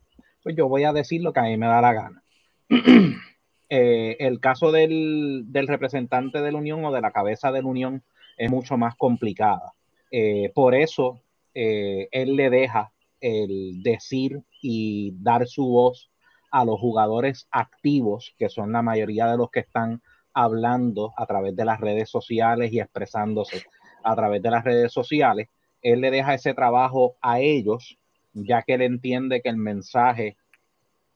pues 0.44 0.56
yo 0.56 0.68
voy 0.68 0.84
a 0.84 0.94
decir 0.94 1.24
lo 1.24 1.34
que 1.34 1.40
a 1.40 1.44
mí 1.44 1.58
me 1.58 1.66
da 1.66 1.82
la 1.82 1.94
gana. 1.94 2.24
Eh, 3.76 4.18
el 4.20 4.40
caso 4.40 4.72
del, 4.72 5.46
del, 5.48 5.68
representante 5.68 6.42
de 6.42 6.52
la 6.52 6.60
Unión 6.60 6.86
o 6.86 6.92
de 6.92 7.02
la 7.02 7.10
cabeza 7.10 7.52
de 7.52 7.64
la 7.64 7.68
Unión 7.68 8.04
es 8.38 8.52
mucho 8.52 8.78
más 8.78 8.94
complicada. 8.96 9.74
Eh, 10.12 10.52
por 10.54 10.76
eso 10.76 11.22
eh, 11.56 12.08
él 12.12 12.36
le 12.36 12.52
deja 12.52 12.92
el 13.24 13.82
decir 13.82 14.44
y 14.62 15.14
dar 15.16 15.48
su 15.48 15.66
voz 15.66 16.12
a 16.52 16.66
los 16.66 16.78
jugadores 16.78 17.48
activos, 17.52 18.36
que 18.38 18.50
son 18.50 18.74
la 18.74 18.82
mayoría 18.82 19.28
de 19.28 19.38
los 19.38 19.50
que 19.50 19.62
están 19.62 20.02
hablando 20.34 21.14
a 21.16 21.26
través 21.26 21.56
de 21.56 21.64
las 21.64 21.80
redes 21.80 22.10
sociales 22.10 22.74
y 22.74 22.82
expresándose 22.82 23.64
a 24.04 24.16
través 24.16 24.42
de 24.42 24.52
las 24.52 24.66
redes 24.66 24.92
sociales. 24.92 25.48
Él 25.82 26.02
le 26.02 26.12
deja 26.12 26.34
ese 26.34 26.54
trabajo 26.54 27.16
a 27.22 27.40
ellos, 27.40 27.98
ya 28.34 28.62
que 28.62 28.74
él 28.74 28.82
entiende 28.82 29.42
que 29.42 29.50
el 29.50 29.58
mensaje 29.58 30.36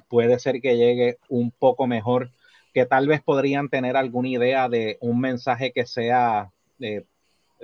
puede 0.08 0.40
ser 0.40 0.62
que 0.62 0.78
llegue 0.78 1.18
un 1.28 1.52
poco 1.52 1.88
mejor, 1.88 2.32
que 2.74 2.86
tal 2.86 3.08
vez 3.08 3.22
podrían 3.22 3.68
tener 3.68 3.98
alguna 3.98 4.30
idea 4.30 4.70
de 4.70 4.98
un 5.02 5.20
mensaje 5.20 5.74
que 5.74 5.86
sea, 5.86 6.52
eh, 6.80 7.04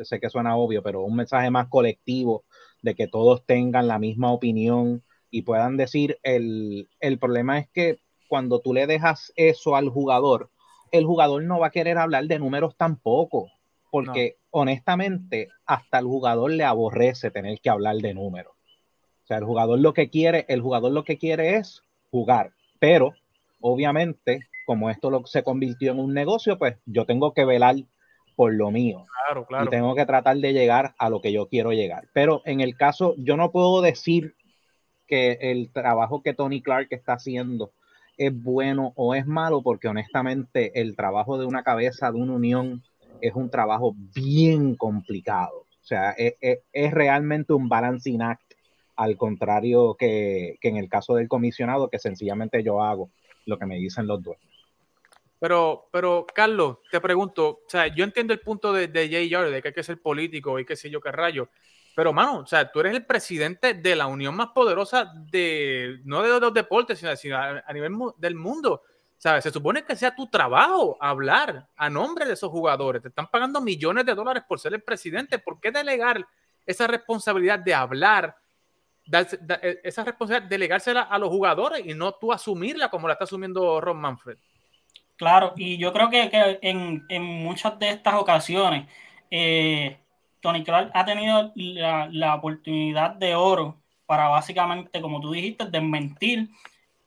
sé 0.03 0.19
que 0.19 0.29
suena 0.29 0.57
obvio, 0.57 0.83
pero 0.83 1.01
un 1.01 1.15
mensaje 1.15 1.49
más 1.49 1.69
colectivo, 1.69 2.43
de 2.83 2.93
que 2.93 3.07
todos 3.07 3.43
tengan 3.45 3.87
la 3.87 3.97
misma 3.97 4.31
opinión 4.31 5.01
y 5.31 5.41
puedan 5.41 5.77
decir, 5.77 6.19
el, 6.21 6.87
el 6.99 7.17
problema 7.17 7.57
es 7.57 7.67
que 7.69 7.97
cuando 8.27 8.59
tú 8.59 8.73
le 8.73 8.85
dejas 8.85 9.33
eso 9.35 9.75
al 9.75 9.89
jugador, 9.89 10.51
el 10.91 11.05
jugador 11.05 11.43
no 11.43 11.59
va 11.59 11.67
a 11.67 11.71
querer 11.71 11.97
hablar 11.97 12.25
de 12.25 12.37
números 12.37 12.75
tampoco, 12.77 13.49
porque 13.89 14.37
no. 14.37 14.59
honestamente 14.61 15.47
hasta 15.65 15.97
el 15.97 16.05
jugador 16.05 16.51
le 16.51 16.63
aborrece 16.63 17.31
tener 17.31 17.59
que 17.59 17.71
hablar 17.71 17.95
de 17.95 18.13
números. 18.13 18.53
O 19.23 19.27
sea, 19.27 19.37
el 19.37 19.45
jugador 19.45 19.79
lo 19.79 19.93
que 19.93 20.09
quiere, 20.09 20.45
el 20.49 20.61
jugador 20.61 20.91
lo 20.91 21.03
que 21.03 21.17
quiere 21.17 21.55
es 21.55 21.81
jugar, 22.11 22.51
pero 22.79 23.13
obviamente 23.61 24.41
como 24.65 24.89
esto 24.89 25.09
lo, 25.09 25.25
se 25.25 25.43
convirtió 25.43 25.91
en 25.91 25.99
un 25.99 26.13
negocio, 26.13 26.57
pues 26.57 26.77
yo 26.85 27.05
tengo 27.05 27.33
que 27.33 27.45
velar 27.45 27.75
por 28.35 28.53
lo 28.53 28.71
mío. 28.71 29.05
Claro, 29.25 29.45
claro. 29.45 29.65
Y 29.65 29.69
tengo 29.69 29.95
que 29.95 30.05
tratar 30.05 30.37
de 30.37 30.53
llegar 30.53 30.93
a 30.97 31.09
lo 31.09 31.21
que 31.21 31.31
yo 31.31 31.47
quiero 31.47 31.71
llegar. 31.71 32.07
Pero 32.13 32.41
en 32.45 32.61
el 32.61 32.75
caso, 32.75 33.15
yo 33.17 33.37
no 33.37 33.51
puedo 33.51 33.81
decir 33.81 34.35
que 35.07 35.37
el 35.41 35.71
trabajo 35.71 36.21
que 36.21 36.33
Tony 36.33 36.61
Clark 36.61 36.87
está 36.91 37.13
haciendo 37.13 37.71
es 38.17 38.33
bueno 38.33 38.93
o 38.95 39.15
es 39.15 39.25
malo, 39.25 39.61
porque 39.61 39.87
honestamente 39.87 40.79
el 40.79 40.95
trabajo 40.95 41.37
de 41.37 41.45
una 41.45 41.63
cabeza 41.63 42.11
de 42.11 42.19
una 42.19 42.33
unión 42.33 42.83
es 43.21 43.33
un 43.35 43.49
trabajo 43.49 43.95
bien 44.13 44.75
complicado. 44.75 45.65
O 45.81 45.85
sea, 45.85 46.11
es, 46.11 46.35
es, 46.39 46.59
es 46.71 46.93
realmente 46.93 47.53
un 47.53 47.69
balancing 47.69 48.21
act, 48.21 48.53
al 48.95 49.17
contrario 49.17 49.95
que, 49.97 50.57
que, 50.61 50.69
en 50.69 50.77
el 50.77 50.87
caso 50.87 51.15
del 51.15 51.27
comisionado, 51.27 51.89
que 51.89 51.99
sencillamente 51.99 52.63
yo 52.63 52.81
hago 52.81 53.09
lo 53.45 53.57
que 53.57 53.65
me 53.65 53.77
dicen 53.77 54.07
los 54.07 54.21
dueños. 54.21 54.52
Pero, 55.43 55.89
pero 55.91 56.25
Carlos, 56.33 56.77
te 56.89 57.01
pregunto, 57.01 57.49
o 57.49 57.63
sea, 57.69 57.87
yo 57.87 58.05
entiendo 58.05 58.31
el 58.31 58.39
punto 58.39 58.71
de, 58.71 58.87
de 58.87 59.27
Yard, 59.27 59.51
de 59.51 59.61
que 59.61 59.67
hay 59.67 59.73
que 59.73 59.83
ser 59.83 60.01
político 60.01 60.57
y 60.57 60.65
qué 60.65 60.77
sé 60.77 60.89
yo 60.89 61.01
qué 61.01 61.11
rayo, 61.11 61.49
pero, 61.93 62.13
mano, 62.13 62.39
o 62.39 62.45
sea, 62.45 62.71
tú 62.71 62.79
eres 62.79 62.93
el 62.93 63.05
presidente 63.05 63.73
de 63.73 63.93
la 63.93 64.07
unión 64.07 64.37
más 64.37 64.51
poderosa 64.55 65.11
de, 65.13 65.99
no 66.05 66.21
de 66.21 66.39
los 66.39 66.53
deportes, 66.53 67.03
sino, 67.19 67.37
a, 67.37 67.73
nivel 67.73 67.89
mu 67.89 68.13
del 68.17 68.35
mundo. 68.35 68.83
¿Sabes? 69.17 69.43
Se 69.43 69.51
supone 69.51 69.83
que 69.83 69.97
sea 69.97 70.15
tu 70.15 70.29
trabajo 70.29 70.95
hablar 71.01 71.67
a 71.75 71.89
nombre 71.89 72.25
de 72.25 72.35
esos 72.35 72.49
jugadores. 72.49 73.01
Te 73.01 73.09
están 73.09 73.27
pagando 73.27 73.59
millones 73.59 74.05
de 74.05 74.15
dólares 74.15 74.43
por 74.47 74.61
ser 74.61 74.73
el 74.73 74.81
presidente. 74.81 75.39
¿Por 75.39 75.59
qué 75.59 75.71
delegar 75.71 76.25
esa 76.65 76.87
responsabilidad 76.87 77.59
de 77.59 77.73
hablar, 77.73 78.37
dar, 79.05 79.27
dar, 79.41 79.59
esa 79.61 80.05
responsabilidad, 80.05 80.49
delegársela 80.49 81.01
a 81.01 81.19
los 81.19 81.27
jugadores 81.27 81.85
y 81.85 81.93
no 81.93 82.13
tú 82.13 82.31
asumirla 82.31 82.89
como 82.89 83.09
la 83.09 83.15
está 83.15 83.25
asumiendo 83.25 83.81
Ron 83.81 83.99
Manfred? 83.99 84.37
Claro, 85.15 85.53
y 85.55 85.77
yo 85.77 85.93
creo 85.93 86.09
que, 86.09 86.29
en, 86.61 87.05
en, 87.07 87.23
muchas 87.23 87.77
de 87.79 87.89
estas 87.89 88.15
ocasiones, 88.15 88.87
eh, 89.29 89.97
Tony 90.41 90.63
Clark 90.63 90.91
ha 90.93 91.05
tenido 91.05 91.51
la, 91.55 92.09
la, 92.11 92.35
oportunidad 92.35 93.11
de 93.11 93.35
oro 93.35 93.79
para 94.05 94.27
básicamente, 94.27 95.01
como 95.01 95.21
tú 95.21 95.31
dijiste, 95.31 95.65
desmentir 95.65 96.49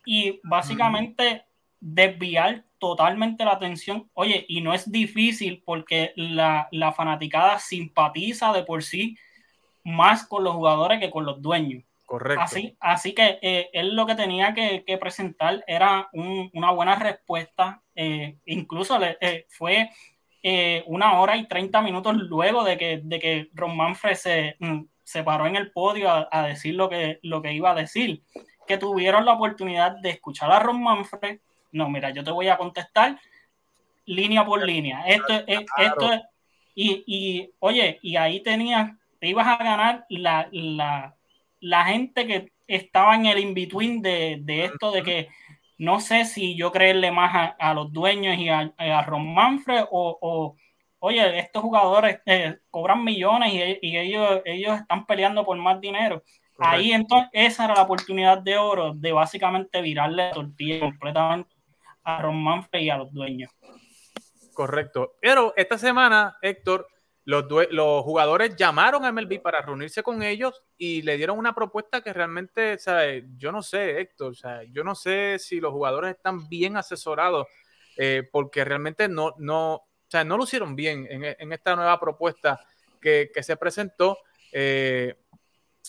y 0.04 0.40
básicamente 0.42 1.44
desviar 1.80 2.64
totalmente 2.78 3.44
la 3.44 3.52
atención. 3.52 4.08
Oye, 4.14 4.44
y 4.48 4.60
no 4.60 4.72
es 4.72 4.90
difícil 4.90 5.62
porque 5.64 6.12
la, 6.16 6.68
la 6.70 6.92
fanaticada 6.92 7.58
simpatiza 7.58 8.52
de 8.52 8.62
por 8.62 8.82
sí 8.82 9.16
más 9.84 10.26
con 10.26 10.44
los 10.44 10.54
jugadores 10.54 11.00
que 11.00 11.10
con 11.10 11.24
los 11.24 11.40
dueños. 11.40 11.84
Correcto. 12.06 12.40
Así, 12.42 12.76
así 12.78 13.14
que 13.14 13.40
eh, 13.42 13.68
él 13.72 13.96
lo 13.96 14.06
que 14.06 14.14
tenía 14.14 14.54
que, 14.54 14.84
que 14.86 14.96
presentar 14.96 15.64
era 15.66 16.08
un, 16.12 16.48
una 16.54 16.70
buena 16.70 16.94
respuesta. 16.94 17.82
Eh, 17.96 18.38
incluso 18.46 18.96
le, 18.98 19.18
eh, 19.20 19.46
fue 19.48 19.90
eh, 20.40 20.84
una 20.86 21.18
hora 21.18 21.36
y 21.36 21.48
treinta 21.48 21.82
minutos 21.82 22.16
luego 22.16 22.62
de 22.62 22.78
que, 22.78 23.00
de 23.02 23.18
que 23.18 23.50
Ron 23.52 23.76
Manfred 23.76 24.14
se, 24.14 24.56
mm, 24.60 24.82
se 25.02 25.24
paró 25.24 25.46
en 25.46 25.56
el 25.56 25.72
podio 25.72 26.08
a, 26.08 26.28
a, 26.30 26.46
decir 26.46 26.76
lo 26.76 26.88
que, 26.88 27.18
lo 27.22 27.42
que 27.42 27.52
iba 27.52 27.72
a 27.72 27.74
decir. 27.74 28.22
Que 28.68 28.78
tuvieron 28.78 29.24
la 29.24 29.32
oportunidad 29.32 29.96
de 30.00 30.10
escuchar 30.10 30.52
a 30.52 30.60
Ron 30.60 30.80
Manfred. 30.80 31.40
No, 31.72 31.90
mira, 31.90 32.10
yo 32.10 32.22
te 32.22 32.30
voy 32.30 32.46
a 32.48 32.56
contestar 32.56 33.18
línea 34.04 34.44
por 34.44 34.64
línea. 34.64 35.02
Esto, 35.08 35.42
es, 35.44 35.64
esto 35.76 36.12
es, 36.12 36.20
y, 36.76 37.02
y, 37.04 37.50
oye, 37.58 37.98
y 38.00 38.14
ahí 38.14 38.40
tenías, 38.44 38.92
te 39.18 39.26
ibas 39.26 39.48
a 39.48 39.56
ganar 39.56 40.06
la, 40.08 40.48
la 40.52 41.16
la 41.60 41.84
gente 41.84 42.26
que 42.26 42.52
estaba 42.66 43.14
en 43.14 43.26
el 43.26 43.38
in-between 43.38 44.02
de, 44.02 44.38
de, 44.42 44.64
esto 44.64 44.90
de 44.90 45.02
que 45.02 45.28
no 45.78 46.00
sé 46.00 46.24
si 46.24 46.56
yo 46.56 46.72
creerle 46.72 47.10
más 47.10 47.34
a, 47.34 47.44
a 47.70 47.74
los 47.74 47.92
dueños 47.92 48.36
y 48.38 48.48
a, 48.48 48.72
a 48.76 49.02
Ron 49.02 49.34
Manfred 49.34 49.84
o, 49.90 50.18
o, 50.20 50.56
oye, 50.98 51.38
estos 51.38 51.62
jugadores 51.62 52.20
eh, 52.26 52.58
cobran 52.70 53.04
millones 53.04 53.52
y, 53.52 53.86
y, 53.88 53.96
ellos, 53.96 54.40
ellos 54.44 54.80
están 54.80 55.06
peleando 55.06 55.44
por 55.44 55.56
más 55.58 55.80
dinero. 55.80 56.22
Correcto. 56.54 56.76
Ahí 56.76 56.92
entonces 56.92 57.28
esa 57.32 57.66
era 57.66 57.74
la 57.74 57.82
oportunidad 57.82 58.38
de 58.38 58.56
oro 58.56 58.94
de 58.94 59.12
básicamente 59.12 59.80
virarle 59.82 60.28
la 60.28 60.32
tortilla 60.32 60.80
completamente 60.80 61.54
a 62.02 62.22
Ron 62.22 62.42
Manfred 62.42 62.80
y 62.80 62.90
a 62.90 62.96
los 62.96 63.12
dueños. 63.12 63.50
Correcto. 64.54 65.16
Pero 65.20 65.52
esta 65.54 65.76
semana, 65.76 66.38
Héctor, 66.40 66.88
los, 67.26 67.44
los, 67.70 68.04
jugadores 68.04 68.54
llamaron 68.54 69.04
a 69.04 69.10
MLB 69.10 69.42
para 69.42 69.60
reunirse 69.60 70.02
con 70.04 70.22
ellos 70.22 70.62
y 70.78 71.02
le 71.02 71.16
dieron 71.16 71.36
una 71.38 71.54
propuesta 71.54 72.00
que 72.00 72.12
realmente, 72.12 72.78
¿sabes? 72.78 73.24
yo 73.36 73.50
no 73.50 73.62
sé, 73.62 74.00
Héctor, 74.00 74.32
yo 74.70 74.84
no 74.84 74.94
sé 74.94 75.38
si 75.40 75.58
los 75.58 75.72
jugadores 75.72 76.14
están 76.14 76.48
bien 76.48 76.76
asesorados 76.76 77.48
eh, 77.96 78.28
porque 78.30 78.64
realmente 78.64 79.08
no, 79.08 79.34
no, 79.38 79.74
o 79.74 79.88
sea, 80.08 80.22
no 80.22 80.38
bien 80.76 81.08
en, 81.10 81.52
esta 81.52 81.74
nueva 81.74 81.98
propuesta 81.98 82.60
que, 83.00 83.30
se 83.40 83.56
presentó. 83.56 84.18
Eh, 84.52 85.16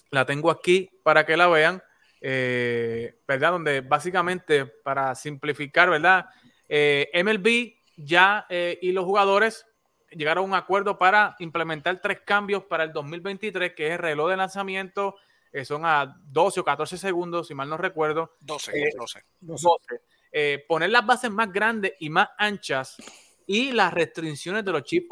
la 0.09 0.25
tengo 0.25 0.49
aquí 0.49 0.89
para 1.03 1.23
que 1.23 1.37
la 1.37 1.47
vean, 1.47 1.83
eh, 2.19 3.19
¿verdad? 3.27 3.51
Donde 3.51 3.81
básicamente, 3.81 4.65
para 4.65 5.13
simplificar, 5.13 5.89
¿verdad? 5.89 6.25
MLB 6.67 7.75
ya 7.95 8.47
y 8.49 8.91
los 8.91 9.05
jugadores 9.05 9.65
llegaron 10.11 10.43
a 10.43 10.47
un 10.47 10.53
acuerdo 10.53 10.97
para 10.97 11.35
implementar 11.39 11.99
tres 12.01 12.21
cambios 12.25 12.63
para 12.63 12.83
el 12.83 12.93
2023, 12.93 13.73
que 13.73 13.87
es 13.87 13.93
el 13.93 13.99
reloj 13.99 14.29
de 14.29 14.37
lanzamiento, 14.37 15.15
eh, 15.51 15.65
son 15.65 15.85
a 15.85 16.19
12 16.25 16.59
o 16.59 16.63
14 16.63 16.97
segundos, 16.97 17.47
si 17.47 17.55
mal 17.55 17.69
no 17.69 17.77
recuerdo. 17.77 18.35
12, 18.41 18.71
eh, 18.71 18.93
12. 18.97 19.23
12. 19.39 20.01
Eh, 20.31 20.65
poner 20.67 20.89
las 20.89 21.05
bases 21.05 21.31
más 21.31 21.51
grandes 21.51 21.93
y 21.99 22.09
más 22.09 22.29
anchas 22.37 22.97
y 23.45 23.71
las 23.71 23.93
restricciones 23.93 24.63
de 24.65 24.71
los 24.71 24.83
chips 24.83 25.07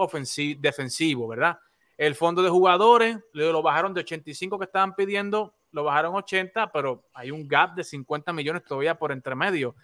defensivos, 0.59 1.29
¿verdad? 1.29 1.57
El 1.97 2.15
fondo 2.15 2.43
de 2.43 2.49
jugadores 2.49 3.17
lo 3.31 3.61
bajaron 3.61 3.93
de 3.93 4.01
85 4.01 4.59
que 4.59 4.65
estaban 4.65 4.93
pidiendo, 4.95 5.55
lo 5.71 5.85
bajaron 5.85 6.13
80, 6.13 6.71
pero 6.71 7.05
hay 7.13 7.31
un 7.31 7.47
gap 7.47 7.73
de 7.73 7.85
50 7.85 8.33
millones 8.33 8.63
todavía 8.65 8.99
por 8.99 9.13
entre 9.13 9.33
medio. 9.33 9.75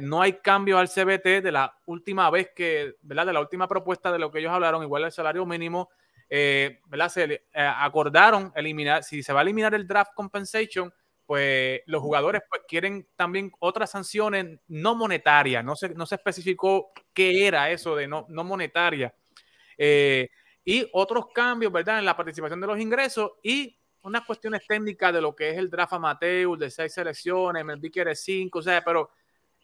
No 0.00 0.22
hay 0.22 0.34
cambio 0.34 0.78
al 0.78 0.88
CBT 0.88 1.42
de 1.42 1.52
la 1.52 1.78
última 1.86 2.30
vez 2.30 2.50
que. 2.54 2.94
De 3.02 3.14
la 3.14 3.40
última 3.40 3.68
propuesta 3.68 4.10
de 4.10 4.18
lo 4.18 4.30
que 4.30 4.38
ellos 4.38 4.52
hablaron, 4.52 4.82
igual 4.82 5.04
el 5.04 5.12
salario 5.12 5.44
mínimo, 5.44 5.90
eh, 6.30 6.80
eh, 7.16 7.40
acordaron 7.54 8.52
eliminar, 8.54 9.02
si 9.02 9.22
se 9.22 9.32
va 9.32 9.40
a 9.40 9.42
eliminar 9.42 9.74
el 9.74 9.86
draft 9.86 10.12
compensation, 10.14 10.92
pues 11.26 11.80
los 11.86 12.00
jugadores 12.00 12.42
pues 12.48 12.62
quieren 12.66 13.06
también 13.16 13.52
otras 13.58 13.90
sanciones 13.90 14.58
no 14.68 14.94
monetarias, 14.94 15.64
no 15.64 15.76
se, 15.76 15.90
no 15.90 16.06
se 16.06 16.14
especificó 16.14 16.92
qué 17.12 17.46
era 17.46 17.70
eso 17.70 17.94
de 17.96 18.06
no, 18.06 18.26
no 18.28 18.44
monetaria. 18.44 19.14
Eh, 19.76 20.28
y 20.64 20.88
otros 20.92 21.26
cambios, 21.34 21.72
¿verdad? 21.72 21.98
En 21.98 22.04
la 22.04 22.16
participación 22.16 22.60
de 22.60 22.66
los 22.66 22.78
ingresos 22.78 23.32
y 23.42 23.78
unas 24.02 24.24
cuestiones 24.24 24.66
técnicas 24.66 25.12
de 25.12 25.20
lo 25.20 25.34
que 25.34 25.50
es 25.50 25.58
el 25.58 25.70
draft 25.70 25.94
amateur, 25.94 26.58
de 26.58 26.70
seis 26.70 26.92
selecciones, 26.92 27.64
MLB 27.64 27.90
quiere 27.90 28.14
cinco, 28.14 28.60
o 28.60 28.62
sea, 28.62 28.82
pero 28.82 29.10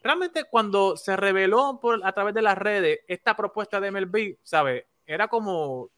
realmente 0.05 0.43
cuando 0.43 0.95
se 0.95 1.17
reveló 1.17 1.79
por, 1.81 2.05
a 2.05 2.13
través 2.13 2.35
de 2.35 2.43
las 2.43 2.57
redes 2.57 2.99
esta 3.07 3.35
propuesta 3.35 3.79
de 3.79 3.89
MLB, 3.91 4.37
¿sabes? 4.43 4.85
Era 5.05 5.27
como 5.27 5.89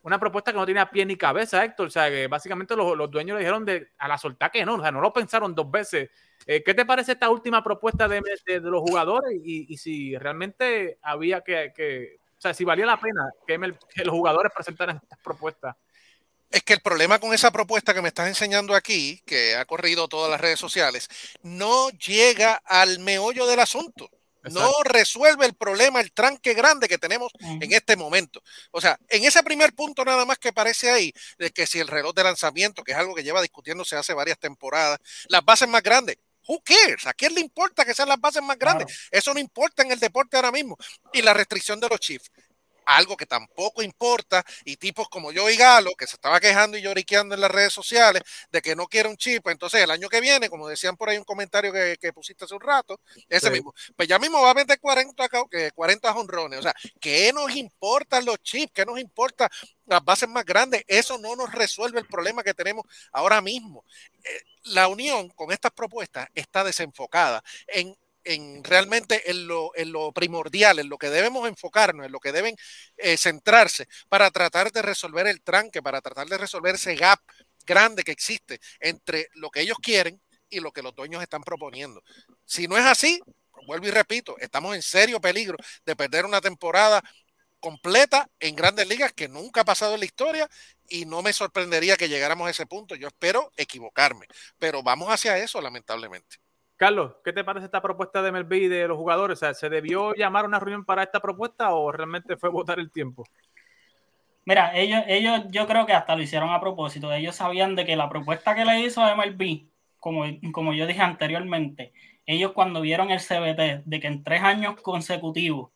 una 0.00 0.18
propuesta 0.18 0.52
que 0.52 0.58
no 0.58 0.64
tenía 0.64 0.90
pie 0.90 1.04
ni 1.04 1.16
cabeza, 1.16 1.62
Héctor. 1.62 1.88
O 1.88 1.90
sea, 1.90 2.08
que 2.08 2.28
básicamente 2.28 2.74
los, 2.74 2.96
los 2.96 3.10
dueños 3.10 3.34
le 3.34 3.40
dijeron 3.40 3.66
de, 3.66 3.90
a 3.98 4.08
la 4.08 4.16
soltar 4.16 4.50
que 4.50 4.64
no, 4.64 4.76
o 4.76 4.80
sea, 4.80 4.90
no 4.90 5.02
lo 5.02 5.12
pensaron 5.12 5.54
dos 5.54 5.70
veces. 5.70 6.10
Eh, 6.46 6.62
¿Qué 6.62 6.72
te 6.72 6.86
parece 6.86 7.12
esta 7.12 7.28
última 7.28 7.62
propuesta 7.62 8.08
de, 8.08 8.22
de, 8.46 8.60
de 8.60 8.70
los 8.70 8.80
jugadores 8.80 9.38
y, 9.44 9.66
y, 9.68 9.76
si 9.76 10.16
realmente 10.16 10.98
había 11.02 11.42
que, 11.42 11.72
que, 11.76 12.16
o 12.38 12.40
sea, 12.40 12.54
si 12.54 12.64
valía 12.64 12.86
la 12.86 12.98
pena 12.98 13.30
que, 13.46 13.58
MLB, 13.58 13.76
que 13.94 14.04
los 14.04 14.14
jugadores 14.14 14.50
presentaran 14.54 14.98
estas 15.02 15.18
propuestas? 15.18 15.76
Es 16.50 16.62
que 16.62 16.74
el 16.74 16.80
problema 16.80 17.18
con 17.18 17.34
esa 17.34 17.50
propuesta 17.50 17.92
que 17.92 18.02
me 18.02 18.08
estás 18.08 18.28
enseñando 18.28 18.74
aquí, 18.74 19.22
que 19.26 19.56
ha 19.56 19.64
corrido 19.64 20.08
todas 20.08 20.30
las 20.30 20.40
redes 20.40 20.58
sociales, 20.60 21.08
no 21.42 21.90
llega 21.90 22.54
al 22.64 22.98
meollo 23.00 23.46
del 23.46 23.60
asunto. 23.60 24.10
Exacto. 24.44 24.60
No 24.60 24.82
resuelve 24.84 25.44
el 25.44 25.54
problema, 25.54 26.00
el 26.00 26.12
tranque 26.12 26.54
grande 26.54 26.88
que 26.88 26.98
tenemos 26.98 27.32
uh 27.34 27.46
-huh. 27.46 27.64
en 27.64 27.72
este 27.72 27.96
momento. 27.96 28.40
O 28.70 28.80
sea, 28.80 28.96
en 29.08 29.24
ese 29.24 29.42
primer 29.42 29.74
punto 29.74 30.04
nada 30.04 30.24
más 30.24 30.38
que 30.38 30.50
aparece 30.50 30.88
ahí, 30.88 31.12
de 31.36 31.50
que 31.50 31.66
si 31.66 31.80
el 31.80 31.88
reloj 31.88 32.14
de 32.14 32.22
lanzamiento, 32.22 32.84
que 32.84 32.92
es 32.92 32.98
algo 32.98 33.14
que 33.14 33.24
lleva 33.24 33.42
discutiéndose 33.42 33.96
hace 33.96 34.14
varias 34.14 34.38
temporadas, 34.38 35.00
las 35.28 35.44
bases 35.44 35.68
más 35.68 35.82
grandes, 35.82 36.16
Who 36.48 36.62
cares? 36.62 37.06
¿A 37.06 37.12
quién 37.12 37.34
le 37.34 37.40
importa 37.40 37.84
que 37.84 37.94
sean 37.94 38.08
las 38.08 38.20
bases 38.20 38.42
más 38.42 38.58
grandes? 38.58 38.86
Claro. 38.86 39.08
Eso 39.10 39.34
no 39.34 39.40
importa 39.40 39.82
en 39.82 39.90
el 39.90 39.98
deporte 39.98 40.36
ahora 40.36 40.52
mismo. 40.52 40.76
Y 41.12 41.22
la 41.22 41.34
restricción 41.34 41.80
de 41.80 41.88
los 41.88 41.98
Chiefs 41.98 42.30
algo 42.86 43.16
que 43.16 43.26
tampoco 43.26 43.82
importa, 43.82 44.44
y 44.64 44.76
tipos 44.76 45.08
como 45.08 45.32
yo 45.32 45.50
y 45.50 45.56
Galo, 45.56 45.92
que 45.96 46.06
se 46.06 46.16
estaba 46.16 46.40
quejando 46.40 46.78
y 46.78 46.82
lloriqueando 46.82 47.34
en 47.34 47.40
las 47.40 47.50
redes 47.50 47.72
sociales 47.72 48.22
de 48.50 48.62
que 48.62 48.74
no 48.74 48.86
quiere 48.86 49.08
un 49.08 49.16
chip, 49.16 49.46
entonces 49.48 49.82
el 49.82 49.90
año 49.90 50.08
que 50.08 50.20
viene, 50.20 50.48
como 50.48 50.68
decían 50.68 50.96
por 50.96 51.08
ahí 51.08 51.18
un 51.18 51.24
comentario 51.24 51.72
que, 51.72 51.96
que 52.00 52.12
pusiste 52.12 52.44
hace 52.44 52.54
un 52.54 52.60
rato, 52.60 53.00
ese 53.28 53.48
sí. 53.48 53.52
mismo, 53.52 53.74
pues 53.94 54.08
ya 54.08 54.18
mismo 54.18 54.40
va 54.40 54.50
a 54.50 54.54
meter 54.54 54.80
40, 54.80 55.28
40 55.74 56.12
jonrones, 56.12 56.60
o 56.60 56.62
sea, 56.62 56.74
¿qué 57.00 57.32
nos 57.32 57.54
importan 57.54 58.24
los 58.24 58.38
chips? 58.42 58.72
¿Qué 58.72 58.86
nos 58.86 58.98
importa 58.98 59.50
las 59.86 60.04
bases 60.04 60.28
más 60.28 60.44
grandes? 60.44 60.84
Eso 60.86 61.18
no 61.18 61.36
nos 61.36 61.52
resuelve 61.52 62.00
el 62.00 62.06
problema 62.06 62.42
que 62.42 62.54
tenemos 62.54 62.84
ahora 63.12 63.40
mismo. 63.40 63.84
Eh, 64.24 64.40
la 64.64 64.88
unión 64.88 65.28
con 65.30 65.52
estas 65.52 65.72
propuestas 65.72 66.28
está 66.34 66.64
desenfocada 66.64 67.42
en 67.68 67.96
en 68.26 68.64
realmente 68.64 69.30
en 69.30 69.46
lo, 69.46 69.70
en 69.76 69.92
lo, 69.92 70.12
primordial, 70.12 70.78
en 70.78 70.88
lo 70.88 70.98
que 70.98 71.10
debemos 71.10 71.48
enfocarnos, 71.48 72.06
en 72.06 72.12
lo 72.12 72.20
que 72.20 72.32
deben 72.32 72.56
eh, 72.96 73.16
centrarse 73.16 73.86
para 74.08 74.30
tratar 74.30 74.72
de 74.72 74.82
resolver 74.82 75.26
el 75.26 75.42
tranque, 75.42 75.82
para 75.82 76.00
tratar 76.00 76.26
de 76.26 76.36
resolver 76.36 76.74
ese 76.74 76.96
gap 76.96 77.20
grande 77.64 78.02
que 78.02 78.12
existe 78.12 78.60
entre 78.80 79.28
lo 79.34 79.50
que 79.50 79.60
ellos 79.60 79.78
quieren 79.80 80.20
y 80.48 80.60
lo 80.60 80.72
que 80.72 80.82
los 80.82 80.94
dueños 80.94 81.22
están 81.22 81.42
proponiendo. 81.42 82.02
Si 82.44 82.68
no 82.68 82.76
es 82.76 82.84
así, 82.84 83.20
vuelvo 83.66 83.86
y 83.86 83.90
repito, 83.90 84.36
estamos 84.38 84.74
en 84.74 84.82
serio 84.82 85.20
peligro 85.20 85.56
de 85.84 85.96
perder 85.96 86.24
una 86.24 86.40
temporada 86.40 87.02
completa 87.60 88.28
en 88.38 88.54
grandes 88.54 88.86
ligas 88.88 89.12
que 89.12 89.28
nunca 89.28 89.62
ha 89.62 89.64
pasado 89.64 89.94
en 89.94 90.00
la 90.00 90.06
historia 90.06 90.48
y 90.88 91.04
no 91.04 91.22
me 91.22 91.32
sorprendería 91.32 91.96
que 91.96 92.08
llegáramos 92.08 92.48
a 92.48 92.50
ese 92.50 92.66
punto. 92.66 92.94
Yo 92.94 93.08
espero 93.08 93.52
equivocarme, 93.56 94.26
pero 94.58 94.82
vamos 94.82 95.08
hacia 95.10 95.38
eso, 95.38 95.60
lamentablemente. 95.60 96.38
Carlos, 96.76 97.14
¿qué 97.24 97.32
te 97.32 97.42
parece 97.42 97.66
esta 97.66 97.80
propuesta 97.80 98.20
de 98.22 98.32
MLB 98.32 98.52
y 98.52 98.68
de 98.68 98.86
los 98.86 98.98
jugadores? 98.98 99.38
O 99.38 99.40
sea, 99.40 99.54
¿se 99.54 99.70
debió 99.70 100.14
llamar 100.14 100.44
una 100.44 100.60
reunión 100.60 100.84
para 100.84 101.02
esta 101.02 101.20
propuesta 101.20 101.74
o 101.74 101.90
realmente 101.90 102.36
fue 102.36 102.50
votar 102.50 102.78
el 102.78 102.90
tiempo? 102.90 103.24
Mira, 104.44 104.76
ellos, 104.76 105.02
ellos 105.08 105.40
yo 105.50 105.66
creo 105.66 105.86
que 105.86 105.94
hasta 105.94 106.14
lo 106.14 106.22
hicieron 106.22 106.50
a 106.50 106.60
propósito. 106.60 107.12
Ellos 107.12 107.34
sabían 107.34 107.74
de 107.74 107.84
que 107.86 107.96
la 107.96 108.08
propuesta 108.08 108.54
que 108.54 108.64
le 108.64 108.80
hizo 108.80 109.02
a 109.02 109.16
MLB, 109.16 109.66
como, 109.98 110.24
como 110.52 110.74
yo 110.74 110.86
dije 110.86 111.00
anteriormente, 111.00 111.92
ellos 112.26 112.52
cuando 112.52 112.80
vieron 112.82 113.10
el 113.10 113.20
CBT 113.20 113.84
de 113.84 114.00
que 114.00 114.06
en 114.06 114.22
tres 114.22 114.42
años 114.42 114.80
consecutivos 114.82 115.70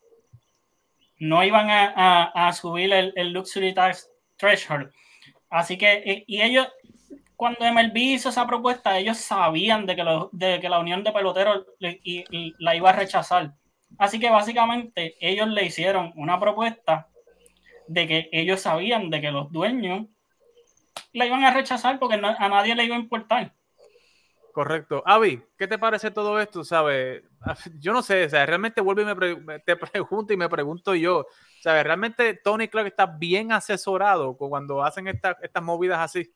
no 1.19 1.43
iban 1.43 1.69
a, 1.71 2.53
subir 2.53 2.93
el, 2.93 3.13
el, 3.17 3.33
Luxury 3.33 3.75
Tax 3.75 4.11
Threshold. 4.37 4.91
Así 5.49 5.77
que, 5.77 6.25
y 6.27 6.41
ellos, 6.41 6.69
cuando 7.41 7.65
MLB 7.65 7.97
hizo 7.97 8.29
esa 8.29 8.47
propuesta, 8.47 8.99
ellos 8.99 9.17
sabían 9.17 9.87
de 9.87 9.97
que, 9.97 10.69
la 10.69 10.79
unión 10.79 11.03
de 11.03 11.11
peloteros 11.11 11.65
la 11.79 12.75
iba 12.75 12.91
a 12.91 12.93
rechazar. 12.93 13.55
Así 13.97 14.21
que 14.21 14.29
básicamente 14.29 15.17
ellos 15.27 15.49
le 15.49 15.65
hicieron 15.65 16.13
una 16.17 16.39
propuesta 16.39 17.09
de 17.89 18.07
que 18.07 18.29
ellos 18.31 18.61
sabían 18.61 19.09
de 19.09 19.23
que 19.23 19.31
los 19.31 19.51
dueños 19.51 20.09
la 21.15 21.25
iban 21.25 21.43
a 21.45 21.55
rechazar 21.55 21.99
porque 21.99 22.17
a 22.17 22.49
nadie 22.51 22.75
le 22.75 22.85
iba 22.85 22.97
a 22.97 23.01
importar. 23.01 23.55
Correcto. 24.53 25.03
Avi, 25.07 25.43
¿qué 25.57 25.67
te 25.67 25.79
parece 25.79 26.11
todo 26.11 26.39
esto? 26.41 26.63
¿Sabes? 26.63 27.23
Yo 27.79 27.95
no 27.95 28.03
sé, 28.03 28.27
o 28.27 28.29
sea, 28.29 28.45
realmente 28.45 28.83
vuelvo 28.83 29.01
y 29.01 29.37
me 29.37 29.61
te 29.61 29.77
pregunto 29.77 30.35
y 30.35 30.37
me 30.37 30.51
pregunto 30.51 30.95
yo, 30.95 31.25
¿sabes? 31.63 31.85
¿Realmente 31.85 32.35
Tony 32.35 32.69
Clark 32.69 32.89
está 32.89 33.07
bien 33.07 33.51
asesorado 33.51 34.37
cuando 34.37 34.85
hacen 34.85 35.09
esta, 35.09 35.39
estas 35.41 35.63
movidas 35.63 36.01
así? 36.01 36.31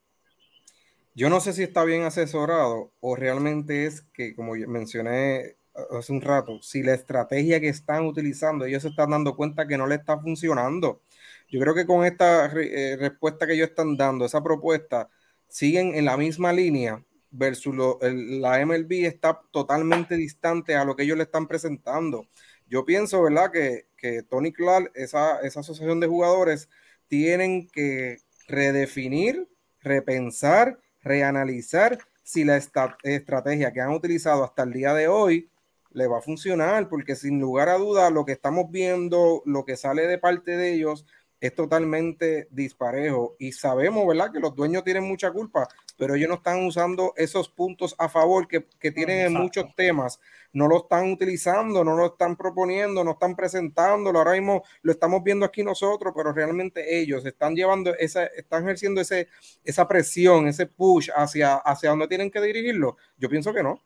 Yo 1.14 1.30
no 1.30 1.40
sé 1.40 1.52
si 1.52 1.62
está 1.62 1.84
bien 1.84 2.02
asesorado 2.02 2.92
o 3.00 3.14
realmente 3.16 3.86
es 3.86 4.02
que, 4.12 4.34
como 4.34 4.54
mencioné 4.54 5.56
hace 5.90 6.12
un 6.12 6.20
rato, 6.20 6.60
si 6.62 6.82
la 6.82 6.94
estrategia 6.94 7.60
que 7.60 7.68
están 7.68 8.06
utilizando, 8.06 8.64
ellos 8.64 8.82
se 8.82 8.88
están 8.88 9.10
dando 9.10 9.36
cuenta 9.36 9.66
que 9.66 9.78
no 9.78 9.86
le 9.86 9.96
está 9.96 10.18
funcionando. 10.20 11.02
Yo 11.48 11.60
creo 11.60 11.74
que 11.74 11.86
con 11.86 12.04
esta 12.04 12.46
eh, 12.46 12.96
respuesta 12.98 13.46
que 13.46 13.54
ellos 13.54 13.68
están 13.68 13.96
dando, 13.96 14.24
esa 14.24 14.42
propuesta, 14.42 15.08
siguen 15.48 15.94
en 15.94 16.04
la 16.04 16.16
misma 16.16 16.52
línea 16.52 17.04
versus 17.30 17.74
lo, 17.74 18.00
el, 18.00 18.40
la 18.40 18.64
MLB 18.64 19.06
está 19.06 19.40
totalmente 19.52 20.16
distante 20.16 20.74
a 20.74 20.84
lo 20.84 20.96
que 20.96 21.04
ellos 21.04 21.16
le 21.16 21.24
están 21.24 21.46
presentando. 21.46 22.28
Yo 22.66 22.84
pienso, 22.84 23.22
¿verdad?, 23.22 23.50
que, 23.52 23.86
que 23.96 24.22
Tony 24.24 24.52
Clark, 24.52 24.90
esa, 24.94 25.40
esa 25.42 25.60
asociación 25.60 26.00
de 26.00 26.06
jugadores, 26.08 26.68
tienen 27.08 27.68
que 27.68 28.18
redefinir, 28.48 29.48
repensar 29.80 30.78
reanalizar 31.04 31.98
si 32.22 32.44
la 32.44 32.56
estrategia 32.56 33.72
que 33.72 33.80
han 33.80 33.90
utilizado 33.92 34.42
hasta 34.42 34.62
el 34.62 34.72
día 34.72 34.94
de 34.94 35.08
hoy 35.08 35.50
le 35.92 36.08
va 36.08 36.18
a 36.18 36.22
funcionar, 36.22 36.88
porque 36.88 37.14
sin 37.14 37.38
lugar 37.38 37.68
a 37.68 37.78
duda 37.78 38.10
lo 38.10 38.24
que 38.24 38.32
estamos 38.32 38.70
viendo, 38.70 39.42
lo 39.44 39.64
que 39.64 39.76
sale 39.76 40.06
de 40.06 40.18
parte 40.18 40.56
de 40.56 40.74
ellos 40.74 41.06
es 41.46 41.54
totalmente 41.54 42.48
disparejo 42.50 43.36
y 43.38 43.52
sabemos, 43.52 44.06
¿verdad?, 44.06 44.32
que 44.32 44.40
los 44.40 44.56
dueños 44.56 44.82
tienen 44.82 45.04
mucha 45.04 45.30
culpa, 45.30 45.68
pero 45.98 46.14
ellos 46.14 46.30
no 46.30 46.36
están 46.36 46.64
usando 46.64 47.12
esos 47.18 47.50
puntos 47.50 47.94
a 47.98 48.08
favor 48.08 48.48
que, 48.48 48.66
que 48.80 48.90
tienen 48.90 49.18
Exacto. 49.18 49.36
en 49.36 49.42
muchos 49.42 49.76
temas, 49.76 50.20
no 50.54 50.68
lo 50.68 50.78
están 50.78 51.12
utilizando, 51.12 51.84
no 51.84 51.98
lo 51.98 52.06
están 52.06 52.34
proponiendo, 52.34 53.04
no 53.04 53.10
están 53.10 53.36
presentándolo, 53.36 54.20
ahora 54.20 54.32
mismo 54.32 54.62
lo 54.80 54.92
estamos 54.92 55.22
viendo 55.22 55.44
aquí 55.44 55.62
nosotros, 55.62 56.14
pero 56.16 56.32
realmente 56.32 56.98
ellos 56.98 57.26
están 57.26 57.54
llevando 57.54 57.94
esa, 57.98 58.24
están 58.24 58.62
ejerciendo 58.62 59.02
ese, 59.02 59.28
esa 59.64 59.86
presión, 59.86 60.48
ese 60.48 60.64
push 60.64 61.10
hacia, 61.14 61.56
hacia 61.56 61.90
donde 61.90 62.08
tienen 62.08 62.30
que 62.30 62.40
dirigirlo. 62.40 62.96
Yo 63.18 63.28
pienso 63.28 63.52
que 63.52 63.62
no. 63.62 63.82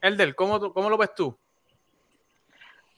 Elder, 0.00 0.34
¿cómo, 0.34 0.72
cómo 0.72 0.88
lo 0.88 0.96
ves 0.96 1.14
tú? 1.14 1.36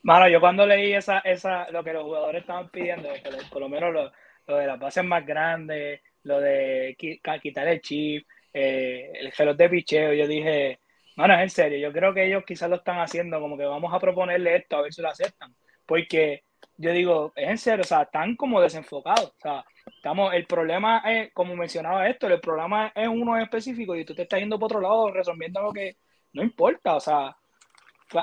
Mano, 0.03 0.29
yo 0.29 0.41
cuando 0.41 0.67
leí 0.67 0.95
esa, 0.95 1.19
esa, 1.21 1.71
lo 1.71 1.85
que 1.85 1.93
los 1.93 2.05
jugadores 2.05 2.41
estaban 2.43 2.71
pidiendo, 2.71 3.09
por 3.51 3.61
lo 3.61 3.69
menos 3.69 3.93
lo, 3.93 4.13
lo 4.47 4.57
de 4.57 4.67
las 4.67 4.79
bases 4.79 5.05
más 5.05 5.27
grandes, 5.27 6.01
lo 6.23 6.41
de 6.41 6.97
quitar 6.99 7.69
el 7.69 7.81
chip, 7.81 8.27
eh, 8.53 9.11
el 9.15 9.33
reloj 9.33 9.57
de 9.57 9.69
picheo, 9.69 10.13
yo 10.15 10.27
dije, 10.27 10.81
mano, 11.17 11.35
es 11.35 11.41
en 11.41 11.51
serio, 11.51 11.79
yo 11.79 11.93
creo 11.93 12.15
que 12.15 12.27
ellos 12.27 12.45
quizás 12.47 12.71
lo 12.71 12.77
están 12.77 12.99
haciendo 12.99 13.41
como 13.41 13.57
que 13.59 13.65
vamos 13.65 13.93
a 13.93 13.99
proponerle 14.01 14.57
esto 14.57 14.77
a 14.77 14.83
ver 14.83 14.93
si 14.93 15.03
lo 15.03 15.09
aceptan, 15.09 15.55
porque 15.87 16.45
yo 16.77 16.93
digo, 16.93 17.33
es 17.37 17.49
en 17.49 17.59
serio, 17.59 17.83
o 17.83 17.87
sea, 17.87 18.03
están 18.03 18.37
como 18.37 18.61
desenfocados, 18.61 19.27
o 19.31 19.41
sea, 19.41 19.65
estamos, 19.95 20.33
el 20.35 20.47
problema 20.47 21.03
es, 21.07 21.33
como 21.35 21.55
mencionaba 21.57 22.09
esto, 22.09 22.27
el 22.27 22.41
problema 22.41 22.91
es 22.95 23.09
uno 23.09 23.37
específico 23.39 23.95
y 23.97 24.05
tú 24.05 24.15
te 24.15 24.23
estás 24.23 24.41
yendo 24.41 24.59
por 24.59 24.67
otro 24.67 24.81
lado 24.81 25.11
resolviendo 25.13 25.63
lo 25.63 25.73
que 25.73 25.97
no 26.33 26.43
importa, 26.43 26.97
o 26.97 27.01
sea, 27.01 27.37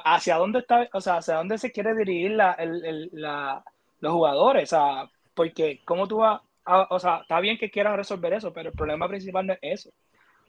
hacia 0.03 0.35
dónde 0.35 0.59
está, 0.59 0.87
o 0.93 1.01
sea, 1.01 1.17
hacia 1.17 1.35
dónde 1.35 1.57
se 1.57 1.71
quiere 1.71 1.95
dirigir 1.95 2.31
la, 2.31 2.53
el, 2.53 2.85
el, 2.85 3.09
la, 3.13 3.63
los 3.99 4.13
jugadores, 4.13 4.71
o 4.73 4.75
sea, 4.75 5.09
porque 5.33 5.81
cómo 5.85 6.07
tú 6.07 6.17
vas, 6.17 6.41
a, 6.65 6.87
o 6.89 6.99
sea, 6.99 7.19
está 7.21 7.39
bien 7.39 7.57
que 7.57 7.71
quieran 7.71 7.95
resolver 7.95 8.33
eso, 8.33 8.51
pero 8.51 8.69
el 8.69 8.75
problema 8.75 9.07
principal 9.07 9.45
no 9.45 9.53
es 9.53 9.59
eso. 9.61 9.89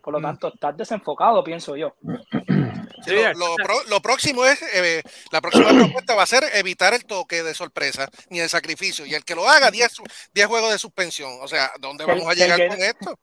Por 0.03 0.15
lo 0.15 0.21
tanto, 0.21 0.49
estás 0.49 0.77
desenfocado, 0.77 1.43
pienso 1.45 1.77
yo. 1.77 1.95
Sí, 3.05 3.15
lo, 3.15 3.33
lo, 3.33 3.55
pro, 3.55 3.77
lo, 3.89 4.03
próximo 4.03 4.45
es, 4.45 4.61
eh, 4.75 5.03
la 5.31 5.41
próxima 5.41 5.69
propuesta 5.79 6.17
va 6.17 6.25
a 6.25 6.27
ser 6.27 6.43
evitar 6.55 6.93
el 6.93 7.05
toque 7.05 7.45
de 7.45 7.55
sorpresa 7.55 8.09
ni 8.29 8.41
el 8.41 8.49
sacrificio. 8.49 9.07
Y 9.07 9.15
el 9.15 9.25
que 9.25 9.37
lo 9.37 9.49
haga, 9.49 9.71
10 9.71 10.01
juegos 10.47 10.73
de 10.73 10.79
suspensión. 10.79 11.39
O 11.41 11.47
sea, 11.47 11.71
¿dónde 11.79 12.05
vamos 12.05 12.27
a 12.27 12.35
llegar 12.35 12.67
con 12.69 12.83
esto? 12.83 13.19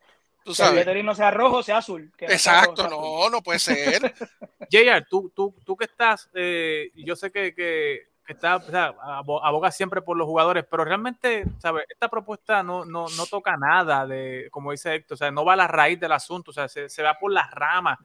Tú 0.46 0.54
sabes. 0.54 0.86
Que 0.86 0.92
el 0.92 1.04
no 1.04 1.16
sea 1.16 1.32
rojo, 1.32 1.64
sea 1.64 1.78
azul. 1.78 2.12
Exacto, 2.20 2.84
sea 2.84 2.90
rojo, 2.92 3.24
no, 3.24 3.30
no 3.32 3.42
puede 3.42 3.58
ser. 3.58 4.14
JR, 4.70 5.04
tú, 5.10 5.32
tú, 5.36 5.56
tú 5.66 5.76
que 5.76 5.86
estás, 5.86 6.30
eh, 6.36 6.92
yo 6.96 7.16
sé 7.16 7.32
que, 7.32 7.56
que, 7.56 8.10
que 8.24 8.34
está, 8.34 8.58
o 8.58 8.62
sea, 8.62 8.94
aboga 9.42 9.72
siempre 9.72 10.04
por 10.04 10.16
los 10.16 10.28
jugadores, 10.28 10.64
pero 10.70 10.86
realmente, 10.86 11.46
¿sabes? 11.58 11.86
Esta 11.90 12.10
propuesta 12.10 12.62
no, 12.62 12.86
no, 12.86 13.08
no 13.18 13.26
toca 13.26 13.58
nada 13.58 14.06
de, 14.06 14.48
como 14.52 14.70
dice 14.70 14.94
Héctor, 14.94 15.16
o 15.16 15.18
sea, 15.18 15.32
no 15.32 15.44
va 15.44 15.54
a 15.54 15.58
la 15.58 15.68
raíz 15.68 16.00
del 16.00 16.12
asunto, 16.12 16.52
o 16.52 16.54
sea, 16.54 16.68
se, 16.68 16.90
se 16.90 17.02
va 17.02 17.18
por 17.18 17.32
las 17.32 17.50
ramas, 17.50 17.98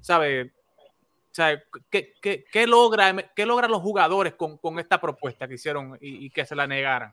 ¿sabes? 0.00 0.52
O 0.78 1.34
sea, 1.34 1.60
¿qué, 1.90 2.14
qué, 2.22 2.44
qué 2.44 2.66
logra, 2.68 3.12
qué 3.34 3.44
logran 3.44 3.72
los 3.72 3.82
jugadores 3.82 4.34
con, 4.34 4.56
con 4.58 4.78
esta 4.78 5.00
propuesta 5.00 5.48
que 5.48 5.54
hicieron 5.54 5.98
y, 6.00 6.26
y, 6.26 6.30
que 6.30 6.46
se 6.46 6.54
la 6.54 6.68
negaran? 6.68 7.12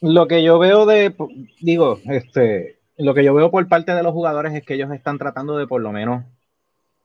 Lo 0.00 0.26
que 0.26 0.42
yo 0.42 0.58
veo 0.58 0.86
de, 0.86 1.14
digo, 1.60 2.00
este, 2.06 2.77
lo 2.98 3.14
que 3.14 3.24
yo 3.24 3.32
veo 3.32 3.50
por 3.50 3.66
parte 3.68 3.94
de 3.94 4.02
los 4.02 4.12
jugadores 4.12 4.52
es 4.54 4.64
que 4.64 4.74
ellos 4.74 4.90
están 4.90 5.18
tratando 5.18 5.56
de 5.56 5.68
por 5.68 5.80
lo 5.80 5.92
menos 5.92 6.24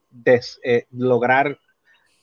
des, 0.10 0.60
eh, 0.64 0.86
lograr 0.92 1.60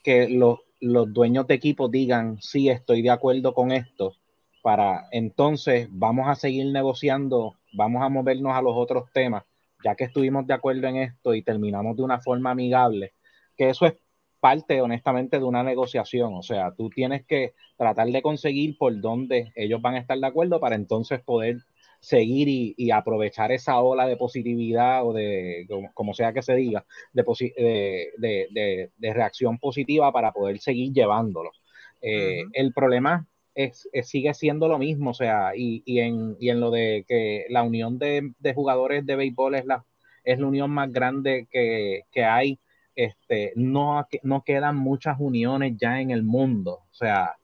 que 0.02 0.28
los, 0.28 0.58
los 0.80 1.12
dueños 1.12 1.46
de 1.46 1.54
equipo 1.54 1.88
digan, 1.88 2.38
sí, 2.40 2.68
estoy 2.68 3.02
de 3.02 3.10
acuerdo 3.10 3.54
con 3.54 3.70
esto, 3.70 4.16
para 4.62 5.06
entonces 5.12 5.88
vamos 5.90 6.28
a 6.28 6.34
seguir 6.34 6.66
negociando, 6.66 7.54
vamos 7.72 8.02
a 8.02 8.08
movernos 8.08 8.54
a 8.54 8.62
los 8.62 8.74
otros 8.76 9.04
temas, 9.12 9.44
ya 9.84 9.94
que 9.94 10.04
estuvimos 10.04 10.46
de 10.46 10.54
acuerdo 10.54 10.88
en 10.88 10.96
esto 10.96 11.34
y 11.34 11.42
terminamos 11.42 11.96
de 11.96 12.02
una 12.02 12.20
forma 12.20 12.50
amigable, 12.50 13.12
que 13.56 13.70
eso 13.70 13.86
es 13.86 13.94
parte 14.40 14.80
honestamente 14.80 15.38
de 15.38 15.44
una 15.44 15.62
negociación, 15.62 16.34
o 16.34 16.42
sea, 16.42 16.72
tú 16.72 16.90
tienes 16.90 17.24
que 17.24 17.54
tratar 17.76 18.08
de 18.08 18.22
conseguir 18.22 18.76
por 18.78 18.98
dónde 19.00 19.52
ellos 19.54 19.80
van 19.80 19.94
a 19.94 19.98
estar 19.98 20.18
de 20.18 20.26
acuerdo 20.26 20.58
para 20.58 20.74
entonces 20.74 21.20
poder 21.20 21.58
seguir 22.00 22.48
y, 22.48 22.74
y 22.76 22.90
aprovechar 22.90 23.52
esa 23.52 23.78
ola 23.80 24.06
de 24.06 24.16
positividad 24.16 25.06
o 25.06 25.12
de, 25.12 25.66
como, 25.68 25.92
como 25.94 26.14
sea 26.14 26.32
que 26.32 26.42
se 26.42 26.54
diga, 26.54 26.84
de, 27.12 27.22
de, 28.18 28.46
de, 28.50 28.90
de, 28.96 29.14
reacción 29.14 29.58
positiva 29.58 30.10
para 30.12 30.32
poder 30.32 30.58
seguir 30.58 30.92
llevándolo. 30.92 31.50
Eh, 32.00 32.44
uh 32.44 32.46
-huh. 32.46 32.50
El 32.54 32.72
problema 32.72 33.26
es, 33.54 33.88
es, 33.92 34.08
sigue 34.08 34.32
siendo 34.34 34.68
lo 34.68 34.78
mismo, 34.78 35.10
o 35.10 35.14
sea, 35.14 35.52
y, 35.56 35.82
y, 35.84 36.00
en, 36.00 36.36
y 36.40 36.50
en 36.50 36.60
lo 36.60 36.70
de 36.70 37.04
que 37.06 37.46
la 37.50 37.62
unión 37.62 37.98
de, 37.98 38.32
de 38.38 38.54
jugadores 38.54 39.04
de 39.06 39.16
béisbol 39.16 39.54
es 39.54 39.66
la, 39.66 39.84
es 40.24 40.38
la 40.38 40.46
unión 40.46 40.70
más 40.70 40.90
grande 40.92 41.46
que, 41.50 42.02
que 42.10 42.24
hay, 42.24 42.58
este, 42.94 43.52
no, 43.56 44.06
no 44.22 44.42
quedan 44.44 44.76
muchas 44.76 45.16
uniones 45.20 45.76
ya 45.78 46.00
en 46.00 46.10
el 46.10 46.22
mundo, 46.22 46.80
o 46.90 46.94
sea, 46.94 47.36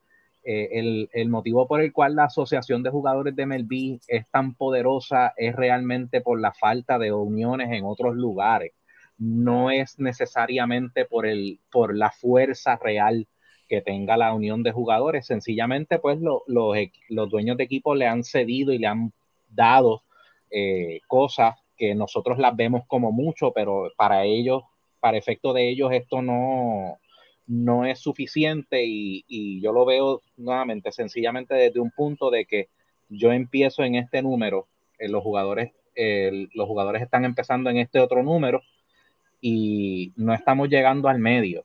eh, 0.48 0.78
el, 0.78 1.10
el, 1.12 1.28
motivo 1.28 1.66
por 1.66 1.80
el 1.80 1.92
cual 1.92 2.14
la 2.14 2.26
Asociación 2.26 2.84
de 2.84 2.90
Jugadores 2.90 3.34
de 3.34 3.46
MLB 3.46 3.98
es 4.06 4.30
tan 4.30 4.54
poderosa 4.54 5.34
es 5.36 5.56
realmente 5.56 6.20
por 6.20 6.40
la 6.40 6.52
falta 6.52 7.00
de 7.00 7.12
uniones 7.12 7.72
en 7.72 7.84
otros 7.84 8.14
lugares, 8.14 8.72
no 9.18 9.72
es 9.72 9.98
necesariamente 9.98 11.04
por, 11.04 11.26
el, 11.26 11.58
por 11.72 11.96
la 11.96 12.12
fuerza 12.12 12.76
real 12.76 13.26
que 13.68 13.82
tenga 13.82 14.16
la 14.16 14.32
unión 14.34 14.62
de 14.62 14.70
jugadores, 14.70 15.26
sencillamente 15.26 15.98
pues 15.98 16.20
lo, 16.20 16.44
lo, 16.46 16.74
los 17.08 17.28
dueños 17.28 17.56
de 17.56 17.64
equipo 17.64 17.96
le 17.96 18.06
han 18.06 18.22
cedido 18.22 18.72
y 18.72 18.78
le 18.78 18.86
han 18.86 19.12
dado 19.48 20.04
eh, 20.52 21.00
cosas 21.08 21.56
que 21.76 21.96
nosotros 21.96 22.38
las 22.38 22.54
vemos 22.54 22.82
como 22.86 23.10
mucho, 23.10 23.50
pero 23.52 23.90
para 23.96 24.24
ellos, 24.24 24.62
para 25.00 25.18
efecto 25.18 25.52
de 25.52 25.70
ellos, 25.70 25.90
esto 25.92 26.22
no, 26.22 27.00
no 27.46 27.84
es 27.84 28.00
suficiente 28.00 28.84
y, 28.84 29.24
y, 29.28 29.60
yo 29.60 29.72
lo 29.72 29.84
veo 29.84 30.22
nuevamente 30.36 30.92
sencillamente 30.92 31.54
desde 31.54 31.80
un 31.80 31.90
punto 31.90 32.30
de 32.30 32.44
que 32.44 32.68
yo 33.08 33.32
empiezo 33.32 33.84
en 33.84 33.94
este 33.94 34.22
número, 34.22 34.66
eh, 34.98 35.08
los 35.08 35.22
jugadores 35.22 35.72
eh, 35.96 36.48
los 36.52 36.68
jugadores 36.68 37.00
están 37.00 37.24
empezando 37.24 37.70
en 37.70 37.78
este 37.78 38.00
otro 38.00 38.22
número 38.22 38.60
y 39.40 40.12
no 40.16 40.34
estamos 40.34 40.68
llegando 40.68 41.08
al 41.08 41.18
medio. 41.18 41.62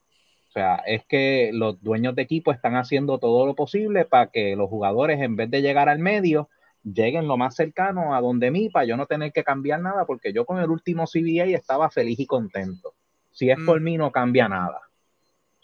O 0.48 0.52
sea, 0.54 0.76
es 0.86 1.06
que 1.06 1.52
los 1.54 1.82
dueños 1.84 2.16
de 2.16 2.24
equipo 2.24 2.52
están 2.52 2.76
haciendo 2.76 3.20
todo 3.20 3.46
lo 3.46 3.56
posible 3.56 4.06
para 4.06 4.28
que 4.28 4.56
los 4.56 4.70
jugadores, 4.70 5.20
en 5.20 5.36
vez 5.36 5.50
de 5.52 5.62
llegar 5.62 5.90
al 5.90 6.00
medio, 6.00 6.50
lleguen 6.84 7.28
lo 7.28 7.38
más 7.38 7.56
cercano 7.56 8.16
a 8.16 8.22
donde 8.22 8.52
mí, 8.52 8.70
para 8.70 8.86
yo 8.86 8.98
no 8.98 9.06
tener 9.06 9.34
que 9.34 9.44
cambiar 9.44 9.82
nada, 9.82 10.06
porque 10.06 10.34
yo 10.34 10.46
con 10.46 10.60
el 10.60 10.70
último 10.70 11.06
CBA 11.06 11.46
estaba 11.56 11.90
feliz 11.90 12.20
y 12.20 12.26
contento. 12.26 12.94
Si 13.32 13.50
es 13.50 13.60
mm. 13.60 13.66
por 13.66 13.82
mí, 13.82 13.98
no 13.98 14.12
cambia 14.12 14.48
nada. 14.48 14.82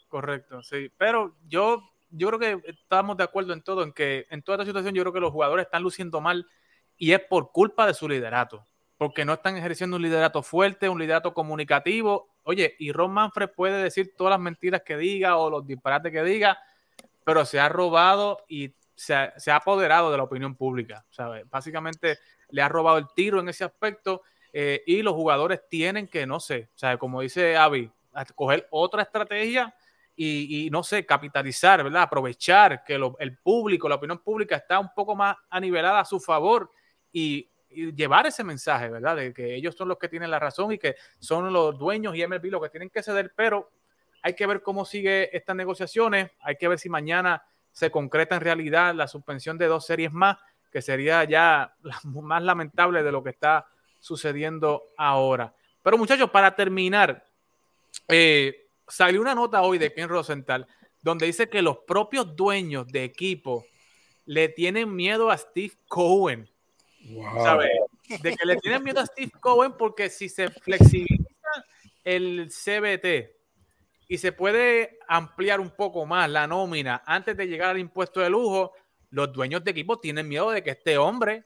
Correcto, 0.07 0.63
sí. 0.63 0.89
Pero 0.97 1.35
yo, 1.47 1.83
yo 2.09 2.27
creo 2.29 2.39
que 2.39 2.71
estamos 2.71 3.17
de 3.17 3.23
acuerdo 3.23 3.53
en 3.53 3.61
todo, 3.61 3.83
en 3.83 3.91
que 3.91 4.25
en 4.29 4.41
toda 4.41 4.55
esta 4.57 4.65
situación 4.65 4.95
yo 4.95 5.03
creo 5.03 5.13
que 5.13 5.19
los 5.19 5.31
jugadores 5.31 5.65
están 5.65 5.83
luciendo 5.83 6.21
mal 6.21 6.47
y 6.97 7.11
es 7.11 7.19
por 7.19 7.51
culpa 7.51 7.85
de 7.85 7.93
su 7.93 8.07
liderato, 8.07 8.65
porque 8.97 9.25
no 9.25 9.33
están 9.33 9.57
ejerciendo 9.57 9.97
un 9.97 10.01
liderato 10.01 10.41
fuerte, 10.41 10.89
un 10.89 10.99
liderato 10.99 11.33
comunicativo. 11.33 12.35
Oye, 12.43 12.75
y 12.79 12.91
Ron 12.91 13.11
Manfred 13.11 13.49
puede 13.55 13.83
decir 13.83 14.13
todas 14.15 14.31
las 14.31 14.39
mentiras 14.39 14.81
que 14.83 14.97
diga 14.97 15.37
o 15.37 15.49
los 15.49 15.67
disparates 15.67 16.11
que 16.11 16.23
diga, 16.23 16.57
pero 17.23 17.45
se 17.45 17.59
ha 17.59 17.67
robado 17.67 18.45
y 18.47 18.73
se 18.95 19.13
ha, 19.13 19.37
se 19.37 19.51
ha 19.51 19.57
apoderado 19.57 20.09
de 20.09 20.17
la 20.17 20.23
opinión 20.23 20.55
pública. 20.55 21.05
¿sabes? 21.09 21.47
Básicamente 21.49 22.17
le 22.49 22.61
ha 22.61 22.69
robado 22.69 22.97
el 22.97 23.07
tiro 23.13 23.41
en 23.41 23.49
ese 23.49 23.65
aspecto 23.65 24.21
eh, 24.53 24.81
y 24.87 25.01
los 25.01 25.13
jugadores 25.13 25.61
tienen 25.69 26.07
que, 26.07 26.25
no 26.25 26.39
sé, 26.39 26.69
¿sabes? 26.73 26.97
como 26.97 27.21
dice 27.21 27.57
Avi, 27.57 27.91
coger 28.33 28.67
otra 28.71 29.03
estrategia 29.03 29.75
y, 30.19 30.69
no 30.71 30.81
sé, 30.81 31.05
capitalizar, 31.05 31.83
¿verdad? 31.83 32.01
Aprovechar 32.01 32.83
que 32.83 32.99
el 33.19 33.37
público, 33.37 33.87
la 33.87 33.95
opinión 33.95 34.17
pública 34.19 34.55
está 34.55 34.79
un 34.79 34.91
poco 34.95 35.15
más 35.15 35.37
anivelada 35.49 35.99
a 35.99 36.05
su 36.05 36.19
favor 36.19 36.71
y, 37.11 37.47
y, 37.69 37.93
llevar 37.93 38.25
ese 38.25 38.43
mensaje, 38.43 38.89
¿verdad? 38.89 39.15
De 39.15 39.31
que 39.31 39.53
ellos 39.53 39.75
son 39.75 39.87
los 39.87 39.99
que 39.99 40.09
tienen 40.09 40.31
la 40.31 40.39
razón 40.39 40.71
y 40.71 40.79
que 40.79 40.95
son 41.19 41.53
los 41.53 41.77
dueños 41.77 42.15
y 42.15 42.25
MLB 42.25 42.45
los 42.45 42.63
que 42.63 42.69
tienen 42.69 42.89
que 42.89 43.03
ceder, 43.03 43.31
pero 43.35 43.71
hay 44.23 44.33
que 44.33 44.47
ver 44.47 44.63
cómo 44.63 44.85
sigue 44.85 45.35
estas 45.37 45.55
negociaciones, 45.55 46.31
hay 46.41 46.55
que 46.55 46.67
ver 46.67 46.79
si 46.79 46.89
mañana 46.89 47.43
se 47.71 47.91
concreta 47.91 48.35
en 48.35 48.41
realidad 48.41 48.95
la 48.95 49.07
suspensión 49.07 49.59
de 49.59 49.67
dos 49.67 49.85
series 49.85 50.11
más, 50.11 50.37
que 50.71 50.81
sería 50.81 51.23
ya 51.25 51.75
la 51.83 51.99
más 52.05 52.41
lamentable 52.41 53.03
de 53.03 53.11
lo 53.11 53.23
que 53.23 53.29
está 53.29 53.67
sucediendo 53.99 54.93
ahora. 54.97 55.53
Pero 55.83 55.97
muchachos, 55.97 56.31
para 56.31 56.55
terminar, 56.55 57.23
eh, 58.07 58.66
salió 58.87 59.21
una 59.21 59.35
nota 59.35 59.61
hoy 59.61 59.77
de 59.77 59.93
Ken 59.93 60.09
Rosenthal 60.09 60.67
donde 61.01 61.25
dice 61.25 61.49
que 61.49 61.61
los 61.61 61.79
propios 61.79 62.35
dueños 62.35 62.87
de 62.87 63.03
equipo 63.03 63.65
le 64.25 64.49
tienen 64.49 64.93
miedo 64.93 65.29
a 65.29 65.37
Steve 65.37 65.73
Cohen. 65.87 66.49
Wow. 67.09 67.43
¿Sabe? 67.43 67.69
De 68.21 68.35
que 68.35 68.45
le 68.45 68.57
tienen 68.57 68.83
miedo 68.83 68.99
a 68.99 69.05
Steve 69.05 69.31
Cohen 69.39 69.73
porque 69.77 70.09
si 70.09 70.27
se 70.27 70.49
flexibiliza 70.49 71.25
el 72.03 72.49
CBT 72.49 73.35
y 74.09 74.17
se 74.17 74.31
puede 74.31 74.99
ampliar 75.07 75.59
un 75.59 75.69
poco 75.69 76.05
más 76.05 76.29
la 76.29 76.47
nómina 76.47 77.03
antes 77.05 77.35
de 77.37 77.47
llegar 77.47 77.69
al 77.69 77.79
impuesto 77.79 78.19
de 78.19 78.29
lujo, 78.29 78.73
los 79.09 79.31
dueños 79.31 79.63
de 79.63 79.71
equipo 79.71 79.99
tienen 79.99 80.27
miedo 80.27 80.51
de 80.51 80.63
que 80.63 80.71
este 80.71 80.97
hombre 80.97 81.45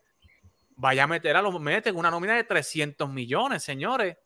vaya 0.76 1.04
a 1.04 1.08
meter 1.08 1.36
a 1.36 1.42
los 1.42 1.60
meten 1.60 1.96
una 1.96 2.10
nómina 2.10 2.36
de 2.36 2.44
300 2.44 3.10
millones, 3.10 3.64
señores. 3.64 4.18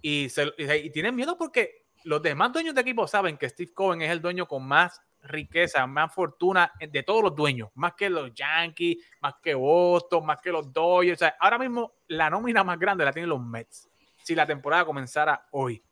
Y, 0.00 0.30
se, 0.30 0.52
y, 0.56 0.70
y 0.72 0.90
tienen 0.90 1.14
miedo 1.14 1.36
porque 1.36 1.81
los 2.04 2.22
demás 2.22 2.52
dueños 2.52 2.74
de 2.74 2.80
equipo 2.80 3.06
saben 3.06 3.36
que 3.36 3.48
Steve 3.48 3.72
Cohen 3.72 4.02
es 4.02 4.10
el 4.10 4.20
dueño 4.20 4.46
con 4.46 4.66
más 4.66 5.00
riqueza, 5.22 5.86
más 5.86 6.12
fortuna 6.12 6.72
de 6.80 7.02
todos 7.02 7.22
los 7.22 7.36
dueños, 7.36 7.70
más 7.74 7.94
que 7.94 8.10
los 8.10 8.34
Yankees, 8.34 8.98
más 9.20 9.34
que 9.42 9.54
Boston, 9.54 10.26
más 10.26 10.40
que 10.40 10.50
los 10.50 10.72
Dodgers. 10.72 11.18
O 11.18 11.24
sea, 11.24 11.36
ahora 11.38 11.58
mismo 11.58 11.92
la 12.08 12.28
nómina 12.28 12.64
más 12.64 12.78
grande 12.78 13.04
la 13.04 13.12
tienen 13.12 13.30
los 13.30 13.40
Mets. 13.40 13.88
Si 14.22 14.34
la 14.34 14.46
temporada 14.46 14.84
comenzara 14.84 15.46
hoy. 15.52 15.82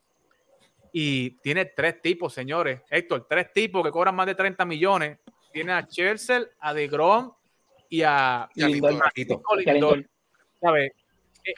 Y 0.93 1.31
tiene 1.41 1.67
tres 1.67 2.03
tipos, 2.03 2.35
señores. 2.35 2.83
Héctor, 2.91 3.27
tres 3.29 3.53
tipos 3.53 3.85
que 3.85 3.91
cobran 3.91 4.15
más 4.15 4.27
de 4.27 4.35
30 4.35 4.65
millones. 4.65 5.19
Tiene 5.53 5.73
a 5.73 5.87
Chelsea, 5.87 6.43
a 6.59 6.75
DeGrom 6.75 7.33
y 7.89 8.03
a, 8.03 8.49
y 8.55 8.63
a 8.63 8.69
Lindor. 8.69 9.13
Lindor. 9.65 10.09
¿Sabes? 10.61 10.93
Eh, 11.45 11.55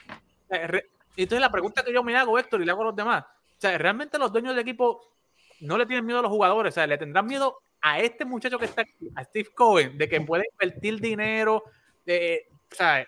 eh, 0.51 0.83
entonces 1.17 1.41
la 1.41 1.51
pregunta 1.51 1.83
que 1.83 1.93
yo 1.93 2.03
me 2.03 2.17
hago, 2.17 2.39
Héctor, 2.39 2.63
y 2.63 2.65
le 2.65 2.71
hago 2.71 2.83
a 2.83 2.87
los 2.87 2.97
demás, 2.97 3.25
sea, 3.63 3.79
realmente 3.79 4.19
los 4.19 4.33
dueños 4.33 4.55
del 4.55 4.63
equipo 4.63 5.15
no 5.61 5.79
le 5.79 5.87
tienen 5.87 6.05
miedo 6.05 6.19
a 6.19 6.23
los 6.23 6.31
jugadores, 6.31 6.73
o 6.73 6.75
sea, 6.75 6.87
le 6.87 6.99
tendrán 6.99 7.27
miedo 7.27 7.63
a 7.81 8.01
este 8.01 8.25
muchacho 8.25 8.59
que 8.59 8.67
está 8.67 8.83
aquí, 8.83 9.11
a 9.15 9.25
Steve 9.25 9.51
Cohen, 9.55 9.97
de 9.97 10.09
que 10.09 10.21
puede 10.21 10.45
invertir 10.53 11.01
dinero, 11.01 11.65
de, 12.05 12.49
o 12.71 12.75
sea, 12.75 13.07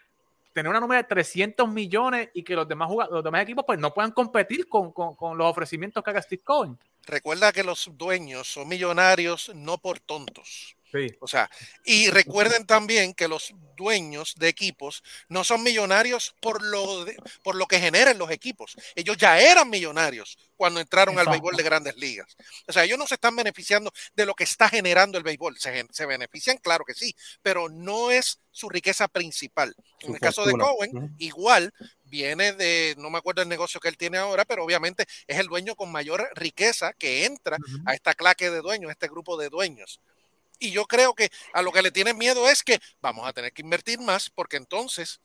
tener 0.52 0.70
una 0.70 0.80
número 0.80 1.02
de 1.02 1.08
300 1.08 1.68
millones 1.68 2.30
y 2.32 2.42
que 2.42 2.54
los 2.54 2.66
demás, 2.66 2.88
los 3.10 3.24
demás 3.24 3.42
equipos 3.42 3.64
pues 3.66 3.78
no 3.78 3.92
puedan 3.92 4.12
competir 4.12 4.68
con, 4.68 4.92
con 4.92 5.36
los 5.36 5.50
ofrecimientos 5.50 6.02
que 6.02 6.10
haga 6.10 6.22
Steve 6.22 6.42
Cohen. 6.42 6.78
Recuerda 7.06 7.52
que 7.52 7.64
los 7.64 7.90
dueños 7.94 8.48
son 8.48 8.68
millonarios 8.68 9.52
no 9.54 9.78
por 9.78 9.98
tontos. 10.00 10.76
Sí. 10.94 11.12
O 11.18 11.26
sea, 11.26 11.50
y 11.84 12.08
recuerden 12.10 12.66
también 12.66 13.14
que 13.14 13.26
los 13.26 13.52
dueños 13.76 14.34
de 14.36 14.46
equipos 14.46 15.02
no 15.28 15.42
son 15.42 15.64
millonarios 15.64 16.36
por 16.40 16.62
lo, 16.62 17.04
de, 17.04 17.16
por 17.42 17.56
lo 17.56 17.66
que 17.66 17.80
generan 17.80 18.16
los 18.16 18.30
equipos. 18.30 18.76
Ellos 18.94 19.16
ya 19.16 19.40
eran 19.40 19.68
millonarios 19.68 20.38
cuando 20.56 20.78
entraron 20.78 21.14
Exacto. 21.14 21.30
al 21.30 21.34
béisbol 21.34 21.56
de 21.56 21.62
grandes 21.64 21.96
ligas. 21.96 22.36
O 22.68 22.72
sea, 22.72 22.84
ellos 22.84 22.96
no 22.96 23.08
se 23.08 23.14
están 23.14 23.34
beneficiando 23.34 23.92
de 24.14 24.24
lo 24.24 24.34
que 24.34 24.44
está 24.44 24.68
generando 24.68 25.18
el 25.18 25.24
béisbol. 25.24 25.58
Se, 25.58 25.84
se 25.90 26.06
benefician, 26.06 26.58
claro 26.58 26.84
que 26.84 26.94
sí, 26.94 27.16
pero 27.42 27.68
no 27.68 28.12
es 28.12 28.38
su 28.52 28.68
riqueza 28.68 29.08
principal. 29.08 29.74
Su 30.00 30.06
en 30.06 30.14
el 30.14 30.20
caso 30.20 30.46
de 30.46 30.52
Cohen, 30.52 31.16
igual 31.18 31.74
viene 32.04 32.52
de, 32.52 32.94
no 32.98 33.10
me 33.10 33.18
acuerdo 33.18 33.42
el 33.42 33.48
negocio 33.48 33.80
que 33.80 33.88
él 33.88 33.96
tiene 33.96 34.18
ahora, 34.18 34.44
pero 34.44 34.64
obviamente 34.64 35.06
es 35.26 35.38
el 35.38 35.48
dueño 35.48 35.74
con 35.74 35.90
mayor 35.90 36.30
riqueza 36.36 36.92
que 36.92 37.24
entra 37.24 37.56
uh 37.56 37.60
-huh. 37.60 37.82
a 37.86 37.94
esta 37.94 38.14
claque 38.14 38.48
de 38.50 38.60
dueños, 38.60 38.90
a 38.90 38.92
este 38.92 39.08
grupo 39.08 39.36
de 39.36 39.48
dueños. 39.48 40.00
Y 40.58 40.70
yo 40.70 40.86
creo 40.86 41.14
que 41.14 41.30
a 41.52 41.62
lo 41.62 41.72
que 41.72 41.82
le 41.82 41.90
tienen 41.90 42.16
miedo 42.16 42.48
es 42.48 42.62
que 42.62 42.80
vamos 43.00 43.26
a 43.26 43.32
tener 43.32 43.52
que 43.52 43.62
invertir 43.62 43.98
más 44.00 44.30
porque 44.30 44.56
entonces 44.56 45.20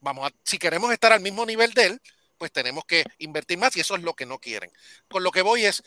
vamos 0.00 0.28
a, 0.28 0.34
si 0.44 0.58
queremos 0.58 0.92
estar 0.92 1.12
al 1.12 1.20
mismo 1.20 1.44
nivel 1.46 1.72
de 1.72 1.86
él, 1.86 2.02
pues 2.38 2.52
tenemos 2.52 2.84
que 2.84 3.04
invertir 3.18 3.58
más 3.58 3.76
y 3.76 3.80
eso 3.80 3.96
es 3.96 4.02
lo 4.02 4.14
que 4.14 4.26
no 4.26 4.38
quieren. 4.38 4.70
Con 5.08 5.22
lo 5.22 5.30
que 5.30 5.42
voy 5.42 5.64
es, 5.64 5.82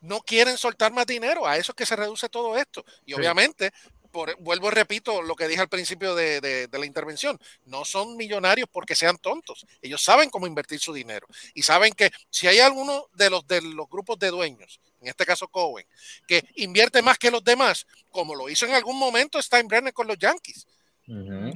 no 0.00 0.20
quieren 0.20 0.58
soltar 0.58 0.92
más 0.92 1.06
dinero. 1.06 1.46
A 1.46 1.56
eso 1.56 1.72
es 1.72 1.76
que 1.76 1.86
se 1.86 1.96
reduce 1.96 2.28
todo 2.28 2.56
esto. 2.58 2.84
Y 3.06 3.12
Sí. 3.12 3.14
obviamente, 3.14 3.72
por, 4.14 4.36
vuelvo 4.40 4.68
y 4.68 4.70
repito 4.70 5.20
lo 5.22 5.34
que 5.34 5.48
dije 5.48 5.60
al 5.60 5.68
principio 5.68 6.14
de, 6.14 6.40
de- 6.40 6.68
de 6.68 6.78
la 6.78 6.86
intervención, 6.86 7.36
no 7.64 7.84
son 7.84 8.16
millonarios 8.16 8.68
porque 8.70 8.94
sean 8.94 9.18
tontos. 9.18 9.66
Ellos 9.82 10.00
saben 10.02 10.30
cómo 10.30 10.46
invertir 10.46 10.78
su 10.78 10.92
dinero 10.92 11.26
y 11.52 11.64
saben 11.64 11.92
que 11.92 12.12
si 12.30 12.46
hay 12.46 12.60
alguno 12.60 13.08
de 13.14 13.28
los, 13.28 13.44
de 13.48 13.60
los 13.60 13.88
grupos 13.90 14.16
de 14.20 14.30
dueños, 14.30 14.80
en 15.00 15.08
este 15.08 15.26
caso 15.26 15.48
Cohen, 15.48 15.84
que 16.28 16.44
invierte 16.54 17.02
más 17.02 17.18
que 17.18 17.32
los 17.32 17.42
demás, 17.42 17.86
como 18.08 18.36
lo 18.36 18.48
hizo 18.48 18.66
en 18.66 18.74
algún 18.74 18.96
momento 18.98 19.42
Steinbrenner 19.42 19.92
con 19.92 20.06
los 20.06 20.16
Yankees. 20.16 20.66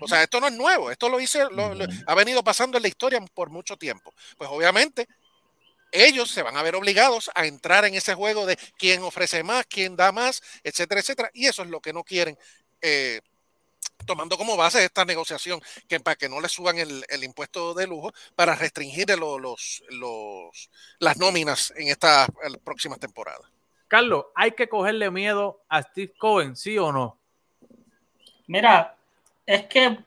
O 0.02 0.06
sea, 0.08 0.22
esto 0.24 0.40
no 0.40 0.48
es 0.48 0.52
nuevo, 0.52 0.90
esto 0.90 1.08
lo 1.08 1.18
hice, 1.20 1.44
lo- 1.52 1.74
lo- 1.74 1.86
ha 2.06 2.14
venido 2.14 2.42
pasando 2.42 2.76
en 2.76 2.82
la 2.82 2.88
historia 2.88 3.18
por 3.32 3.48
mucho 3.50 3.76
tiempo. 3.78 4.12
Pues 4.36 4.50
obviamente 4.52 5.08
ellos 5.92 6.30
se 6.30 6.42
van 6.42 6.56
a 6.56 6.62
ver 6.62 6.76
obligados 6.76 7.30
a 7.34 7.46
entrar 7.46 7.84
en 7.84 7.94
ese 7.94 8.14
juego 8.14 8.46
de 8.46 8.56
quién 8.78 9.02
ofrece 9.02 9.42
más, 9.42 9.66
quién 9.66 9.96
da 9.96 10.12
más, 10.12 10.42
etcétera, 10.62 11.00
etcétera. 11.00 11.30
Y 11.32 11.46
eso 11.46 11.62
es 11.62 11.68
lo 11.68 11.80
que 11.80 11.92
no 11.92 12.04
quieren, 12.04 12.38
eh, 12.80 13.20
tomando 14.06 14.36
como 14.38 14.56
base 14.56 14.84
esta 14.84 15.04
negociación, 15.04 15.60
que 15.88 16.00
para 16.00 16.16
que 16.16 16.28
no 16.28 16.40
le 16.40 16.48
suban 16.48 16.78
el, 16.78 17.04
el 17.08 17.24
impuesto 17.24 17.74
de 17.74 17.86
lujo, 17.86 18.12
para 18.36 18.54
restringir 18.54 19.08
lo- 19.18 19.38
los, 19.38 19.82
los, 19.90 20.70
las 20.98 21.16
nóminas 21.16 21.72
en 21.76 21.88
estas 21.88 22.28
próximas 22.64 22.98
temporadas. 23.00 23.50
Carlos, 23.88 24.26
¿hay 24.34 24.52
que 24.52 24.68
cogerle 24.68 25.10
miedo 25.10 25.62
a 25.68 25.82
Steve 25.82 26.12
Cohen, 26.18 26.56
sí 26.56 26.76
o 26.78 26.92
no? 26.92 27.18
Mira, 28.46 28.96
es 29.46 29.66
que 29.66 29.98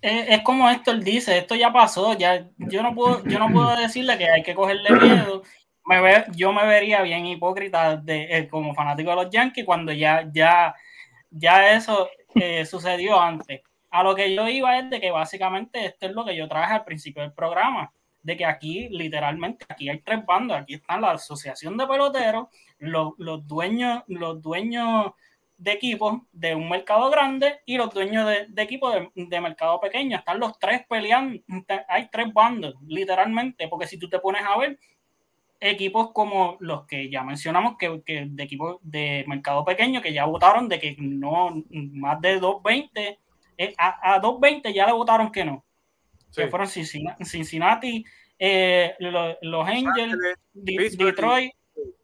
es, 0.00 0.28
es 0.28 0.42
como 0.42 0.68
Héctor 0.70 1.00
dice, 1.02 1.38
esto 1.38 1.54
ya 1.54 1.72
pasó, 1.72 2.16
ya 2.16 2.46
yo 2.58 2.82
no 2.82 2.94
puedo, 2.94 3.24
yo 3.24 3.38
no 3.38 3.50
puedo 3.52 3.74
decirle 3.76 4.18
que 4.18 4.28
hay 4.30 4.42
que 4.42 4.54
cogerle 4.54 4.90
miedo. 4.90 5.42
Me 5.84 6.00
ve- 6.00 6.24
yo 6.34 6.52
me 6.52 6.66
vería 6.66 7.02
bien 7.02 7.26
hipócrita 7.26 7.96
de, 7.96 8.24
eh, 8.38 8.48
como 8.48 8.74
fanático 8.74 9.10
de 9.10 9.16
los 9.16 9.30
Yankees 9.30 9.64
cuando 9.64 9.92
ya, 9.92 10.28
ya, 10.32 10.74
ya 11.30 11.74
eso 11.74 12.08
eh, 12.34 12.64
sucedió 12.66 13.20
antes. 13.20 13.62
A 13.90 14.02
lo 14.02 14.14
que 14.14 14.34
yo 14.34 14.48
iba 14.48 14.78
es 14.78 14.90
de 14.90 15.00
que 15.00 15.10
básicamente 15.10 15.86
esto 15.86 16.06
es 16.06 16.12
lo 16.12 16.24
que 16.24 16.36
yo 16.36 16.48
traje 16.48 16.74
al 16.74 16.84
principio 16.84 17.22
del 17.22 17.32
programa, 17.32 17.92
de 18.22 18.36
que 18.36 18.44
aquí 18.44 18.88
literalmente 18.90 19.64
aquí 19.68 19.88
hay 19.88 20.00
tres 20.00 20.26
bandos, 20.26 20.58
aquí 20.58 20.74
están 20.74 21.00
la 21.00 21.12
asociación 21.12 21.76
de 21.76 21.86
peloteros, 21.86 22.48
los, 22.78 23.12
los 23.18 23.46
dueños, 23.46 24.02
los 24.08 24.42
dueños 24.42 25.12
de 25.58 25.72
equipos 25.72 26.20
de 26.32 26.54
un 26.54 26.68
mercado 26.68 27.10
grande 27.10 27.60
y 27.64 27.76
los 27.76 27.92
dueños 27.92 28.26
de, 28.28 28.46
de 28.48 28.62
equipos 28.62 28.92
de, 28.94 29.10
de 29.14 29.40
mercado 29.40 29.80
pequeño. 29.80 30.16
Están 30.18 30.38
los 30.40 30.58
tres 30.58 30.82
peleando. 30.88 31.40
Hay 31.88 32.08
tres 32.10 32.32
bandos, 32.32 32.74
literalmente, 32.86 33.68
porque 33.68 33.86
si 33.86 33.98
tú 33.98 34.08
te 34.08 34.18
pones 34.18 34.42
a 34.44 34.56
ver 34.58 34.78
equipos 35.58 36.12
como 36.12 36.56
los 36.60 36.86
que 36.86 37.08
ya 37.08 37.22
mencionamos, 37.22 37.76
que, 37.78 38.02
que 38.04 38.26
de 38.28 38.42
equipos 38.42 38.76
de 38.82 39.24
mercado 39.26 39.64
pequeño, 39.64 40.02
que 40.02 40.12
ya 40.12 40.26
votaron 40.26 40.68
de 40.68 40.78
que 40.78 40.94
no, 40.98 41.62
más 41.70 42.20
de 42.20 42.38
220, 42.38 43.18
eh, 43.58 43.74
a, 43.78 44.14
a 44.14 44.18
220 44.20 44.74
ya 44.74 44.86
le 44.86 44.92
votaron 44.92 45.32
que 45.32 45.44
no. 45.44 45.64
Sí. 46.30 46.42
Que 46.42 46.48
fueron 46.48 46.68
Cincinnati, 46.68 47.24
Cincinnati 47.24 48.04
eh, 48.38 48.94
lo- 48.98 49.38
los 49.40 49.66
Angels, 49.66 50.18
Detroit 50.52 51.52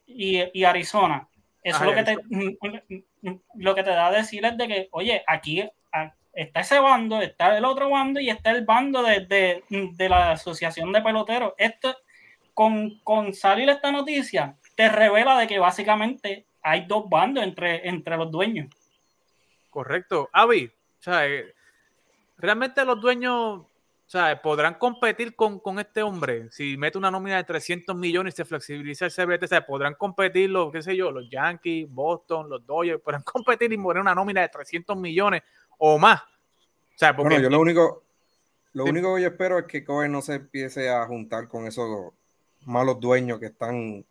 y, 0.06 0.40
y 0.58 0.64
Arizona. 0.64 1.28
Eso 1.62 1.76
Ajá, 1.76 1.84
lo 1.84 1.94
que, 1.94 2.02
te, 2.02 2.16
lo 3.54 3.74
que 3.74 3.82
te 3.82 3.90
da 3.90 4.08
a 4.08 4.12
decir 4.12 4.44
es 4.44 4.56
de 4.56 4.68
que, 4.68 4.88
oye, 4.92 5.22
aquí 5.26 5.68
está 6.32 6.60
ese 6.60 6.78
bando, 6.78 7.20
está 7.20 7.56
el 7.56 7.64
otro 7.64 7.90
bando 7.90 8.18
y 8.20 8.30
está 8.30 8.50
el 8.50 8.64
bando 8.64 9.02
de, 9.02 9.20
de- 9.26 10.08
la 10.08 10.32
Asociación 10.32 10.92
de 10.92 11.02
Peloteros. 11.02 11.52
Esto, 11.58 11.96
con, 12.54 12.98
con 13.00 13.32
salir 13.34 13.68
esta 13.68 13.92
noticia, 13.92 14.56
te 14.74 14.88
revela 14.88 15.38
de 15.38 15.46
que 15.46 15.58
básicamente 15.58 16.46
hay 16.62 16.86
dos 16.86 17.08
bandos 17.08 17.44
entre, 17.44 17.86
entre 17.88 18.16
los 18.16 18.30
dueños. 18.30 18.68
Correcto. 19.70 20.28
Avi, 20.32 20.66
o 20.66 21.02
sea, 21.02 21.26
eh, 21.26 21.54
realmente 22.38 22.84
los 22.84 23.00
dueños 23.00 23.62
sea, 24.12 24.40
podrán 24.42 24.74
competir 24.74 25.34
con, 25.34 25.58
con 25.58 25.78
este 25.78 26.02
hombre. 26.02 26.50
Si 26.50 26.76
mete 26.76 26.98
una 26.98 27.10
nómina 27.10 27.38
de 27.38 27.44
300 27.44 27.96
millones 27.96 28.34
y 28.34 28.36
se 28.36 28.44
flexibiliza 28.44 29.06
el 29.06 29.12
CBT, 29.12 29.44
o 29.44 29.46
sea, 29.48 29.64
podrán 29.66 29.94
competir 29.94 30.50
los, 30.50 30.70
qué 30.70 30.82
sé 30.82 30.94
yo, 30.96 31.10
los 31.10 31.28
Yankees, 31.30 31.88
Boston, 31.90 32.50
los 32.50 32.66
Dodgers, 32.66 33.00
podrán 33.04 33.22
competir 33.22 33.72
y 33.72 33.78
poner 33.78 34.00
una 34.02 34.14
nómina 34.14 34.42
de 34.42 34.48
300 34.48 34.96
millones 34.96 35.42
o 35.78 35.98
más. 35.98 36.20
O 36.22 36.96
sea, 36.96 37.16
porque 37.16 37.34
Bueno, 37.36 37.42
yo 37.44 37.50
lo 37.50 37.60
único, 37.60 38.02
lo 38.74 38.84
Sí. 38.84 38.90
único 38.90 39.16
que 39.16 39.22
yo 39.22 39.28
espero 39.28 39.58
es 39.58 39.64
que 39.64 39.82
Cohen 39.84 40.12
no 40.12 40.20
se 40.22 40.34
empiece 40.34 40.90
a 40.90 41.06
juntar 41.06 41.48
con 41.48 41.66
esos 41.66 42.12
malos 42.66 43.00
dueños 43.00 43.40
que 43.40 43.46
están 43.46 44.04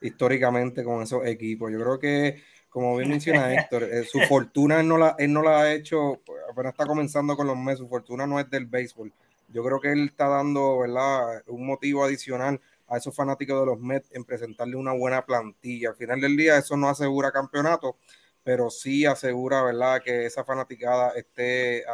históricamente 0.00 0.84
con 0.84 1.02
esos 1.02 1.26
equipos. 1.26 1.72
Yo 1.72 1.78
creo 1.80 1.98
que, 1.98 2.42
como 2.70 2.96
bien 2.96 3.10
menciona 3.10 3.52
Héctor, 3.52 3.82
eh, 3.82 4.04
su 4.04 4.20
fortuna 4.28 4.80
él 4.80 4.88
no, 4.88 4.96
la, 4.98 5.16
él 5.18 5.32
no 5.32 5.42
la 5.42 5.60
ha 5.62 5.72
hecho, 5.72 6.20
apenas 6.50 6.72
está 6.74 6.86
comenzando 6.86 7.36
con 7.36 7.46
los 7.46 7.56
Mets, 7.56 7.78
su 7.78 7.88
fortuna 7.88 8.26
no 8.26 8.38
es 8.38 8.48
del 8.48 8.66
béisbol. 8.66 9.12
Yo 9.48 9.64
creo 9.64 9.80
que 9.80 9.92
él 9.92 10.06
está 10.08 10.28
dando, 10.28 10.78
¿verdad?, 10.78 11.42
un 11.46 11.66
motivo 11.66 12.04
adicional 12.04 12.60
a 12.86 12.98
esos 12.98 13.14
fanáticos 13.14 13.58
de 13.60 13.66
los 13.66 13.80
Mets 13.80 14.10
en 14.12 14.24
presentarle 14.24 14.76
una 14.76 14.92
buena 14.92 15.24
plantilla. 15.24 15.90
Al 15.90 15.96
final 15.96 16.20
del 16.20 16.36
día 16.36 16.58
eso 16.58 16.76
no 16.76 16.88
asegura 16.88 17.32
campeonato, 17.32 17.98
pero 18.42 18.70
sí 18.70 19.06
asegura, 19.06 19.62
¿verdad?, 19.62 20.02
que 20.02 20.26
esa 20.26 20.44
fanaticada 20.44 21.12
esté 21.12 21.84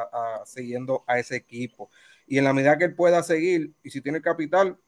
siguiendo 0.46 1.05
a 1.07 1.18
ese 1.18 1.36
equipo. 1.36 1.90
Y 2.26 2.38
en 2.38 2.44
la 2.44 2.52
medida 2.52 2.76
que 2.78 2.84
él 2.84 2.94
pueda 2.94 3.22
seguir, 3.22 3.72
y 3.82 3.90
si 3.90 4.00
tiene 4.00 4.20
capital, 4.20 4.78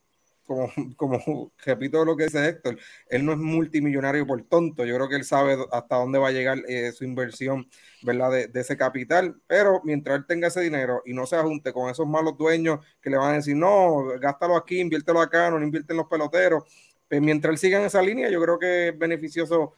como, 0.46 0.70
como 0.96 1.52
repito 1.64 2.04
lo 2.04 2.16
que 2.16 2.24
dice 2.24 2.46
Héctor, 2.48 2.78
él 3.08 3.24
no 3.24 3.32
es 3.32 3.38
multimillonario 3.38 4.26
por 4.26 4.42
tonto. 4.44 4.84
Yo 4.84 4.94
creo 4.96 5.08
que 5.08 5.16
él 5.16 5.24
sabe 5.24 5.56
hasta 5.72 5.96
dónde 5.96 6.18
va 6.18 6.28
a 6.28 6.32
llegar 6.32 6.58
eh, 6.68 6.92
su 6.92 7.04
inversión, 7.04 7.68
¿verdad? 8.02 8.30
De, 8.30 8.46
de, 8.48 8.60
ese 8.60 8.76
capital. 8.76 9.36
Pero 9.46 9.80
mientras 9.84 10.18
él 10.18 10.26
tenga 10.26 10.48
ese 10.48 10.60
dinero 10.60 11.02
y 11.04 11.12
no 11.12 11.26
se 11.26 11.36
junte 11.38 11.72
con 11.72 11.90
esos 11.90 12.06
malos 12.06 12.36
dueños 12.38 12.80
que 13.00 13.10
le 13.10 13.18
van 13.18 13.32
a 13.32 13.36
decir, 13.36 13.56
no, 13.56 14.04
gástalo 14.20 14.56
aquí, 14.56 14.80
inviértelo 14.80 15.20
acá, 15.20 15.50
no 15.50 15.62
invierte 15.62 15.92
en 15.92 15.98
los 15.98 16.06
peloteros. 16.06 16.64
Pues 17.08 17.20
mientras 17.20 17.52
él 17.52 17.58
siga 17.58 17.78
en 17.78 17.86
esa 17.86 18.02
línea, 18.02 18.30
yo 18.30 18.40
creo 18.40 18.58
que 18.58 18.88
es 18.88 18.98
beneficioso 18.98 19.74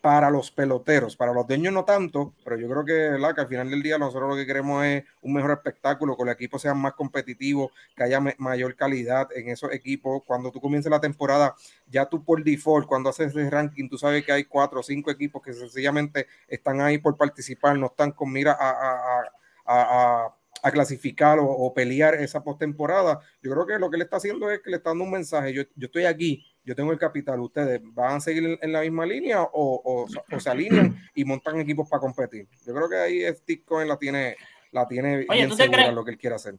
para 0.00 0.30
los 0.30 0.50
peloteros, 0.50 1.14
para 1.16 1.32
los 1.32 1.46
dueños 1.46 1.74
no 1.74 1.84
tanto, 1.84 2.34
pero 2.44 2.56
yo 2.56 2.68
creo 2.68 2.84
que, 2.84 3.34
que 3.34 3.40
al 3.40 3.48
final 3.48 3.70
del 3.70 3.82
día 3.82 3.98
nosotros 3.98 4.30
lo 4.30 4.36
que 4.36 4.46
queremos 4.46 4.84
es 4.84 5.04
un 5.20 5.34
mejor 5.34 5.52
espectáculo, 5.52 6.16
que 6.16 6.24
los 6.24 6.34
equipos 6.34 6.62
sean 6.62 6.78
más 6.78 6.94
competitivos, 6.94 7.70
que 7.94 8.04
haya 8.04 8.20
mayor 8.38 8.76
calidad 8.76 9.28
en 9.34 9.48
esos 9.48 9.72
equipos. 9.72 10.22
Cuando 10.24 10.50
tú 10.50 10.60
comiences 10.60 10.90
la 10.90 11.00
temporada, 11.00 11.54
ya 11.86 12.06
tú 12.06 12.24
por 12.24 12.42
default, 12.42 12.86
cuando 12.86 13.10
haces 13.10 13.34
ese 13.36 13.50
ranking, 13.50 13.88
tú 13.88 13.98
sabes 13.98 14.24
que 14.24 14.32
hay 14.32 14.44
cuatro 14.44 14.80
o 14.80 14.82
cinco 14.82 15.10
equipos 15.10 15.42
que 15.42 15.52
sencillamente 15.52 16.26
están 16.48 16.80
ahí 16.80 16.98
por 16.98 17.16
participar, 17.16 17.78
no 17.78 17.86
están 17.86 18.12
con 18.12 18.32
mira 18.32 18.56
a, 18.58 19.24
a 19.66 20.34
a 20.62 20.70
clasificar 20.70 21.38
o, 21.38 21.46
o, 21.46 21.74
pelear 21.74 22.14
esa 22.14 22.42
postemporada. 22.42 23.20
Yo 23.42 23.50
creo 23.52 23.66
que 23.66 23.78
lo 23.78 23.90
que 23.90 23.96
le 23.96 24.04
está 24.04 24.16
haciendo 24.16 24.50
es 24.50 24.60
que 24.60 24.70
le 24.70 24.76
está 24.76 24.90
dando 24.90 25.04
un 25.04 25.10
mensaje. 25.10 25.52
Yo, 25.52 25.62
yo 25.74 25.86
estoy 25.86 26.04
aquí, 26.04 26.44
yo 26.64 26.74
tengo 26.74 26.92
el 26.92 26.98
capital. 26.98 27.40
¿Ustedes 27.40 27.80
van 27.82 28.16
a 28.16 28.20
seguir 28.20 28.58
en, 28.60 28.72
la 28.72 28.82
misma 28.82 29.06
línea 29.06 29.42
o, 29.42 29.48
o, 29.52 30.06
o, 30.06 30.40
se 30.40 30.50
alinean 30.50 30.96
y 31.14 31.24
montan 31.24 31.60
equipos 31.60 31.88
para 31.88 32.00
competir? 32.00 32.46
Yo 32.66 32.74
creo 32.74 32.88
que 32.88 32.96
ahí 32.96 33.34
Steve 33.34 33.62
Cohen 33.64 33.88
la 33.88 33.98
tiene, 33.98 34.36
la 34.72 34.86
tiene 34.86 35.26
Oye, 35.28 35.46
bien 35.46 35.56
segura 35.56 35.86
en 35.86 35.94
lo 35.94 36.04
que 36.04 36.12
él 36.12 36.18
quiere 36.18 36.36
hacer. 36.36 36.56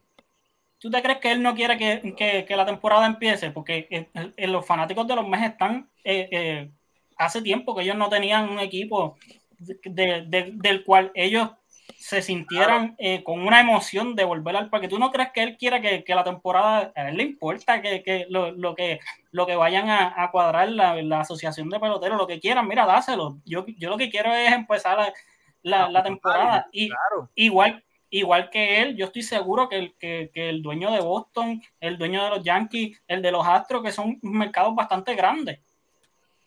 ¿Tú 0.77 0.89
te 0.89 1.01
crees 1.03 1.19
que 1.19 1.31
él 1.31 1.43
no 1.43 1.53
quiere 1.53 1.77
que, 1.77 2.15
que, 2.15 2.43
que 2.45 2.55
la 2.55 2.65
temporada 2.65 3.05
empiece? 3.05 3.51
Porque 3.51 3.87
eh, 3.91 4.09
eh, 4.35 4.47
los 4.47 4.65
fanáticos 4.65 5.07
de 5.07 5.15
los 5.15 5.27
meses 5.27 5.51
están 5.51 5.89
eh, 6.03 6.71
hace 7.17 7.41
tiempo 7.43 7.75
que 7.75 7.83
ellos 7.83 7.97
no 7.97 8.09
tenían 8.09 8.49
un 8.49 8.59
equipo 8.59 9.17
de, 9.59 10.25
de, 10.27 10.51
del 10.55 10.83
cual 10.83 11.11
ellos 11.13 11.51
se 11.97 12.21
sintieran 12.21 12.95
eh, 12.97 13.23
con 13.23 13.41
una 13.41 13.59
emoción 13.59 14.15
de 14.15 14.23
volver 14.23 14.55
al 14.55 14.69
parque. 14.69 14.87
¿Tú 14.87 14.99
no 14.99 15.11
crees 15.11 15.31
que 15.31 15.43
él 15.43 15.57
quiera 15.57 15.81
que, 15.81 16.03
que 16.03 16.15
la 16.15 16.23
temporada, 16.23 16.91
a 16.95 17.09
él 17.09 17.17
le 17.17 17.23
importa 17.23 17.81
que, 17.81 18.03
que, 18.03 18.25
lo, 18.29 18.51
lo, 18.51 18.75
que 18.75 18.99
lo 19.31 19.45
que 19.45 19.55
vayan 19.55 19.89
a, 19.89 20.23
a 20.23 20.31
cuadrar 20.31 20.69
la, 20.71 21.01
la, 21.01 21.21
asociación 21.21 21.69
de 21.69 21.79
peloteros, 21.79 22.17
lo 22.17 22.27
que 22.27 22.39
quieran, 22.39 22.67
mira, 22.67 22.85
dáselo. 22.85 23.37
Yo, 23.45 23.65
yo 23.77 23.89
lo 23.89 23.97
que 23.97 24.09
quiero 24.09 24.33
es 24.33 24.51
empezar 24.51 24.97
la, 24.97 25.13
la, 25.63 25.89
la 25.89 26.03
temporada. 26.03 26.67
Y 26.71 26.89
claro. 26.89 27.29
igual, 27.35 27.83
igual 28.09 28.49
que 28.49 28.81
él, 28.81 28.95
yo 28.95 29.05
estoy 29.05 29.23
seguro 29.23 29.69
que 29.69 29.77
el, 29.77 29.95
que, 29.97 30.31
que 30.33 30.49
el 30.49 30.61
dueño 30.61 30.91
de 30.91 31.01
Boston, 31.01 31.61
el 31.79 31.97
dueño 31.97 32.23
de 32.23 32.29
los 32.29 32.43
Yankees, 32.43 33.01
el 33.07 33.21
de 33.21 33.31
los 33.31 33.47
Astros, 33.47 33.83
que 33.83 33.91
son 33.91 34.19
mercados 34.21 34.75
bastante 34.75 35.15
grandes. 35.15 35.59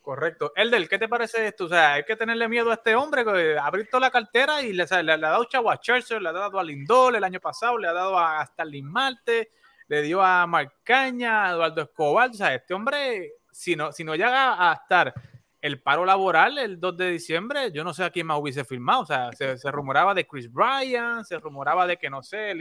Correcto. 0.05 0.53
Elder, 0.55 0.87
¿qué 0.87 0.99
te 0.99 1.09
parece 1.09 1.47
esto? 1.47 1.65
O 1.65 1.69
sea, 1.69 1.95
hay 1.95 2.05
que 2.05 2.15
tenerle 2.15 2.47
miedo 2.47 2.71
a 2.71 2.75
este 2.75 2.95
hombre, 2.95 3.25
que 3.25 3.57
abrir 3.59 3.89
toda 3.89 4.03
la 4.03 4.11
cartera 4.11 4.61
y 4.61 4.75
le, 4.75 4.83
ha 4.83 5.03
dado 5.17 5.45
chavo 5.47 5.71
a 5.71 5.81
Churchill, 5.81 6.23
le 6.23 6.29
ha 6.29 6.33
dado 6.33 6.59
a 6.59 6.63
Lindor 6.63 7.17
el 7.17 7.25
año 7.25 7.41
pasado, 7.41 7.79
le 7.79 7.89
ha 7.89 7.95
dado 7.95 8.19
a 8.19 8.45
Starling 8.45 8.85
Marte, 8.85 9.51
le 9.89 10.03
dio 10.03 10.21
a 10.21 10.47
Marcaña, 10.47 11.47
a 11.47 11.53
Eduardo 11.53 11.81
Escobar. 11.81 12.29
O 12.29 12.35
sea, 12.35 12.55
este 12.55 12.75
hombre, 12.75 13.33
si 13.51 13.77
no, 13.77 13.93
si 13.93 14.05
no 14.05 14.15
llega 14.15 14.71
a 14.71 14.75
estar 14.75 15.15
el 15.63 15.81
paro 15.81 16.05
laboral 16.05 16.59
el 16.59 16.79
2 16.79 16.97
de 16.99 17.11
diciembre, 17.13 17.73
yo 17.73 17.83
no 17.83 17.95
sé 17.95 18.05
a 18.05 18.11
quién 18.11 18.27
más 18.27 18.39
hubiese 18.39 18.63
firmado. 18.63 19.01
O 19.01 19.07
sea, 19.07 19.33
se, 19.33 19.57
se 19.57 19.71
rumoraba 19.71 20.13
de 20.13 20.27
Chris 20.27 20.53
Bryan, 20.53 21.25
se 21.25 21.39
rumoraba 21.39 21.87
de 21.87 21.97
que 21.97 22.11
no 22.11 22.23
sé, 22.23 22.55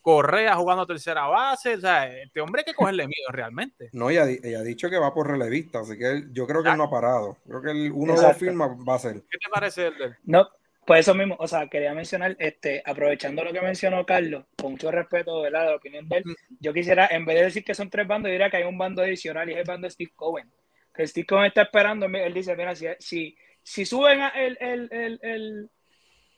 Correa 0.00 0.54
jugando 0.56 0.86
tercera 0.86 1.26
base. 1.26 1.74
O 1.74 1.80
sea, 1.80 2.06
este 2.16 2.40
hombre 2.40 2.60
hay 2.60 2.64
que 2.72 2.74
cogerle 2.74 3.06
miedo 3.06 3.28
realmente. 3.30 3.90
No, 3.92 4.10
ella, 4.10 4.24
ella 4.26 4.60
ha 4.60 4.62
dicho 4.62 4.88
que 4.88 4.98
va 4.98 5.12
por 5.12 5.28
relevista, 5.28 5.80
así 5.80 5.98
que 5.98 6.06
él- 6.10 6.32
yo 6.32 6.46
creo 6.46 6.62
que 6.62 6.70
él 6.70 6.76
no 6.76 6.84
ha 6.84 6.90
parado. 6.90 7.36
Creo 7.46 7.62
que 7.62 7.70
el 7.70 7.92
uno 7.92 8.12
o 8.12 8.16
dos 8.16 8.24
Exacto. 8.24 8.38
firmas 8.44 8.70
va 8.88 8.94
a 8.94 8.98
ser. 8.98 9.14
¿Qué 9.30 9.38
te 9.38 9.50
parece 9.52 9.86
el 9.88 9.98
del? 9.98 10.16
No, 10.24 10.48
pues 10.86 11.00
eso 11.00 11.14
mismo, 11.14 11.36
o 11.38 11.46
sea, 11.46 11.68
quería 11.68 11.92
mencionar, 11.92 12.34
este, 12.38 12.82
aprovechando 12.86 13.44
lo 13.44 13.52
que 13.52 13.60
mencionó 13.60 14.06
Carlos, 14.06 14.44
con 14.56 14.72
mucho 14.72 14.90
respeto 14.90 15.42
¿verdad? 15.42 15.64
de 15.64 15.70
la 15.70 15.76
opinión 15.76 16.08
de 16.08 16.16
él, 16.16 16.24
yo 16.60 16.72
quisiera, 16.72 17.06
en 17.10 17.26
vez 17.26 17.36
de 17.36 17.44
decir 17.44 17.64
que 17.64 17.74
son 17.74 17.90
tres 17.90 18.06
bandos, 18.08 18.30
diría 18.30 18.48
que 18.48 18.56
hay 18.56 18.64
un 18.64 18.78
bando 18.78 19.02
adicional 19.02 19.48
y 19.50 19.52
es 19.52 19.58
el 19.58 19.64
bando 19.64 19.86
de 19.86 19.90
Steve 19.90 20.12
Cohen. 20.16 20.50
Que 20.94 21.06
Steve 21.06 21.26
Cohen 21.26 21.44
está 21.46 21.62
esperando, 21.62 22.06
él 22.06 22.32
dice, 22.32 22.56
mira, 22.56 22.74
si, 22.74 22.86
si, 23.00 23.36
si 23.62 23.84
suben 23.84 24.20
a- 24.22 24.28
el, 24.30 24.56
el, 24.60 24.88
el, 24.90 25.20
el, 25.22 25.70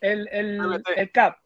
el, 0.01 0.27
el, 0.31 0.83
el 0.97 1.11
cap, 1.11 1.37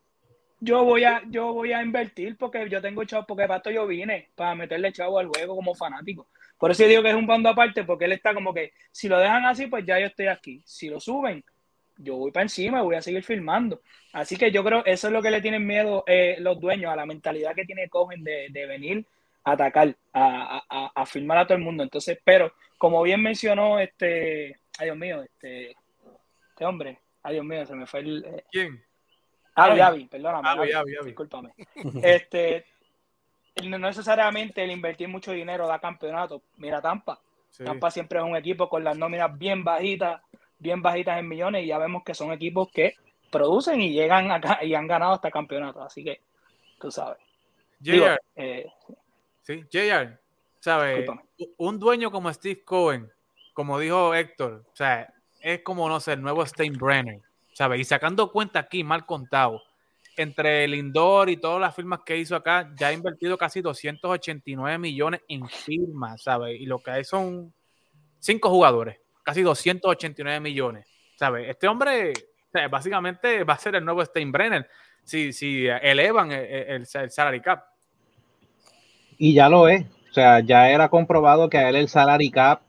yo 0.59 0.83
voy 0.83 1.03
a, 1.03 1.21
yo 1.29 1.53
voy 1.53 1.73
a 1.73 1.81
invertir 1.81 2.37
porque 2.37 2.67
yo 2.69 2.81
tengo 2.81 3.03
chavo, 3.03 3.25
porque 3.27 3.47
para 3.47 3.71
yo 3.71 3.85
vine, 3.85 4.29
para 4.35 4.55
meterle 4.55 4.91
chavo 4.91 5.19
al 5.19 5.27
juego 5.27 5.55
como 5.55 5.75
fanático. 5.75 6.27
Por 6.57 6.71
eso 6.71 6.85
digo 6.85 7.03
que 7.03 7.09
es 7.09 7.15
un 7.15 7.27
bando 7.27 7.49
aparte, 7.49 7.83
porque 7.83 8.05
él 8.05 8.13
está 8.13 8.33
como 8.33 8.53
que, 8.53 8.73
si 8.91 9.07
lo 9.09 9.19
dejan 9.19 9.45
así, 9.45 9.67
pues 9.67 9.85
ya 9.85 9.99
yo 9.99 10.05
estoy 10.07 10.27
aquí. 10.27 10.61
Si 10.65 10.87
lo 10.89 10.99
suben, 10.99 11.43
yo 11.97 12.15
voy 12.15 12.31
para 12.31 12.43
encima 12.43 12.79
y 12.79 12.83
voy 12.83 12.95
a 12.95 13.01
seguir 13.01 13.23
filmando. 13.23 13.81
Así 14.13 14.37
que 14.37 14.51
yo 14.51 14.63
creo 14.63 14.83
eso 14.85 15.07
es 15.07 15.13
lo 15.13 15.21
que 15.21 15.31
le 15.31 15.41
tienen 15.41 15.65
miedo 15.65 16.03
eh, 16.07 16.37
los 16.39 16.59
dueños, 16.59 16.91
a 16.91 16.95
la 16.95 17.05
mentalidad 17.05 17.53
que 17.53 17.65
tiene 17.65 17.89
Cohen 17.89 18.23
de, 18.23 18.47
de 18.49 18.65
venir 18.65 19.05
a 19.43 19.51
atacar, 19.51 19.95
a, 20.13 20.63
a, 20.69 20.91
a 20.95 21.05
filmar 21.05 21.37
a 21.39 21.45
todo 21.45 21.57
el 21.57 21.63
mundo. 21.63 21.83
Entonces, 21.83 22.17
pero 22.23 22.53
como 22.77 23.03
bien 23.03 23.21
mencionó 23.21 23.79
este, 23.79 24.57
ay 24.79 24.85
Dios 24.85 24.97
mío, 24.97 25.21
este, 25.21 25.75
este 26.49 26.65
hombre, 26.65 26.99
ay 27.23 27.33
Dios 27.33 27.45
mío, 27.45 27.65
se 27.65 27.75
me 27.75 27.85
fue 27.85 27.99
el... 27.99 28.25
eh, 28.25 28.43
¿Quién? 28.51 28.83
Avi, 29.55 29.71
Avi. 29.71 29.81
Avi, 29.81 30.05
perdóname. 30.05 30.49
Avi, 30.49 30.71
Avi. 30.73 30.93
Discúlpame. 31.05 31.53
Este, 32.03 32.65
no 33.63 33.77
necesariamente 33.77 34.63
el 34.63 34.71
invertir 34.71 35.07
mucho 35.07 35.31
dinero 35.31 35.67
da 35.67 35.79
campeonato. 35.79 36.41
Mira 36.57 36.81
Tampa. 36.81 37.19
Sí. 37.49 37.63
Tampa 37.63 37.89
siempre 37.89 38.19
es 38.19 38.25
un 38.25 38.35
equipo 38.35 38.67
con 38.67 38.83
las 38.83 38.97
nóminas 38.97 39.37
bien 39.37 39.63
bajitas, 39.63 40.21
bien 40.59 40.81
bajitas 40.81 41.17
en 41.17 41.27
millones 41.27 41.63
y 41.63 41.67
ya 41.67 41.77
vemos 41.77 42.03
que 42.03 42.13
son 42.13 42.33
equipos 42.33 42.69
que 42.69 42.95
producen 43.31 43.79
y 43.81 43.93
llegan 43.93 44.29
acá 44.31 44.59
y 44.61 44.75
han 44.75 44.87
ganado 44.87 45.13
hasta 45.13 45.31
campeonatos. 45.31 45.85
Así 45.85 46.03
que, 46.03 46.19
tú 46.79 46.91
sabes. 46.91 47.17
Digo, 47.79 48.05
JR, 48.05 48.19
eh, 48.35 48.71
sí, 49.41 49.63
JR, 49.71 50.19
¿sabes? 50.59 50.97
Discúlpame. 50.97 51.29
Un 51.57 51.79
dueño 51.79 52.11
como 52.11 52.31
Steve 52.33 52.61
Cohen, 52.63 53.09
como 53.53 53.79
dijo 53.79 54.13
Héctor, 54.13 54.65
o 54.71 54.75
sea, 54.75 55.13
es 55.41 55.61
como, 55.61 55.87
no 55.87 55.99
sé, 55.99 56.13
el 56.13 56.21
nuevo 56.21 56.45
Steinbrenner, 56.45 57.21
¿sabes? 57.55 57.79
Y 57.79 57.83
sacando 57.85 58.29
cuenta 58.33 58.59
aquí, 58.59 58.83
mal 58.83 59.05
contado, 59.05 59.61
entre 60.17 60.67
Lindor 60.67 61.29
y 61.29 61.37
todas 61.37 61.61
las 61.61 61.73
firmas 61.73 62.01
que 62.05 62.17
hizo 62.17 62.35
acá, 62.35 62.69
ya 62.77 62.89
ha 62.89 62.93
invertido 62.93 63.37
casi 63.37 63.61
289 63.61 64.77
millones 64.77 65.21
en 65.29 65.47
firmas, 65.47 66.21
¿sabes? 66.21 66.59
Y 66.59 66.65
lo 66.65 66.79
que 66.79 66.91
hay 66.91 67.03
son 67.05 67.53
cinco 68.19 68.49
jugadores, 68.49 68.97
casi 69.23 69.41
289 69.41 70.41
millones, 70.41 70.85
¿sabes? 71.15 71.49
Este 71.49 71.67
hombre, 71.69 72.11
básicamente 72.69 73.43
va 73.45 73.53
a 73.53 73.57
ser 73.57 73.75
el 73.75 73.85
nuevo 73.85 74.03
Steinbrenner 74.03 74.69
si, 75.03 75.31
si 75.31 75.65
elevan 75.67 76.31
el, 76.33 76.45
el- 76.45 76.87
el 76.93 77.11
salary 77.11 77.39
cap. 77.41 77.63
Y 79.17 79.33
ya 79.33 79.47
lo 79.47 79.67
es. 79.69 79.85
O 80.09 80.13
sea, 80.13 80.39
ya 80.41 80.69
era 80.69 80.89
comprobado 80.89 81.49
que 81.49 81.57
a 81.57 81.69
él 81.69 81.75
el 81.77 81.87
salary 81.89 82.31
cap 82.31 82.61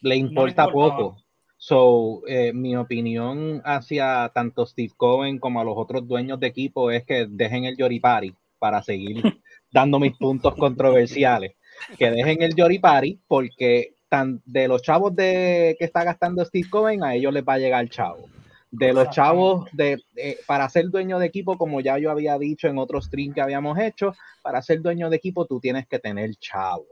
le 0.00 0.16
importa 0.16 0.64
poco. 0.72 1.21
So, 1.64 2.22
eh, 2.26 2.52
mi 2.52 2.74
opinión 2.74 3.62
hacia 3.64 4.28
tanto 4.34 4.66
Steve 4.66 4.92
Cohen 4.96 5.38
como 5.38 5.60
a 5.60 5.64
los 5.64 5.74
otros 5.76 6.08
dueños 6.08 6.40
de 6.40 6.48
equipo 6.48 6.90
es 6.90 7.04
que 7.04 7.28
dejen 7.30 7.66
el 7.66 7.76
Yoripari 7.76 8.34
para 8.58 8.82
seguir 8.82 9.22
dando 9.70 10.00
mis 10.00 10.16
puntos 10.16 10.56
controversiales. 10.56 11.52
Que 11.96 12.10
dejen 12.10 12.42
el 12.42 12.56
Yoripari 12.56 13.20
porque 13.28 13.94
tan, 14.08 14.42
de 14.44 14.66
los 14.66 14.82
chavos 14.82 15.14
de, 15.14 15.76
que 15.78 15.84
está 15.84 16.02
gastando 16.02 16.44
Steve 16.44 16.68
Cohen, 16.68 17.04
a 17.04 17.14
ellos 17.14 17.32
les 17.32 17.44
va 17.44 17.52
a 17.54 17.58
llegar 17.58 17.88
chavo. 17.88 18.28
De 18.72 18.92
los 18.92 19.08
chavos 19.10 19.66
de, 19.72 20.02
de- 20.14 20.38
para 20.48 20.68
ser 20.68 20.90
dueño 20.90 21.20
de 21.20 21.26
equipo, 21.26 21.56
como 21.56 21.80
ya 21.80 21.96
yo 21.96 22.10
había 22.10 22.36
dicho 22.38 22.66
en 22.66 22.78
otros 22.78 23.04
streams 23.04 23.36
que 23.36 23.40
habíamos 23.40 23.78
hecho, 23.78 24.14
para 24.42 24.60
ser 24.62 24.82
dueño 24.82 25.08
de 25.10 25.16
equipo 25.16 25.46
tú 25.46 25.60
tienes 25.60 25.86
que 25.86 26.00
tener 26.00 26.34
chavo. 26.40 26.86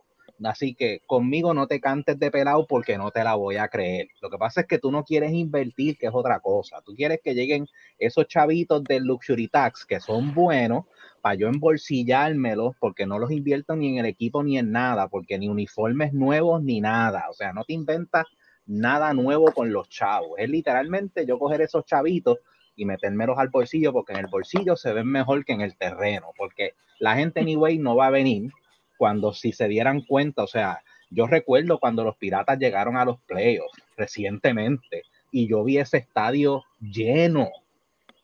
Así 0.45 0.75
que 0.75 1.03
conmigo 1.07 1.53
no 1.53 1.67
te 1.67 1.81
cantes 1.81 2.19
de 2.19 2.31
pelado 2.31 2.67
porque 2.67 2.97
no 2.97 3.11
te 3.11 3.23
la 3.25 3.35
voy 3.35 3.57
a 3.57 3.69
creer. 3.69 4.09
Lo 4.23 4.31
que 4.31 4.39
pasa 4.39 4.63
es 4.63 4.67
que 4.67 4.79
tú 4.79 4.91
no 4.91 5.05
quieres 5.05 5.33
invertir, 5.33 5.99
que 5.99 6.07
es 6.07 6.13
otra 6.15 6.41
cosa. 6.41 6.81
Tú 6.83 6.95
quieres 6.95 7.21
que 7.23 7.35
lleguen 7.35 7.67
esos 7.99 8.27
chavitos 8.27 8.83
del 8.85 9.05
Luxury 9.05 9.49
Tax 9.49 9.85
que 9.85 10.01
son 10.01 10.35
buenos 10.35 10.85
para 11.21 11.35
yo 11.35 11.49
embolsillármelos 11.49 12.75
porque 12.81 13.07
no 13.07 13.19
los 13.19 13.31
invierto 13.31 13.77
ni 13.77 13.91
en 13.91 13.99
el 13.99 14.07
equipo 14.07 14.43
ni 14.43 14.59
en 14.59 14.73
nada, 14.73 15.09
porque 15.09 15.39
ni 15.39 15.49
uniformes 15.49 16.13
nuevos 16.15 16.63
ni 16.63 16.81
nada. 16.81 17.27
O 17.29 17.35
sea, 17.35 17.53
no 17.53 17.65
te 17.65 17.75
inventas 17.75 18.27
nada 18.67 19.13
nuevo 19.13 19.53
con 19.53 19.73
los 19.73 19.89
chavos. 19.89 20.39
Es 20.39 20.49
literalmente 20.49 21.27
yo 21.27 21.39
coger 21.39 21.61
esos 21.61 21.85
chavitos 21.85 22.39
y 22.77 22.87
metérmelos 22.87 23.39
al 23.39 23.49
bolsillo 23.49 23.93
porque 23.93 24.15
en 24.15 24.21
el 24.21 24.29
bolsillo 24.29 24.77
se 24.77 24.93
ven 24.93 25.07
mejor 25.07 25.45
que 25.45 25.53
en 25.53 25.61
el 25.61 25.77
terreno, 25.77 26.29
porque 26.37 26.73
la 26.99 27.17
gente 27.17 27.41
anyway 27.41 27.79
no 27.79 27.97
va 27.97 28.07
a 28.07 28.11
venir 28.11 28.51
cuando 29.01 29.33
si 29.33 29.53
se 29.53 29.67
dieran 29.67 30.03
cuenta, 30.03 30.43
o 30.43 30.47
sea, 30.47 30.83
yo 31.09 31.27
recuerdo 31.27 31.79
cuando 31.79 32.05
los 32.05 32.17
Piratas 32.19 32.59
llegaron 32.59 32.99
a 32.99 33.07
los 33.07 33.19
playoffs 33.23 33.83
recientemente 33.97 35.05
y 35.33 35.49
yo 35.49 35.65
vi 35.65 35.79
ese 35.79 35.97
estadio 35.97 36.63
lleno. 36.81 37.49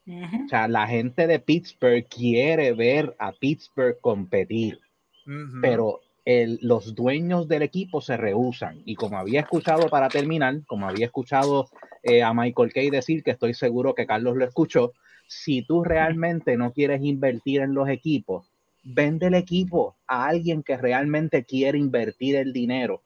Ujú. 0.06 0.44
O 0.44 0.48
sea, 0.50 0.68
la 0.68 0.86
gente 0.86 1.26
de 1.26 1.38
Pittsburgh 1.40 2.06
quiere 2.08 2.74
ver 2.74 3.16
a 3.18 3.32
Pittsburgh 3.32 3.96
competir 4.02 4.78
Ujú. 5.26 5.60
pero 5.62 6.00
el- 6.26 6.58
los 6.60 6.94
dueños 6.94 7.48
del 7.48 7.62
equipo 7.62 8.02
se 8.02 8.18
rehusan. 8.18 8.82
Y 8.84 8.96
como 8.96 9.16
había 9.16 9.40
escuchado 9.40 9.88
para 9.88 10.10
terminar, 10.10 10.60
como 10.66 10.86
había 10.86 11.06
escuchado 11.06 11.70
eh, 12.02 12.22
a 12.22 12.34
Michael 12.34 12.72
Kay 12.74 12.90
decir, 12.90 13.22
que 13.24 13.30
estoy 13.32 13.54
seguro 13.54 13.94
que 13.94 14.06
Carlos 14.06 14.36
lo 14.36 14.44
escuchó, 14.44 14.92
si 15.26 15.62
tú 15.62 15.82
realmente 15.82 16.56
no 16.58 16.72
quieres 16.72 17.02
invertir 17.02 17.62
en 17.62 17.74
los 17.74 17.88
equipos, 17.88 18.52
vende 18.86 19.26
el 19.26 19.34
equipo 19.34 19.96
a 20.06 20.26
alguien 20.28 20.62
que 20.62 20.76
realmente 20.76 21.44
quiere 21.44 21.76
invertir 21.76 22.36
el 22.36 22.52
dinero 22.52 23.02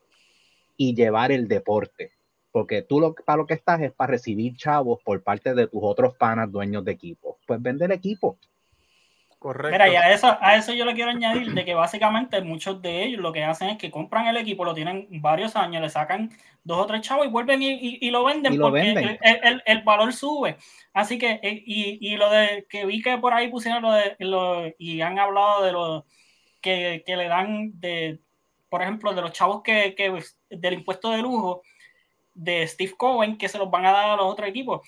y 0.77 0.93
llevar 0.93 1.31
el 1.31 1.47
deporte. 1.47 2.11
Porque 2.51 2.83
tú 2.83 2.99
lo, 2.99 3.15
para 3.15 3.37
lo 3.37 3.47
que 3.47 3.55
estás 3.55 3.81
es 3.81 3.91
para 3.91 4.11
recibir 4.11 4.55
chavos 4.55 4.99
por 5.03 5.23
parte 5.23 5.55
de 5.55 5.67
tus 5.67 5.81
otros 5.83 6.15
panas 6.17 6.51
dueños 6.51 6.85
de 6.85 6.91
equipo. 6.91 7.39
Pues 7.47 7.61
vende 7.61 7.85
el 7.85 7.91
equipo. 7.91 8.37
Correcto. 9.41 9.71
Mira, 9.71 9.89
y 9.89 9.95
a 9.95 10.13
eso, 10.13 10.37
a 10.39 10.55
eso 10.55 10.71
yo 10.71 10.85
le 10.85 10.93
quiero 10.93 11.09
añadir 11.09 11.51
de 11.51 11.65
que 11.65 11.73
básicamente 11.73 12.41
muchos 12.43 12.79
de 12.79 13.05
ellos 13.05 13.19
lo 13.21 13.33
que 13.33 13.43
hacen 13.43 13.69
es 13.69 13.79
que 13.79 13.89
compran 13.89 14.27
el 14.27 14.37
equipo, 14.37 14.63
lo 14.63 14.75
tienen 14.75 15.07
varios 15.09 15.55
años, 15.55 15.81
le 15.81 15.89
sacan 15.89 16.29
dos 16.63 16.77
o 16.77 16.85
tres 16.85 17.01
chavos 17.01 17.25
y 17.25 17.29
vuelven 17.31 17.59
y, 17.63 17.71
y- 17.71 17.97
y 18.01 18.11
lo 18.11 18.23
venden 18.23 18.53
Y 18.53 18.57
lo 18.57 18.65
porque 18.65 18.81
venden. 18.81 19.17
El, 19.19 19.39
el- 19.43 19.63
el 19.65 19.81
valor 19.81 20.13
sube. 20.13 20.57
Así 20.93 21.17
que, 21.17 21.39
eh, 21.41 21.63
y, 21.65 21.97
y 22.07 22.17
lo 22.17 22.29
de 22.29 22.67
que 22.69 22.85
vi 22.85 23.01
que 23.01 23.17
por 23.17 23.33
ahí 23.33 23.47
pusieron 23.49 23.81
lo 23.81 23.91
de, 23.93 24.15
lo, 24.19 24.61
y 24.77 25.01
han 25.01 25.17
hablado 25.17 25.63
de 25.63 25.71
lo 25.71 26.05
que, 26.61 27.01
que 27.03 27.17
le 27.17 27.27
dan 27.27 27.79
de, 27.79 28.19
por 28.69 28.83
ejemplo, 28.83 29.11
de 29.15 29.23
los 29.23 29.31
chavos 29.31 29.63
que, 29.63 29.95
que 29.95 30.21
del 30.51 30.73
impuesto 30.75 31.09
de 31.09 31.23
lujo 31.23 31.63
de 32.35 32.67
Steve 32.67 32.93
Cohen 32.95 33.39
que 33.39 33.49
se 33.49 33.57
los 33.57 33.71
van 33.71 33.87
a 33.87 33.91
dar 33.91 34.09
a 34.11 34.15
los 34.17 34.25
otros 34.31 34.47
equipos. 34.47 34.87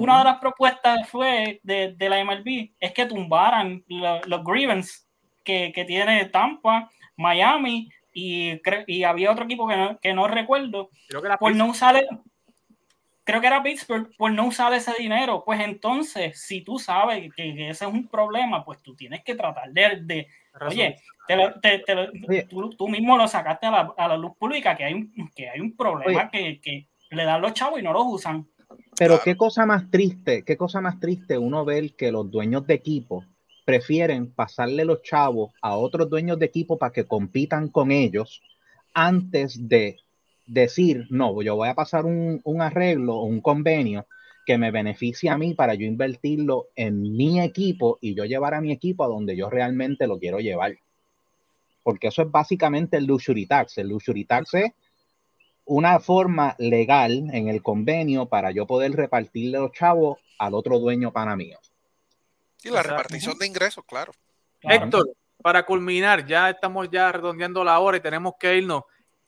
Una 0.00 0.18
de 0.18 0.24
las 0.24 0.38
propuestas 0.38 1.08
fue 1.08 1.60
de, 1.64 1.94
de 1.96 2.08
la 2.08 2.22
MLB 2.24 2.70
es 2.78 2.92
que 2.92 3.06
tumbaran 3.06 3.82
lo- 3.88 4.20
los 4.24 4.44
grievance 4.44 5.02
que, 5.42 5.72
que 5.74 5.84
tiene 5.84 6.24
Tampa, 6.26 6.90
Miami 7.16 7.90
y, 8.12 8.52
cre- 8.62 8.84
y 8.86 9.02
había 9.04 9.32
otro 9.32 9.44
equipo 9.44 9.66
que 9.66 9.76
no, 9.76 9.98
que 9.98 10.14
no 10.14 10.28
recuerdo. 10.28 10.90
Creo 11.08 11.20
que 11.22 11.28
la 11.28 11.38
por 11.38 11.54
no 11.56 11.66
usar 11.66 11.96
el- 11.96 12.06
creo 13.24 13.40
que 13.40 13.46
era 13.46 13.62
Pittsburgh 13.62 14.14
por 14.16 14.30
no 14.32 14.46
usar 14.46 14.72
ese 14.74 14.92
dinero. 14.98 15.42
Pues 15.44 15.60
entonces 15.60 16.40
si 16.40 16.60
tú 16.62 16.78
sabes 16.78 17.32
que, 17.34 17.54
que 17.54 17.70
ese 17.70 17.84
es 17.86 17.90
un 17.92 18.06
problema 18.06 18.64
pues 18.64 18.82
tú 18.82 18.94
tienes 18.94 19.24
que 19.24 19.34
tratar 19.34 19.70
de, 19.72 20.00
de 20.02 20.26
oye 20.68 20.96
te 21.26 21.36
lo- 21.36 21.58
te- 21.60 21.78
te 21.80 21.94
lo- 21.94 22.10
Oye. 22.28 22.46
tú, 22.48 22.70
tú 22.70 22.86
mismo 22.88 23.16
lo 23.16 23.26
sacaste 23.26 23.66
a 23.66 23.70
la, 23.70 23.94
a 23.96 24.08
la 24.08 24.16
luz 24.16 24.36
pública 24.38 24.76
que 24.76 24.84
hay 24.84 24.94
un, 24.94 25.30
que 25.34 25.48
hay 25.48 25.58
un 25.60 25.74
problema 25.76 26.30
que, 26.30 26.60
que 26.60 26.86
le 27.10 27.24
dan 27.24 27.40
los 27.40 27.54
chavos 27.54 27.80
y 27.80 27.82
no 27.82 27.92
los 27.92 28.04
usan 28.06 28.46
Pero 28.96 29.14
Claro. 29.14 29.22
qué 29.24 29.36
cosa 29.36 29.66
más 29.66 29.90
triste, 29.90 30.42
qué 30.44 30.56
cosa 30.56 30.80
más 30.80 31.00
triste 31.00 31.36
uno 31.38 31.64
ver 31.64 31.94
que 31.94 32.12
los 32.12 32.30
dueños 32.30 32.66
de 32.66 32.74
equipo 32.74 33.24
prefieren 33.64 34.30
pasarle 34.30 34.84
los 34.84 35.02
chavos 35.02 35.52
a 35.62 35.76
otros 35.76 36.08
dueños 36.10 36.38
de 36.38 36.46
equipo 36.46 36.78
para 36.78 36.92
que 36.92 37.06
compitan 37.06 37.68
con 37.68 37.90
ellos 37.90 38.42
antes 38.92 39.68
de 39.68 39.96
decir, 40.46 41.06
no, 41.10 41.40
yo 41.42 41.56
voy 41.56 41.68
a 41.68 41.74
pasar 41.74 42.04
un, 42.04 42.40
un 42.44 42.60
arreglo 42.60 43.16
o 43.16 43.24
un 43.24 43.40
convenio 43.40 44.06
que 44.46 44.58
me 44.58 44.70
beneficie 44.70 45.30
a 45.30 45.38
mí 45.38 45.54
para 45.54 45.74
yo 45.74 45.86
invertirlo 45.86 46.68
en 46.76 47.00
mi 47.16 47.40
equipo 47.40 47.98
y 48.00 48.14
yo 48.14 48.24
llevar 48.24 48.54
a 48.54 48.60
mi 48.60 48.72
equipo 48.72 49.02
a 49.02 49.08
donde 49.08 49.36
yo 49.36 49.48
realmente 49.48 50.06
lo 50.06 50.18
quiero 50.18 50.38
llevar. 50.38 50.76
Porque 51.82 52.08
eso 52.08 52.22
es 52.22 52.30
básicamente 52.30 52.98
el 52.98 53.06
luxury 53.06 53.46
tax. 53.46 53.78
El 53.78 53.88
luxury 53.88 54.24
tax 54.24 54.54
es 54.54 54.72
una 55.66 55.98
forma 56.00 56.54
legal 56.58 57.28
en 57.32 57.48
el 57.48 57.62
convenio 57.62 58.26
para 58.26 58.50
yo 58.50 58.66
poder 58.66 58.92
repartirle 58.92 59.58
los 59.58 59.72
chavos 59.72 60.18
al 60.38 60.54
otro 60.54 60.78
dueño 60.78 61.12
pana 61.12 61.36
mío. 61.36 61.58
Y 62.62 62.70
la 62.70 62.80
Exacto. 62.80 62.90
repartición 62.90 63.38
de 63.38 63.46
ingresos, 63.46 63.84
claro. 63.86 64.12
Claro. 64.60 64.84
Héctor, 64.84 65.10
para 65.42 65.64
culminar, 65.64 66.26
ya 66.26 66.50
estamos 66.50 66.88
ya 66.90 67.12
redondeando 67.12 67.62
la 67.62 67.78
hora 67.78 67.96
y 67.96 68.00
tenemos 68.00 68.34
que 68.38 68.56
irnos. 68.56 68.82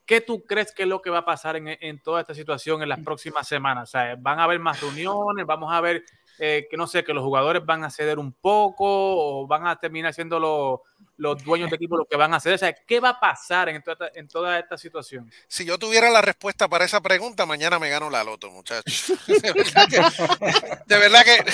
¿Qué 0.05 0.21
tú 0.21 0.45
crees 0.45 0.73
que 0.73 0.85
es 0.85 0.89
lo 0.89 1.03
que 1.03 1.11
va 1.11 1.19
a 1.19 1.25
pasar 1.25 1.57
en, 1.57 1.69
en 1.69 2.01
toda 2.01 2.21
esta 2.21 2.35
situación 2.35 2.83
en 2.83 2.89
las 2.89 3.01
próximas 3.01 3.47
semanas? 3.47 3.89
O 3.89 3.93
sea, 3.93 4.15
¿van 4.17 4.39
a 4.39 4.45
haber 4.45 4.61
más 4.61 4.81
reuniones? 4.81 5.45
¿Vamos 5.45 5.73
a 5.73 5.81
ver 5.81 6.05
eh, 6.39 6.67
que 6.71 6.77
no 6.77 6.87
sé, 6.87 7.05
que 7.05 7.15
los 7.15 7.25
jugadores 7.25 7.65
van 7.65 7.85
a 7.85 7.91
ceder 7.91 8.19
un 8.19 8.33
poco 8.33 8.85
o 8.85 9.47
van 9.47 9.67
a 9.67 9.79
terminar 9.79 10.13
siendo 10.15 10.39
los, 10.39 10.81
los 11.17 11.43
dueños 11.43 11.71
de 11.71 11.77
equipo 11.77 11.97
los 11.97 12.07
que 12.09 12.17
van 12.17 12.35
a 12.35 12.41
ceder? 12.41 12.57
O 12.57 12.59
sea, 12.59 12.75
¿qué 12.75 13.01
va 13.01 13.11
a 13.11 13.21
pasar 13.21 13.69
en 13.69 13.83
toda, 13.83 14.07
esta, 14.07 14.19
en 14.19 14.29
toda 14.29 14.59
esta 14.59 14.79
situación? 14.79 15.31
Si 15.49 15.65
yo 15.65 15.79
tuviera 15.79 16.11
la 16.11 16.23
respuesta 16.23 16.69
para 16.69 16.85
esa 16.85 17.01
pregunta, 17.01 17.47
mañana 17.47 17.79
me 17.79 17.89
gano 17.89 18.11
la 18.11 18.25
loto, 18.25 18.51
muchachos. 18.51 19.13
De 19.27 19.53
verdad 19.53 19.87
que, 19.89 20.85
de 20.87 20.99
verdad 20.99 21.25
que 21.25 21.45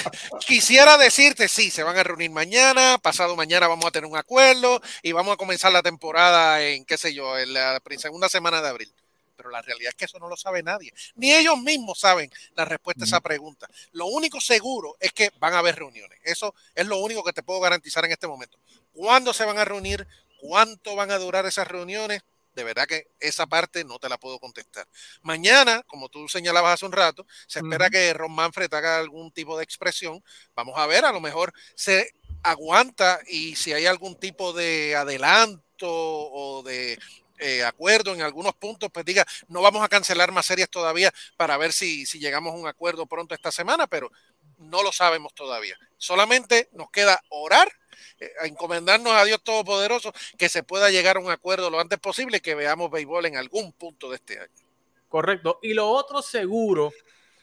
quisiera 0.47 0.99
decirte, 0.99 1.49
sí, 1.49 1.71
se 1.71 1.83
van 1.83 1.97
a 1.97 2.03
reunir 2.03 2.31
mañana, 2.31 2.99
pasado 3.03 3.37
mañana 3.37 3.69
vamos 3.69 3.87
a 3.87 3.91
tener 3.91 4.09
un 4.11 4.17
acuerdo 4.17 4.81
y 5.03 5.13
vamos 5.13 5.35
a 5.35 5.37
comenzar 5.37 5.73
la 5.73 5.83
temporada 5.83 6.63
en, 6.63 6.85
qué 6.85 6.99
sé 6.99 7.15
yo, 7.15 7.39
en 7.39 7.53
la 7.53 7.81
segunda 7.99 8.29
semana 8.29 8.61
de 8.61 8.69
abril. 8.69 8.93
Pero 9.43 9.51
la 9.51 9.61
realidad 9.61 9.89
es 9.89 9.97
que 9.97 10.05
eso 10.05 10.21
no 10.21 10.29
lo 10.29 10.37
sabe 10.37 10.63
nadie. 10.63 10.95
Ni 11.17 11.33
ellos 11.33 11.59
mismos 11.59 11.99
saben 11.99 12.31
la 12.55 12.65
respuesta 12.65 13.03
a 13.03 13.07
esa 13.07 13.21
pregunta. 13.21 13.69
Lo 13.91 14.07
único 14.07 14.41
seguro 14.41 14.97
es 15.01 15.13
que 15.13 15.33
van 15.41 15.55
a 15.55 15.59
haber 15.59 15.75
reuniones. 15.75 16.17
Eso 16.23 16.55
es 16.77 16.87
lo 16.87 16.99
único 16.99 17.25
que 17.25 17.33
te 17.33 17.43
puedo 17.43 17.59
garantizar 17.59 18.05
en 18.05 18.13
este 18.13 18.29
momento. 18.29 18.57
¿Cuándo 18.93 19.33
se 19.33 19.45
van 19.45 19.59
a 19.59 19.65
reunir? 19.65 20.07
¿Cuánto 20.41 20.95
van 20.95 21.11
a 21.11 21.19
durar 21.19 21.45
esas 21.45 21.67
reuniones? 21.67 22.23
De 22.55 22.63
verdad 22.63 22.87
que 22.87 23.09
esa 23.19 23.47
parte 23.47 23.83
no 23.83 23.99
te 23.99 24.09
la 24.09 24.17
puedo 24.17 24.39
contestar. 24.39 24.87
Mañana, 25.23 25.83
como 25.89 26.09
tú 26.09 26.29
señalabas 26.29 26.75
hace 26.75 26.87
un 26.87 26.93
rato, 26.93 27.27
se 27.49 27.59
espera 27.59 27.91
que 27.91 28.13
Ron 28.13 28.31
Manfred 28.31 28.73
haga 28.73 28.99
algún 28.99 29.33
tipo 29.33 29.57
de 29.57 29.65
expresión. 29.65 30.23
Vamos 30.55 30.79
a 30.79 30.87
ver, 30.87 31.05
a 31.05 31.11
lo 31.11 31.21
mejor 31.21 31.53
se 31.75 32.13
aguanta 32.45 33.21
y 33.27 33.57
si 33.57 33.73
hay 33.73 33.87
algún 33.87 34.17
tipo 34.17 34.53
de 34.53 34.95
adelanto 34.95 35.89
o 35.89 36.63
de 36.63 36.99
eh, 37.43 37.65
acuerdo 37.65 38.15
en 38.15 38.23
algunos 38.23 38.55
puntos, 38.55 38.91
pues 38.93 39.05
diga, 39.05 39.27
no 39.49 39.61
vamos 39.63 39.83
a 39.83 39.89
cancelar 39.89 40.33
más 40.33 40.47
series 40.47 40.71
todavía 40.71 41.13
para 41.37 41.57
ver 41.57 41.73
si, 41.73 42.07
si 42.07 42.19
llegamos 42.19 42.55
a 42.55 42.57
un 42.57 42.67
acuerdo 42.67 43.07
pronto 43.07 43.35
esta 43.35 43.51
semana, 43.51 43.87
pero 43.87 44.11
no 44.59 44.83
lo 44.83 44.93
sabemos 44.93 45.35
todavía. 45.35 45.77
Solamente 45.99 46.69
nos 46.73 46.91
queda 46.91 47.21
orar, 47.29 47.71
eh, 48.21 48.33
encomendarnos 48.45 49.13
a 49.13 49.25
Dios 49.25 49.43
Todopoderoso, 49.43 50.13
que 50.39 50.49
se 50.49 50.63
pueda 50.63 50.91
llegar 50.91 51.17
a 51.17 51.21
un 51.21 51.31
acuerdo 51.31 51.71
lo 51.71 51.81
antes 51.81 51.99
posible 51.99 52.41
que 52.41 52.55
veamos 52.55 52.91
béisbol 52.91 53.27
en 53.27 53.37
algún 53.37 53.73
punto 53.73 54.09
de 54.09 54.17
este 54.17 54.39
año. 54.39 54.53
Correcto. 55.09 55.59
Y 55.63 55.75
lo 55.75 55.89
otro 55.89 56.23
seguro 56.23 56.93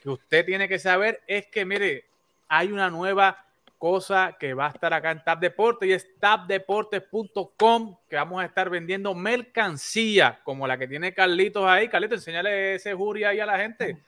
que 0.01 0.09
usted 0.09 0.45
tiene 0.45 0.67
que 0.67 0.79
saber 0.79 1.21
es 1.27 1.47
que, 1.47 1.65
mire, 1.65 2.05
hay 2.47 2.71
una 2.71 2.89
nueva 2.89 3.45
cosa 3.79 4.35
que 4.37 4.53
va 4.53 4.67
a 4.67 4.69
estar 4.71 4.93
acá 4.93 5.09
en 5.11 5.23
Tap 5.23 5.39
Deportes 5.39 5.89
y 5.89 5.93
es 5.93 6.19
tapdeportes.com 6.19 7.97
que 8.09 8.15
vamos 8.17 8.41
a 8.41 8.45
estar 8.45 8.69
vendiendo 8.69 9.15
mercancía 9.15 10.41
como 10.43 10.67
la 10.67 10.77
que 10.77 10.87
tiene 10.87 11.13
Carlitos 11.13 11.65
ahí. 11.65 11.87
Carlitos, 11.87 12.19
enséñale 12.19 12.75
ese 12.75 12.93
jury 12.93 13.23
ahí 13.23 13.39
a 13.39 13.45
la 13.45 13.57
gente. 13.57 14.03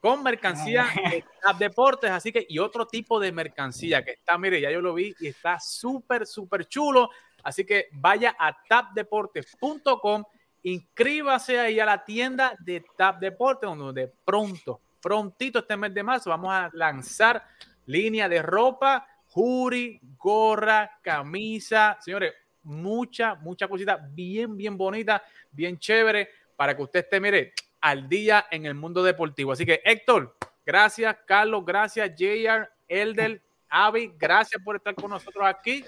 Con 0.00 0.22
mercancía 0.22 0.86
de 1.10 1.24
Tap 1.42 1.58
Deportes, 1.58 2.10
así 2.10 2.32
que, 2.32 2.44
y 2.48 2.58
otro 2.58 2.86
tipo 2.86 3.20
de 3.20 3.30
mercancía 3.30 4.02
que 4.02 4.12
está, 4.12 4.36
mire, 4.38 4.60
ya 4.60 4.70
yo 4.70 4.80
lo 4.80 4.94
vi 4.94 5.14
y 5.20 5.28
está 5.28 5.60
súper, 5.60 6.26
súper 6.26 6.66
chulo. 6.66 7.10
Así 7.44 7.64
que 7.64 7.88
vaya 7.92 8.34
a 8.38 8.56
tapdeportes.com, 8.66 10.24
inscríbase 10.62 11.60
ahí 11.60 11.78
a 11.78 11.84
la 11.84 12.04
tienda 12.04 12.56
de 12.60 12.82
Tap 12.96 13.20
Deportes, 13.20 13.68
donde 13.68 14.10
pronto, 14.24 14.80
prontito 15.02 15.58
este 15.58 15.76
mes 15.76 15.92
de 15.92 16.02
marzo, 16.02 16.30
vamos 16.30 16.52
a 16.52 16.70
lanzar 16.72 17.44
línea 17.86 18.28
de 18.28 18.42
ropa, 18.42 19.06
jury, 19.28 20.00
gorra, 20.16 20.98
camisa, 21.02 21.96
señores, 22.00 22.34
mucha, 22.64 23.34
mucha 23.36 23.68
cosita 23.68 23.96
bien, 24.10 24.56
bien 24.56 24.76
bonita, 24.76 25.22
bien 25.50 25.78
chévere, 25.78 26.28
para 26.56 26.76
que 26.76 26.82
usted 26.82 27.00
esté, 27.00 27.20
mire, 27.20 27.52
al 27.80 28.08
día 28.08 28.46
en 28.50 28.66
el 28.66 28.74
mundo 28.74 29.02
deportivo. 29.02 29.52
Así 29.52 29.66
que, 29.66 29.80
Héctor, 29.84 30.36
gracias, 30.64 31.16
Carlos, 31.26 31.64
gracias, 31.64 32.12
JR, 32.16 32.68
Elder, 32.88 33.42
Avi, 33.68 34.12
gracias 34.18 34.62
por 34.62 34.76
estar 34.76 34.94
con 34.94 35.10
nosotros 35.10 35.44
aquí. 35.46 35.84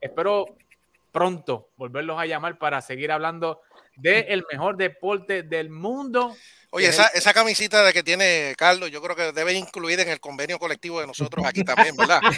Espero 0.00 0.46
pronto 1.12 1.70
volverlos 1.76 2.18
a 2.18 2.26
llamar 2.26 2.58
para 2.58 2.80
seguir 2.80 3.12
hablando 3.12 3.60
del 3.96 4.44
mejor 4.52 4.76
deporte 4.76 5.42
del 5.42 5.70
mundo. 5.70 6.36
Oye, 6.70 6.88
esa, 6.88 7.06
esa 7.14 7.32
camisita 7.32 7.82
de 7.84 7.92
que 7.92 8.02
tiene 8.02 8.54
Carlos, 8.58 8.90
yo 8.90 9.00
creo 9.00 9.16
que 9.16 9.32
debe 9.32 9.54
incluir 9.54 9.98
en 10.00 10.08
el 10.08 10.20
convenio 10.20 10.58
colectivo 10.58 11.00
de 11.00 11.06
nosotros 11.06 11.46
aquí 11.46 11.64
también, 11.64 11.96
¿verdad? 11.96 12.20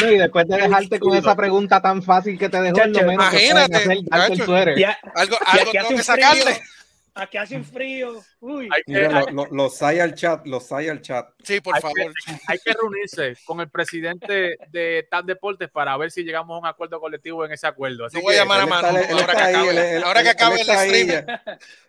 No, 0.00 0.12
y 0.12 0.18
después 0.18 0.46
de 0.46 0.56
dejarte 0.58 1.00
con 1.00 1.16
esa 1.16 1.34
pregunta 1.34 1.80
tan 1.80 2.02
fácil 2.02 2.38
que 2.38 2.48
te 2.48 2.60
dejó, 2.60 2.84
lo 2.84 2.92
que 2.92 3.12
imagínate, 3.14 3.76
hacer, 4.10 4.68
el. 4.68 4.78
Ya, 4.78 4.98
Algo, 5.14 5.36
tengo 5.72 5.88
que 5.88 6.02
sacarle. 6.02 6.42
frío. 6.42 6.76
Aquí 7.18 7.38
hace 7.38 7.56
un 7.56 7.64
frío. 7.64 8.22
Uy. 8.40 8.68
Hay 8.70 8.82
que, 8.84 8.92
Mira, 8.92 9.18
hay- 9.20 9.24
lo- 9.32 9.46
lo- 9.46 9.48
los 9.52 9.82
hay 9.82 10.00
al 10.00 10.14
chat, 10.14 10.46
los 10.46 10.70
hay 10.70 10.88
al 10.88 11.00
chat. 11.00 11.26
Sí, 11.42 11.60
por 11.62 11.74
Hay 11.74 11.80
favor. 11.80 12.12
hay 12.46 12.58
que 12.62 12.72
reunirse 12.74 13.34
con 13.46 13.60
el 13.60 13.70
presidente 13.70 14.58
de 14.68 15.08
TAP 15.10 15.24
Deportes 15.24 15.70
para 15.70 15.96
ver 15.96 16.10
si 16.10 16.24
llegamos 16.24 16.56
a 16.56 16.60
un 16.60 16.66
acuerdo 16.66 17.00
colectivo 17.00 17.44
en 17.46 17.52
ese 17.52 17.66
acuerdo. 17.66 18.04
Así 18.04 18.16
Yo 18.18 18.22
voy 18.22 18.34
a 18.34 18.38
llamar 18.40 18.60
a 18.60 18.66
Manu 18.66 18.86
ahora 18.88 19.04
que 19.34 19.42
acabe, 19.42 19.70
él- 19.70 19.78
él- 19.78 20.02
ahora 20.04 20.22
que 20.22 20.28
él- 20.28 20.34
acabe 20.36 20.54
él 20.54 20.60
el 20.60 20.68
está 20.68 20.80
ahí, 20.80 20.90
stream. 21.02 21.26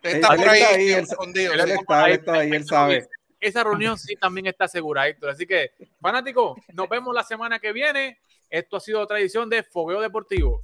Está 0.01 0.27
por 0.29 0.49
ahí 0.49 0.59
está 0.61 0.75
ahí, 0.75 0.91
él- 0.91 0.99
escondido. 1.03 1.53
Él 1.53 1.59
está, 1.71 2.09
está 2.09 2.33
ahí, 2.35 2.51
él 2.51 2.65
sabe. 2.65 3.07
esa 3.41 3.63
reunión 3.65 3.97
sí 3.99 4.15
también 4.15 4.47
está 4.47 4.67
segura, 4.69 5.07
Héctor. 5.09 5.31
Así 5.31 5.45
que, 5.45 5.71
fanático, 5.99 6.55
nos 6.73 6.87
vemos 6.87 7.13
la 7.13 7.23
semana 7.23 7.59
que 7.59 7.73
viene. 7.73 8.17
Esto 8.49 8.77
ha 8.77 8.79
sido 8.79 9.01
otra 9.01 9.19
edición 9.19 9.49
de 9.49 9.61
Fogueo 9.61 9.99
Deportivo. 9.99 10.63